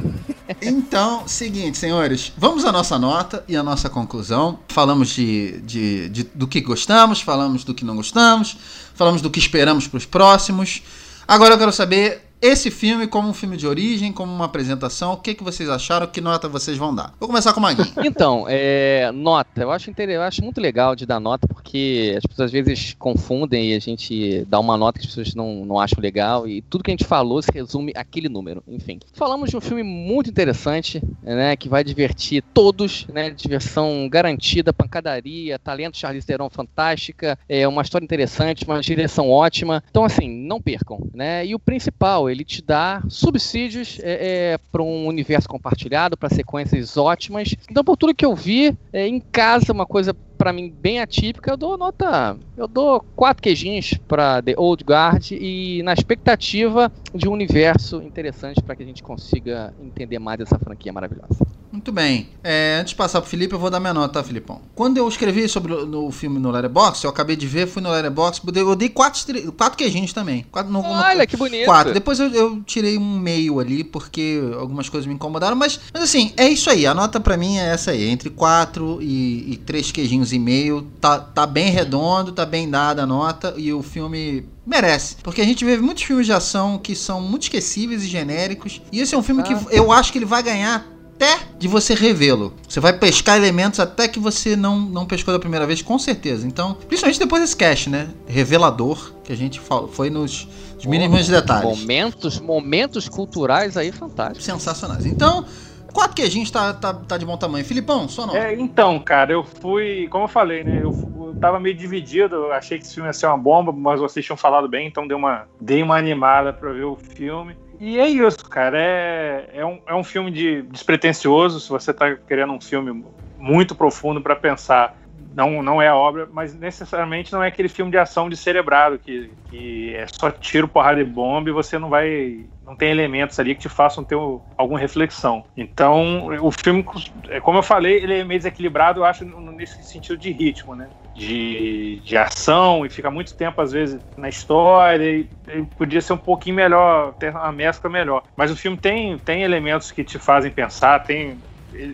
Então, 0.63 1.27
seguinte, 1.27 1.77
senhores, 1.79 2.33
vamos 2.39 2.65
à 2.65 2.71
nossa 2.71 2.97
nota 2.99 3.45
e 3.49 3.57
à 3.57 3.63
nossa 3.63 3.89
conclusão. 3.91 4.59
Falamos 4.69 5.09
de, 5.09 5.61
de, 5.63 6.09
de- 6.11 6.31
do 6.35 6.47
que 6.47 6.61
gostamos, 6.61 7.21
falamos 7.21 7.65
do 7.65 7.75
que 7.75 7.85
não 7.85 7.97
gostamos, 7.97 8.57
falamos 8.95 9.21
do 9.21 9.31
que 9.31 9.39
esperamos 9.41 9.89
para 9.89 9.99
os 9.99 10.07
próximos. 10.07 10.83
Agora 11.27 11.55
eu 11.55 11.59
quero 11.59 11.73
saber, 11.73 12.23
esse 12.45 12.71
filme 12.71 13.07
como 13.07 13.27
um 13.27 13.33
filme 13.33 13.57
de 13.57 13.67
origem, 13.67 14.13
como 14.13 14.31
uma 14.31 14.45
apresentação, 14.45 15.15
o 15.15 15.17
que, 15.17 15.35
que 15.35 15.43
vocês 15.43 15.67
acharam? 15.71 16.07
Que 16.07 16.21
nota 16.21 16.47
vocês 16.47 16.77
vão 16.77 16.95
dar? 16.95 17.15
Vou 17.19 17.27
começar 17.27 17.55
com 17.55 17.59
o 17.59 17.63
Maguinho. 17.63 17.91
Então, 18.05 18.45
é, 18.47 19.11
nota. 19.13 19.63
Eu 19.63 19.73
acho, 19.73 19.91
eu 19.97 20.23
acho 20.23 20.43
muito 20.45 20.61
legal 20.61 20.95
de 20.95 21.07
dar 21.07 21.19
nota, 21.19 21.49
porque 21.49 22.15
as 22.19 22.27
pessoas 22.27 22.47
às 22.47 22.53
vezes 22.53 22.95
confundem 22.99 23.73
e 23.73 23.75
a 23.75 23.79
gente 23.79 24.45
dá 24.45 24.61
uma 24.61 24.77
nota 24.77 24.99
que 24.99 25.07
as 25.07 25.15
pessoas 25.15 25.35
não, 25.35 25.65
não 25.65 25.81
acham 25.81 26.03
legal, 26.03 26.47
e 26.47 26.61
tudo 26.61 26.85
que 26.85 26.91
a 26.91 26.93
gente 26.93 27.07
falou 27.07 27.41
se 27.41 27.51
resume 27.51 27.93
àquele 27.97 28.29
número. 28.29 28.63
Enfim. 28.69 29.01
Falamos 29.15 29.49
de 29.49 29.57
um 29.57 29.61
filme 29.61 29.83
muito 29.83 30.29
interessante, 30.29 31.03
né? 31.23 31.57
Que 31.57 31.69
vai 31.69 31.83
divertir 31.83 32.45
todos, 32.53 33.07
né? 33.09 33.31
Diversão 33.31 34.07
garantida, 34.11 34.71
pancadaria, 34.71 35.59
talento 35.59 35.97
Charlize 35.97 36.27
Theron 36.27 36.51
fantástica, 36.51 37.39
é 37.49 37.67
uma 37.67 37.81
história 37.81 38.05
interessante, 38.05 38.67
uma 38.67 38.83
direção 38.83 39.31
ótima. 39.31 39.83
Então, 39.89 40.05
assim, 40.05 40.29
não 40.29 40.61
percam, 40.61 41.09
né? 41.15 41.47
E 41.47 41.55
o 41.55 41.59
principal, 41.59 42.29
ele 42.35 42.45
te 42.45 42.61
dá 42.61 43.03
subsídios 43.09 43.99
é, 44.03 44.53
é, 44.53 44.59
para 44.71 44.83
um 44.83 45.07
universo 45.07 45.49
compartilhado, 45.49 46.17
para 46.17 46.29
sequências 46.29 46.97
ótimas. 46.97 47.55
Então, 47.71 47.85
por 47.85 47.97
tudo 47.97 48.15
que 48.15 48.27
eu 48.27 48.35
vi, 48.35 48.77
é, 48.93 49.07
em 49.07 49.21
casa, 49.21 49.73
uma 49.73 49.87
coisa 49.87 50.15
para 50.37 50.53
mim 50.53 50.71
bem 50.71 51.01
atípica, 51.01 51.51
eu 51.53 51.57
dou 51.57 51.79
nota. 51.79 52.37
Eu 52.57 52.69
dou 52.69 53.01
quatro 53.17 53.43
queijinhos 53.43 53.95
para 54.07 54.43
The 54.43 54.55
Old 54.57 54.85
Guard 54.85 55.31
e 55.31 55.83
na 55.83 55.93
expectativa 55.93 56.93
de 57.15 57.29
um 57.29 57.33
universo 57.33 58.03
interessante 58.03 58.63
para 58.63 58.77
que 58.77 58.83
a 58.83 58.87
gente 58.87 59.03
consiga 59.03 59.73
entender 59.81 60.19
mais 60.19 60.41
essa 60.41 60.59
franquia 60.59 60.93
maravilhosa. 60.93 61.54
Muito 61.75 61.91
bem. 61.91 62.29
É, 62.45 62.79
antes 62.81 62.91
de 62.91 62.97
passar 62.97 63.21
pro 63.21 63.29
Felipe, 63.29 63.53
eu 63.53 63.59
vou 63.59 63.69
dar 63.69 63.81
minha 63.81 63.93
nota, 63.93 64.15
tá, 64.15 64.23
Filipão? 64.23 64.61
Quando 64.77 64.97
eu 64.97 65.09
escrevi 65.09 65.49
sobre 65.49 65.73
o 65.73 65.85
no 65.85 66.09
filme 66.13 66.39
no 66.39 66.53
Letterboxd, 66.53 67.05
eu 67.05 67.11
acabei 67.11 67.35
de 67.35 67.49
ver, 67.49 67.67
fui 67.67 67.83
no 67.83 67.91
Letterboxd, 67.91 68.43
eu 68.57 68.77
dei 68.77 68.89
quatro, 68.89 69.53
quatro 69.53 69.77
queijinhos 69.77 70.13
também. 70.13 70.47
Quatro, 70.53 70.73
no, 70.73 70.81
Olha, 70.81 71.23
no, 71.23 71.27
que 71.27 71.37
bonito. 71.37 71.65
Quatro. 71.65 71.93
Depois 71.93 72.21
eu, 72.21 72.29
eu, 72.29 72.63
tirei 72.63 72.97
um 72.97 73.19
meio 73.19 73.59
ali, 73.59 73.83
porque 73.83 74.41
algumas 74.57 74.89
coisas 74.89 75.05
me 75.05 75.15
incomodaram, 75.15 75.57
mas, 75.57 75.81
mas 75.93 76.05
assim, 76.05 76.33
é 76.37 76.49
isso 76.49 76.71
aí. 76.71 76.87
A 76.87 76.95
nota 76.95 77.19
para 77.19 77.37
mim 77.37 77.59
é 77.59 77.71
essa 77.71 77.91
aí, 77.91 78.09
entre 78.09 78.31
quatro 78.31 79.03
e, 79.03 79.55
e 79.55 79.57
três 79.57 79.91
queijinhos 79.91 80.33
e 80.33 80.39
meio. 80.39 80.83
Tá, 81.01 81.19
tá 81.19 81.45
bem 81.45 81.71
redondo, 81.71 82.31
tá 82.31 82.47
bem 82.47 82.71
dada 82.71 83.03
a 83.03 83.07
nota, 83.07 83.53
e 83.57 83.73
o 83.73 83.83
filme 83.83 84.47
merece. 84.65 85.17
Porque 85.25 85.41
a 85.41 85.45
gente 85.45 85.65
vê 85.65 85.77
muitos 85.77 86.05
filmes 86.05 86.27
de 86.27 86.33
ação 86.33 86.79
que 86.79 86.95
são 86.95 87.21
muito 87.21 87.43
esquecíveis 87.43 88.05
e 88.05 88.07
genéricos. 88.07 88.81
E 88.93 89.01
esse 89.01 89.13
é 89.13 89.19
um 89.19 89.23
filme 89.23 89.43
ah. 89.43 89.45
que 89.45 89.77
eu 89.77 89.91
acho 89.91 90.13
que 90.13 90.19
ele 90.19 90.25
vai 90.25 90.43
ganhar 90.43 90.94
até 91.15 91.39
de 91.59 91.69
você 91.69 91.95
revê-lo. 91.95 92.53
Você 92.69 92.81
vai 92.81 92.93
pescar 92.93 93.37
elementos 93.37 93.81
até 93.81 94.09
que 94.09 94.19
você 94.19 94.57
não, 94.57 94.79
não 94.79 95.07
pescou 95.07 95.33
da 95.33 95.41
primeira 95.41 95.67
vez, 95.67 95.81
com 95.81 95.99
certeza. 95.99 96.47
Então, 96.47 96.75
principalmente 96.75 97.19
depois 97.19 97.43
desse 97.43 97.57
cast, 97.57 97.89
né? 97.89 98.09
Revelador, 98.27 99.13
que 99.23 99.33
a 99.33 99.37
gente 99.37 99.61
falou, 99.61 99.89
foi 99.89 100.11
nos, 100.11 100.49
nos 100.75 100.87
mínimos 100.87 101.29
detalhes. 101.29 101.65
Momentos, 101.65 102.41
momentos 102.41 103.09
culturais 103.09 103.77
aí 103.77 103.93
fantásticos. 103.93 104.45
Sensacionais. 104.45 105.07
Então, 105.07 105.45
quatro 105.93 106.17
queijinhos 106.17 106.51
tá, 106.51 106.75
tá, 106.75 106.93
tá 106.93 107.17
de 107.17 107.25
bom 107.25 107.37
tamanho. 107.37 107.65
Filipão, 107.65 108.09
só 108.09 108.27
não. 108.27 108.37
É, 108.37 108.55
então, 108.55 108.99
cara, 108.99 109.33
eu 109.33 109.45
fui, 109.45 110.09
como 110.11 110.25
eu 110.25 110.29
falei, 110.29 110.65
né? 110.65 110.81
Eu, 110.83 110.91
eu 111.17 111.37
tava 111.41 111.61
meio 111.61 111.77
dividido, 111.77 112.35
eu 112.35 112.53
achei 112.53 112.79
que 112.79 112.85
esse 112.85 112.95
filme 112.95 113.09
ia 113.09 113.13
ser 113.13 113.27
uma 113.27 113.39
bomba, 113.39 113.73
mas 113.73 114.01
vocês 114.01 114.25
tinham 114.25 114.37
falado 114.37 114.69
bem, 114.69 114.87
então 114.89 115.07
dei 115.07 115.17
uma, 115.17 115.47
dei 115.61 115.83
uma 115.83 115.97
animada 115.97 116.53
pra 116.53 116.73
ver 116.73 116.85
o 116.85 116.97
filme. 116.97 117.57
E 117.87 117.99
é 117.99 118.09
isso, 118.09 118.49
cara. 118.49 118.81
É, 118.81 119.51
é, 119.53 119.67
um, 119.67 119.79
é 119.87 119.95
um 119.95 120.03
filme 120.03 120.31
de 120.31 120.63
despretensioso. 120.63 121.61
Se 121.61 121.69
você 121.69 121.93
tá 121.93 122.17
querendo 122.17 122.55
um 122.55 122.61
filme 122.61 123.05
muito 123.37 123.75
profundo 123.75 124.23
para 124.23 124.35
pensar, 124.35 124.97
não, 125.35 125.63
não 125.63 125.83
é 125.83 125.89
a 125.89 125.97
obra, 125.97 126.29
mas 126.33 126.55
necessariamente 126.55 127.33
não 127.33 127.43
é 127.43 127.49
aquele 127.49 127.69
filme 127.69 127.91
de 127.91 127.99
ação 127.99 128.29
de 128.29 128.37
cerebrado 128.37 128.99
que, 128.99 129.31
que 129.51 129.95
é 129.95 130.07
só 130.07 130.31
tiro, 130.31 130.69
porrada 130.69 131.01
e 131.01 131.05
bomba 131.05 131.51
e 131.51 131.53
você 131.53 131.79
não 131.79 131.89
vai. 131.89 132.47
Não 132.65 132.75
tem 132.75 132.91
elementos 132.91 133.39
ali 133.39 133.55
que 133.55 133.63
te 133.63 133.69
façam 133.69 134.03
ter 134.03 134.17
alguma 134.57 134.79
reflexão. 134.79 135.45
Então, 135.57 136.29
o 136.41 136.51
filme, 136.51 136.85
é, 137.29 137.39
como 137.39 137.59
eu 137.59 137.63
falei, 137.63 137.97
ele 137.97 138.21
é 138.21 138.25
meio 138.25 138.41
desequilibrado, 138.41 139.01
eu 139.01 139.05
acho, 139.05 139.25
nesse 139.25 139.83
sentido 139.83 140.17
de 140.17 140.31
ritmo, 140.31 140.75
né? 140.75 140.89
de, 141.15 142.01
de 142.05 142.17
ação 142.17 142.85
e 142.85 142.91
fica 142.91 143.11
muito 143.11 143.35
tempo, 143.35 143.61
às 143.61 143.73
vezes, 143.73 144.01
na 144.17 144.29
história. 144.29 145.05
E, 145.05 145.29
e 145.49 145.63
podia 145.77 146.01
ser 146.01 146.13
um 146.13 146.19
pouquinho 146.19 146.57
melhor, 146.57 147.15
ter 147.15 147.31
uma 147.31 147.53
mescla 147.53 147.89
melhor. 147.89 148.25
Mas 148.37 148.51
o 148.51 148.57
filme 148.57 148.77
tem, 148.77 149.17
tem 149.19 149.43
elementos 149.43 149.93
que 149.93 150.03
te 150.03 150.19
fazem 150.19 150.51
pensar, 150.51 151.05
tem 151.05 151.39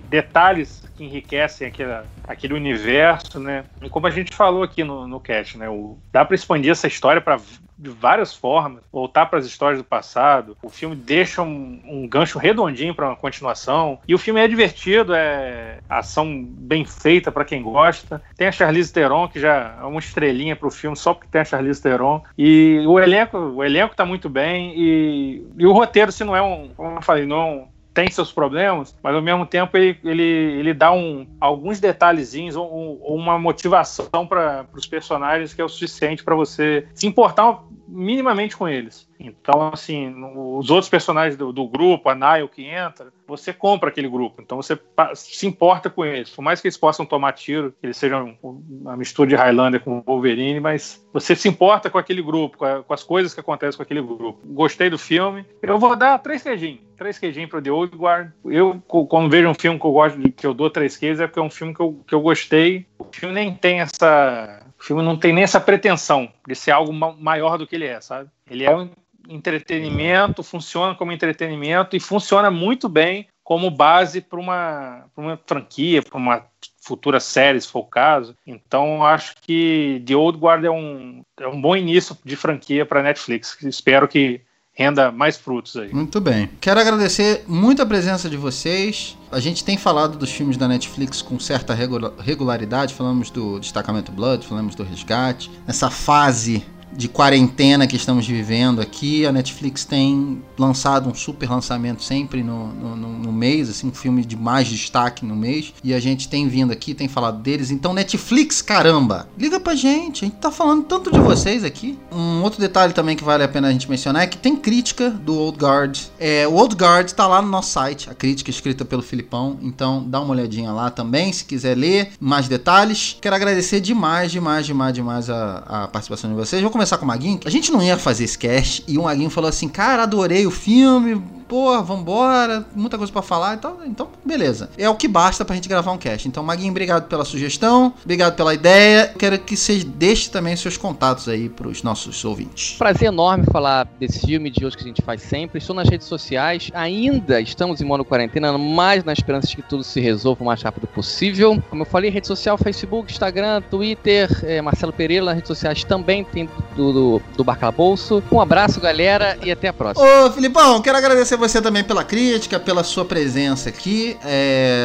detalhes 0.09 0.83
que 0.97 1.05
enriquecem 1.05 1.67
aquele, 1.67 1.93
aquele 2.27 2.55
universo, 2.55 3.39
né? 3.39 3.65
E 3.81 3.89
como 3.89 4.07
a 4.07 4.11
gente 4.11 4.35
falou 4.35 4.63
aqui 4.63 4.85
no, 4.85 5.07
no 5.07 5.21
cast, 5.21 5.59
né? 5.59 5.69
O, 5.69 5.99
dá 6.13 6.25
para 6.25 6.35
expandir 6.35 6.71
essa 6.71 6.87
história 6.87 7.21
para 7.21 7.39
de 7.81 7.89
várias 7.89 8.35
formas, 8.35 8.83
voltar 8.93 9.27
para 9.27 9.39
as 9.39 9.47
histórias 9.47 9.81
do 9.81 9.85
passado. 9.85 10.57
O 10.63 10.69
filme 10.69 10.95
deixa 10.95 11.41
um, 11.41 11.81
um 11.87 12.07
gancho 12.07 12.39
redondinho 12.39 12.95
para 12.95 13.07
uma 13.09 13.17
continuação. 13.17 13.99
E 14.07 14.15
o 14.15 14.19
filme 14.19 14.39
é 14.39 14.47
divertido, 14.47 15.15
é 15.15 15.79
ação 15.89 16.45
bem 16.45 16.85
feita 16.85 17.33
para 17.33 17.45
quem 17.45 17.63
gosta. 17.63 18.23
Tem 18.37 18.49
a 18.49 18.53
Charlize 18.53 18.93
Theron, 18.93 19.29
que 19.29 19.41
já 19.41 19.79
é 19.81 19.85
uma 19.85 19.99
estrelinha 19.99 20.55
para 20.55 20.69
o 20.69 20.71
filme, 20.71 20.95
só 20.95 21.15
porque 21.15 21.31
tem 21.31 21.41
a 21.41 21.45
Charlize 21.45 21.81
Theron. 21.81 22.23
E 22.37 22.85
o 22.87 23.01
elenco, 23.01 23.39
o 23.39 23.65
elenco 23.65 23.97
tá 23.97 24.05
muito 24.05 24.29
bem. 24.29 24.75
E, 24.77 25.47
e 25.57 25.67
o 25.67 25.73
roteiro, 25.73 26.13
se 26.13 26.23
não 26.23 26.37
é 26.37 26.43
um, 26.43 26.69
como 26.77 26.99
eu 26.99 27.03
falei, 27.03 27.25
não 27.25 27.41
é 27.41 27.67
tem 27.93 28.11
seus 28.11 28.33
problemas, 28.33 28.97
mas 29.03 29.15
ao 29.15 29.23
mesmo 29.23 29.45
tempo 29.45 29.77
ele, 29.77 29.99
ele, 30.05 30.23
ele 30.23 30.75
dá 30.75 30.93
um, 30.93 31.27
alguns 31.41 31.81
detalhezinhos 31.81 32.57
ou, 32.57 33.01
ou 33.03 33.17
uma 33.17 33.39
motivação 33.39 34.27
para 34.27 34.67
os 34.73 34.87
personagens 34.87 35.53
que 35.53 35.61
é 35.61 35.65
o 35.65 35.69
suficiente 35.69 36.23
para 36.23 36.35
você 36.35 36.87
se 36.95 37.07
importar 37.07 37.63
minimamente 37.89 38.57
com 38.57 38.69
eles. 38.69 39.10
Então, 39.21 39.71
assim, 39.73 40.15
os 40.35 40.71
outros 40.71 40.89
personagens 40.89 41.37
do, 41.37 41.53
do, 41.53 41.69
grupo, 41.69 42.09
a 42.09 42.15
Nile 42.15 42.49
que 42.49 42.65
entra, 42.65 43.13
você 43.27 43.53
compra 43.53 43.91
aquele 43.91 44.09
grupo. 44.09 44.41
Então 44.41 44.57
você 44.57 44.81
se 45.15 45.47
importa 45.47 45.91
com 45.91 46.05
eles. 46.05 46.31
Por 46.31 46.41
mais 46.41 46.61
que 46.61 46.67
eles 46.67 46.79
possam 46.79 47.05
tomar 47.05 47.33
tiro, 47.33 47.73
que 47.79 47.87
eles 47.87 47.99
sejam 47.99 48.39
uma 48.43 48.97
mistura 48.97 49.29
de 49.29 49.37
Highlander 49.37 49.81
com 49.81 50.01
Wolverine, 50.01 50.59
mas 50.59 51.07
você 51.13 51.37
se 51.37 51.49
importa 51.49 51.91
com 51.91 51.99
aquele 51.99 52.23
grupo, 52.23 52.57
com, 52.57 52.65
a, 52.65 52.83
com, 52.83 52.95
as 52.95 53.03
coisas 53.03 53.35
que 53.35 53.41
acontecem 53.41 53.77
com 53.77 53.83
aquele 53.83 54.01
grupo. 54.01 54.41
Gostei 54.47 54.89
do 54.89 54.99
filme. 54.99 55.45
Eu 55.61 55.79
vou 55.79 55.95
dar 55.95 56.19
três 56.19 56.43
queijinhos. 56.43 56.81
Três 56.97 57.19
queijinhos 57.19 57.51
para 57.51 57.61
The 57.61 57.71
Old 57.71 57.95
Guard. 57.97 58.31
Eu, 58.45 58.83
quando 58.87 59.31
vejo 59.31 59.49
um 59.49 59.55
filme 59.55 59.79
que 59.79 59.85
eu 59.85 59.93
gosto, 59.93 60.33
que 60.33 60.47
eu 60.47 60.55
dou 60.55 60.71
três 60.71 60.97
queijos, 60.97 61.21
é 61.21 61.27
porque 61.27 61.41
é 61.41 61.43
um 61.43 61.51
filme 61.51 61.75
que 61.75 61.81
eu, 61.81 62.01
que 62.07 62.15
eu 62.15 62.21
gostei. 62.23 62.87
O 62.99 63.05
filme 63.05 63.35
nem 63.35 63.55
tem 63.55 63.81
essa 63.81 64.63
o 64.79 64.83
filme 64.83 65.03
não 65.03 65.15
tem 65.15 65.31
nem 65.31 65.45
essa 65.45 65.61
pretensão 65.61 66.33
de 66.49 66.55
ser 66.55 66.71
algo 66.71 66.91
maior 66.91 67.59
do 67.59 67.67
que 67.67 67.77
ele 67.77 67.85
é, 67.85 68.01
sabe? 68.01 68.31
Ele 68.51 68.65
é 68.65 68.75
um 68.75 68.89
entretenimento, 69.29 70.43
funciona 70.43 70.95
como 70.95 71.13
entretenimento 71.13 71.97
e 71.97 72.01
funciona 72.01 72.51
muito 72.51 72.89
bem 72.89 73.27
como 73.43 73.71
base 73.71 74.21
para 74.21 74.39
uma, 74.39 75.05
uma 75.17 75.41
franquia, 75.45 76.03
para 76.03 76.17
uma 76.17 76.45
futura 76.81 77.19
série, 77.19 77.61
se 77.61 77.67
for 77.67 77.81
o 77.81 77.85
caso. 77.85 78.37
Então, 78.47 79.05
acho 79.05 79.35
que 79.43 80.03
The 80.07 80.15
Old 80.15 80.39
Guard 80.39 80.65
é 80.65 80.71
um, 80.71 81.23
é 81.39 81.49
um 81.49 81.61
bom 81.61 81.75
início 81.77 82.17
de 82.25 82.37
franquia 82.37 82.87
para 82.87 83.03
Netflix. 83.03 83.57
Espero 83.63 84.07
que 84.07 84.41
renda 84.73 85.11
mais 85.13 85.37
frutos 85.37 85.77
aí. 85.77 85.93
Muito 85.93 86.21
bem. 86.21 86.49
Quero 86.61 86.81
agradecer 86.81 87.45
muito 87.47 87.83
a 87.83 87.87
presença 87.87 88.31
de 88.31 88.37
vocês. 88.37 89.19
A 89.31 89.39
gente 89.41 89.65
tem 89.65 89.77
falado 89.77 90.17
dos 90.17 90.31
filmes 90.31 90.57
da 90.57 90.67
Netflix 90.67 91.21
com 91.21 91.39
certa 91.39 91.75
regularidade. 91.75 92.95
Falamos 92.95 93.31
do 93.31 93.61
Destacamento 93.61 94.11
Blood, 94.11 94.47
falamos 94.47 94.75
do 94.75 94.83
Resgate. 94.83 95.51
Nessa 95.67 95.91
fase 95.91 96.65
de 96.93 97.09
quarentena 97.09 97.87
que 97.87 97.97
estamos 97.97 98.27
vivendo 98.27 98.81
aqui, 98.81 99.27
a 99.27 99.33
Netflix 99.33 99.85
tem 99.85 100.43
lançado 100.59 101.09
um 101.09 101.15
super 101.15 101.49
lançamento 101.49 102.03
sempre 102.03 102.43
no, 102.43 102.69
no, 102.69 102.97
no, 102.97 103.33
mês, 103.33 103.71
assim, 103.71 103.89
um 103.89 103.93
filme 103.93 104.25
de 104.25 104.37
mais 104.37 104.69
destaque 104.69 105.25
no 105.25 105.37
mês, 105.37 105.73
e 105.83 105.95
a 105.95 106.01
gente 106.01 106.29
tem 106.29 106.49
vindo 106.49 106.73
aqui, 106.73 106.95
tem 106.95 107.09
falado 107.09 107.39
deles. 107.41 107.71
Então, 107.71 107.93
Netflix, 107.93 108.61
caramba, 108.61 109.29
liga 109.39 109.59
pra 109.59 109.75
gente, 109.75 110.25
a 110.25 110.29
gente 110.29 110.39
tá 110.39 110.51
falando 110.51 110.85
tanto 110.85 111.11
de 111.11 111.21
vocês 111.21 111.65
aqui. 111.65 111.99
Um 112.13 112.43
outro 112.43 112.61
detalhe 112.61 112.93
também 112.93 113.17
que 113.17 113.25
vale 113.25 113.43
a 113.43 113.49
pena 113.49 113.69
a 113.69 113.73
gente 113.73 113.89
mencionar 113.89 114.23
é 114.23 114.27
que 114.27 114.37
tem 114.37 114.57
crítica 114.57 115.11
do 115.11 115.35
Old 115.35 115.59
Guard. 115.59 115.99
É, 116.19 116.47
o 116.47 116.55
Old 116.55 116.75
Guard 116.75 117.11
tá 117.13 117.27
lá 117.27 117.41
no 117.41 117.49
nosso 117.49 117.71
site, 117.71 118.11
a 118.11 118.15
crítica 118.15 118.51
escrita 118.51 118.85
pelo 118.85 119.03
Filipão, 119.03 119.59
então 119.63 120.05
dá 120.07 120.21
uma 120.21 120.33
olhadinha 120.33 120.73
lá 120.73 120.91
também, 120.91 121.33
se 121.33 121.45
quiser 121.45 121.77
ler 121.77 122.13
mais 122.21 122.49
detalhes. 122.49 123.17
Quero 123.21 123.35
agradecer 123.35 123.81
demais, 123.81 124.31
demais, 124.33 124.67
demais, 124.67 124.95
demais 124.95 125.31
a, 125.31 125.59
a 125.67 125.89
participação 125.89 126.29
de 126.31 126.37
vocês. 126.37 126.61
Vou 126.61 126.71
começar 126.81 126.97
com 126.97 127.05
o 127.05 127.09
Maguinho. 127.09 127.41
A 127.45 127.51
gente 127.51 127.71
não 127.71 127.83
ia 127.83 127.99
fazer 127.99 128.25
esse 128.25 128.39
cast 128.39 128.83
e 128.89 128.97
o 128.97 129.03
Maguinho 129.03 129.29
falou 129.29 129.51
assim: 129.51 129.69
Cara, 129.69 130.05
adorei 130.05 130.47
o 130.47 130.51
filme, 130.51 131.23
pô, 131.51 131.83
vambora, 131.83 132.65
muita 132.77 132.97
coisa 132.97 133.13
pra 133.13 133.23
falar, 133.23 133.57
então, 133.57 133.79
então 133.85 134.09
beleza. 134.25 134.71
É 134.79 134.89
o 134.89 134.95
que 134.95 135.09
basta 135.09 135.45
pra 135.45 135.57
gente 135.57 135.69
gravar 135.69 135.91
um 135.91 135.99
cast. 135.99 136.29
Então, 136.29 136.45
Maguinho, 136.45 136.71
obrigado 136.71 137.09
pela 137.09 137.25
sugestão, 137.25 137.93
obrigado 138.05 138.37
pela 138.37 138.55
ideia. 138.55 139.13
Quero 139.19 139.37
que 139.37 139.57
você 139.57 139.83
deixe 139.83 140.31
também 140.31 140.55
seus 140.55 140.77
contatos 140.77 141.29
aí 141.29 141.49
pros 141.49 141.83
nossos 141.83 142.25
ouvintes. 142.25 142.77
Prazer 142.79 143.09
enorme 143.09 143.47
falar 143.51 143.89
desse 143.99 144.21
filme 144.21 144.49
de 144.49 144.65
hoje 144.65 144.77
que 144.77 144.85
a 144.85 144.87
gente 144.87 145.03
faz 145.03 145.23
sempre. 145.23 145.59
Estou 145.59 145.75
nas 145.75 145.89
redes 145.89 146.07
sociais, 146.07 146.71
ainda 146.73 147.41
estamos 147.41 147.81
em 147.81 147.85
mono 147.85 148.05
quarentena, 148.05 148.57
mas 148.57 149.03
na 149.03 149.13
esperança 149.13 149.49
de 149.49 149.57
que 149.57 149.63
tudo 149.63 149.83
se 149.83 150.01
resolva 150.01 150.45
o 150.45 150.47
mais 150.47 150.63
rápido 150.63 150.87
possível. 150.87 151.61
Como 151.69 151.83
eu 151.83 151.87
falei, 151.87 152.11
rede 152.11 152.29
social, 152.29 152.57
Facebook, 152.57 153.11
Instagram, 153.11 153.61
Twitter, 153.63 154.31
é, 154.45 154.63
Marcelo 154.63 154.93
Pereira, 154.93 155.25
nas 155.25 155.35
redes 155.35 155.49
sociais 155.49 155.83
também 155.83 156.23
tem 156.23 156.49
do, 156.77 156.93
do, 156.93 157.23
do 157.37 157.43
Barcalabouço. 157.43 158.23
Um 158.31 158.41
abraço, 158.41 158.81
galera, 158.81 159.37
e 159.43 159.51
até 159.51 159.67
a 159.67 159.73
próxima. 159.73 160.07
Ô, 160.07 160.31
Filipão, 160.31 160.81
quero 160.81 160.97
agradecer 160.97 161.40
você 161.41 161.61
também 161.61 161.83
pela 161.83 162.05
crítica, 162.05 162.61
pela 162.61 162.85
sua 162.85 163.05
presença 163.05 163.69
aqui. 163.69 164.17
É, 164.25 164.85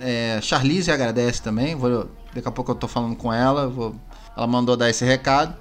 é, 0.00 0.38
Charlize 0.42 0.90
agradece 0.90 1.40
também. 1.40 1.76
Vou, 1.76 2.08
daqui 2.34 2.48
a 2.48 2.50
pouco 2.50 2.72
eu 2.72 2.74
tô 2.74 2.88
falando 2.88 3.14
com 3.14 3.32
ela. 3.32 3.68
Vou, 3.68 3.94
ela 4.36 4.46
mandou 4.46 4.76
dar 4.76 4.90
esse 4.90 5.04
recado. 5.04 5.54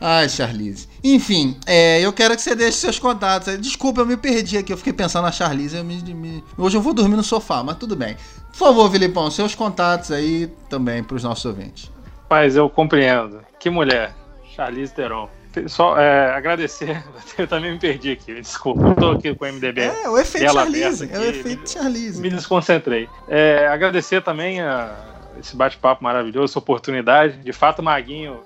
Ai, 0.00 0.28
Charlize. 0.28 0.88
Enfim, 1.02 1.58
é, 1.66 2.00
eu 2.00 2.12
quero 2.12 2.34
que 2.36 2.42
você 2.42 2.54
deixe 2.54 2.78
seus 2.78 2.98
contatos. 2.98 3.58
Desculpa, 3.60 4.02
eu 4.02 4.06
me 4.06 4.16
perdi 4.16 4.56
aqui. 4.56 4.72
Eu 4.72 4.76
fiquei 4.76 4.92
pensando 4.92 5.24
na 5.24 5.32
Charlize. 5.32 5.76
Eu 5.76 5.84
me, 5.84 5.96
me... 6.14 6.44
Hoje 6.56 6.76
eu 6.76 6.80
vou 6.80 6.94
dormir 6.94 7.16
no 7.16 7.22
sofá, 7.22 7.62
mas 7.62 7.76
tudo 7.76 7.96
bem. 7.96 8.16
Por 8.50 8.56
favor, 8.56 8.90
Filipão, 8.90 9.30
seus 9.30 9.54
contatos 9.54 10.12
aí 10.12 10.46
também 10.68 11.02
para 11.02 11.16
os 11.16 11.24
nossos 11.24 11.44
ouvintes. 11.44 11.90
Paz, 12.28 12.54
eu 12.54 12.70
compreendo. 12.70 13.40
Que 13.58 13.68
mulher. 13.68 14.14
Charlize 14.54 14.94
Theron. 14.94 15.28
Só 15.66 15.98
é, 15.98 16.32
agradecer, 16.32 17.02
eu 17.36 17.46
também 17.46 17.72
me 17.72 17.78
perdi 17.78 18.12
aqui, 18.12 18.40
desculpa, 18.40 18.88
eu 18.88 18.94
tô 18.94 19.10
aqui 19.10 19.34
com 19.34 19.44
o 19.44 19.52
MDB. 19.52 19.80
É, 19.80 20.08
o 20.08 20.16
efeito 20.16 20.52
Charlize, 20.52 21.10
é 21.10 21.18
o 21.18 21.24
efeito 21.24 21.70
Charlize. 21.70 22.20
Me 22.20 22.30
desconcentrei. 22.30 23.08
É, 23.28 23.66
agradecer 23.66 24.22
também 24.22 24.60
a 24.60 24.94
esse 25.40 25.56
bate-papo 25.56 26.04
maravilhoso, 26.04 26.52
essa 26.52 26.58
oportunidade. 26.58 27.38
De 27.38 27.52
fato, 27.52 27.82
Maguinho 27.82 28.40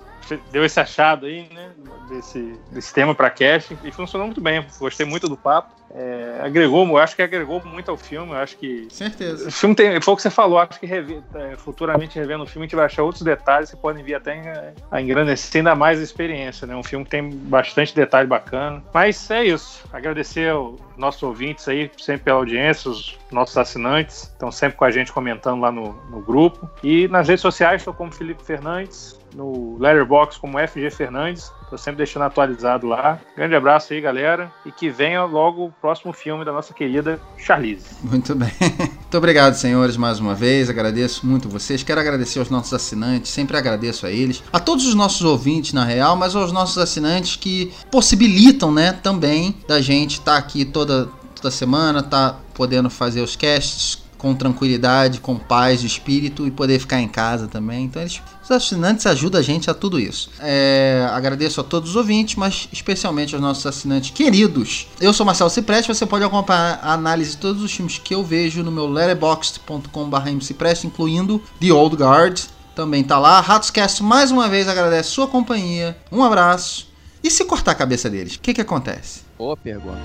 deu 0.51 0.65
esse 0.65 0.79
achado 0.79 1.25
aí, 1.25 1.47
né, 1.53 1.71
desse, 2.09 2.59
desse 2.71 2.93
tema 2.93 3.13
para 3.13 3.29
casting 3.29 3.77
e 3.83 3.91
funcionou 3.91 4.27
muito 4.27 4.41
bem. 4.41 4.65
Gostei 4.79 5.05
muito 5.05 5.27
do 5.27 5.37
papo. 5.37 5.75
É, 5.97 6.41
agregou, 6.41 6.85
eu 6.85 6.97
acho 6.97 7.15
que 7.15 7.21
agregou 7.21 7.63
muito 7.63 7.89
ao 7.89 7.95
filme. 7.95 8.33
Eu 8.33 8.37
acho 8.37 8.57
que. 8.57 8.87
Certeza. 8.89 9.47
O 9.47 9.51
filme 9.51 9.73
tem. 9.73 10.01
Foi 10.01 10.13
o 10.13 10.17
que 10.17 10.23
você 10.23 10.29
falou, 10.29 10.59
acho 10.59 10.77
que 10.77 10.85
rever, 10.85 11.21
é, 11.33 11.55
futuramente 11.55 12.19
revendo 12.19 12.43
o 12.43 12.47
filme, 12.47 12.65
a 12.65 12.67
gente 12.67 12.75
vai 12.75 12.85
achar 12.85 13.03
outros 13.03 13.23
detalhes 13.23 13.71
que 13.71 13.77
podem 13.77 14.03
vir 14.03 14.15
até 14.15 14.73
a 14.91 15.01
engrandecer 15.01 15.59
ainda 15.59 15.73
mais 15.73 15.99
a 15.99 16.03
experiência. 16.03 16.67
Né? 16.67 16.75
Um 16.75 16.83
filme 16.83 17.05
que 17.05 17.11
tem 17.11 17.29
bastante 17.29 17.95
detalhe 17.95 18.27
bacana. 18.27 18.83
Mas 18.93 19.31
é 19.31 19.45
isso. 19.45 19.85
Agradecer 19.93 20.49
aos 20.49 20.77
nossos 20.97 21.23
ouvintes 21.23 21.65
aí, 21.69 21.89
sempre 21.97 22.25
pela 22.25 22.39
audiência, 22.39 22.91
os 22.91 23.17
nossos 23.31 23.57
assinantes, 23.57 24.23
estão 24.23 24.51
sempre 24.51 24.77
com 24.77 24.83
a 24.83 24.91
gente 24.91 25.13
comentando 25.13 25.61
lá 25.61 25.71
no, 25.71 25.93
no 26.09 26.19
grupo. 26.19 26.69
E 26.83 27.07
nas 27.07 27.29
redes 27.29 27.41
sociais, 27.41 27.81
estou 27.81 27.93
como 27.93 28.11
Felipe 28.11 28.43
Fernandes, 28.43 29.17
no 29.35 29.77
Letterbox 29.77 30.37
como 30.37 30.57
FG 30.57 30.89
Fernandes. 30.89 31.51
Tô 31.69 31.77
sempre 31.77 31.97
deixando 31.97 32.23
atualizado 32.23 32.87
lá. 32.87 33.19
Grande 33.35 33.55
abraço 33.55 33.93
aí, 33.93 33.99
galera. 33.99 34.51
E 34.65 34.71
que 34.71 34.89
venha 34.89 35.23
logo 35.25 35.65
o 35.65 35.71
próximo 35.71 36.13
filme 36.13 36.45
da 36.45 36.51
nossa 36.51 36.73
querida 36.73 37.19
Charlize. 37.37 37.85
Muito 38.01 38.33
bem. 38.35 38.51
Muito 39.15 39.17
obrigado, 39.17 39.53
senhores, 39.55 39.97
mais 39.97 40.19
uma 40.19 40.33
vez. 40.33 40.69
Agradeço 40.69 41.25
muito 41.25 41.47
vocês. 41.47 41.83
Quero 41.83 42.01
agradecer 42.01 42.39
aos 42.39 42.49
nossos 42.49 42.73
assinantes. 42.73 43.31
Sempre 43.31 43.55
agradeço 43.57 44.05
a 44.05 44.11
eles. 44.11 44.43
A 44.51 44.59
todos 44.59 44.85
os 44.85 44.93
nossos 44.93 45.21
ouvintes, 45.21 45.71
na 45.73 45.85
real, 45.85 46.15
mas 46.15 46.35
aos 46.35 46.51
nossos 46.51 46.77
assinantes 46.77 47.37
que 47.37 47.71
possibilitam, 47.89 48.73
né, 48.73 48.91
também 48.91 49.55
da 49.67 49.79
gente 49.79 50.19
estar 50.19 50.33
tá 50.33 50.37
aqui 50.37 50.65
toda, 50.65 51.07
toda 51.33 51.49
semana, 51.49 52.03
tá 52.03 52.37
podendo 52.53 52.89
fazer 52.89 53.21
os 53.21 53.35
casts 53.35 54.04
com 54.17 54.33
tranquilidade, 54.33 55.19
com 55.19 55.37
paz 55.37 55.81
de 55.81 55.87
espírito 55.87 56.47
e 56.47 56.51
poder 56.51 56.79
ficar 56.79 57.01
em 57.01 57.07
casa 57.07 57.47
também. 57.47 57.85
Então 57.85 58.01
eles, 58.01 58.21
os 58.43 58.51
assinantes 58.51 59.05
ajudam 59.05 59.39
a 59.39 59.43
gente 59.43 59.69
a 59.69 59.73
tudo 59.73 59.99
isso. 59.99 60.29
É, 60.39 61.07
agradeço 61.11 61.61
a 61.61 61.63
todos 61.63 61.91
os 61.91 61.95
ouvintes, 61.95 62.35
mas 62.35 62.67
especialmente 62.71 63.33
aos 63.35 63.41
nossos 63.41 63.65
assinantes 63.65 64.11
queridos. 64.11 64.87
Eu 64.99 65.13
sou 65.13 65.25
Marcelo 65.25 65.49
Cipreste, 65.49 65.93
você 65.93 66.05
pode 66.05 66.23
acompanhar 66.23 66.79
a 66.81 66.93
análise 66.93 67.31
de 67.31 67.37
todos 67.37 67.61
os 67.61 67.71
filmes 67.71 67.97
que 67.97 68.15
eu 68.15 68.23
vejo 68.23 68.63
no 68.63 68.71
meu 68.71 68.87
letterboxd.com.br 68.87 70.29
mcipreste, 70.31 70.87
incluindo 70.87 71.41
The 71.59 71.71
Old 71.71 71.95
Guard. 71.95 72.39
Também 72.75 73.03
tá 73.03 73.17
lá. 73.17 73.39
Ratoscast 73.39 74.03
mais 74.03 74.31
uma 74.31 74.49
vez 74.49 74.67
agradece 74.67 75.09
sua 75.09 75.27
companhia. 75.27 75.97
Um 76.11 76.23
abraço. 76.23 76.87
E 77.23 77.31
se 77.31 77.43
cortar 77.45 77.71
a 77.71 77.75
cabeça 77.75 78.09
deles, 78.09 78.35
o 78.35 78.39
que 78.39 78.53
que 78.53 78.61
acontece? 78.61 79.21
Boa 79.37 79.57
pergunta. 79.57 79.99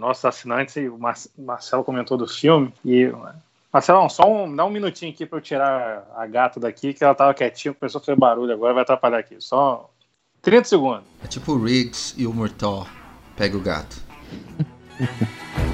Nossos 0.00 0.24
assinantes, 0.24 0.76
e 0.76 0.88
o 0.88 0.98
Marcelo 1.38 1.84
comentou 1.84 2.16
do 2.16 2.26
filme, 2.26 2.72
e 2.84 3.12
Marcelo, 3.72 4.08
só 4.10 4.28
um, 4.28 4.54
dá 4.54 4.64
um 4.64 4.70
minutinho 4.70 5.12
aqui 5.12 5.24
para 5.24 5.38
eu 5.38 5.42
tirar 5.42 6.10
a 6.16 6.26
gata 6.26 6.58
daqui, 6.58 6.92
que 6.92 7.04
ela 7.04 7.14
tava 7.14 7.32
quietinha, 7.32 7.72
começou 7.72 8.00
a 8.00 8.04
fazer 8.04 8.18
barulho 8.18 8.52
agora, 8.52 8.74
vai 8.74 8.82
atrapalhar 8.82 9.18
aqui. 9.18 9.36
Só 9.38 9.88
30 10.42 10.68
segundos. 10.68 11.04
É 11.22 11.28
tipo 11.28 11.52
o 11.52 11.62
Riggs 11.62 12.14
e 12.16 12.26
o 12.26 12.32
Murtaugh. 12.32 12.86
Pega 13.36 13.56
o 13.56 13.60
gato. 13.60 13.96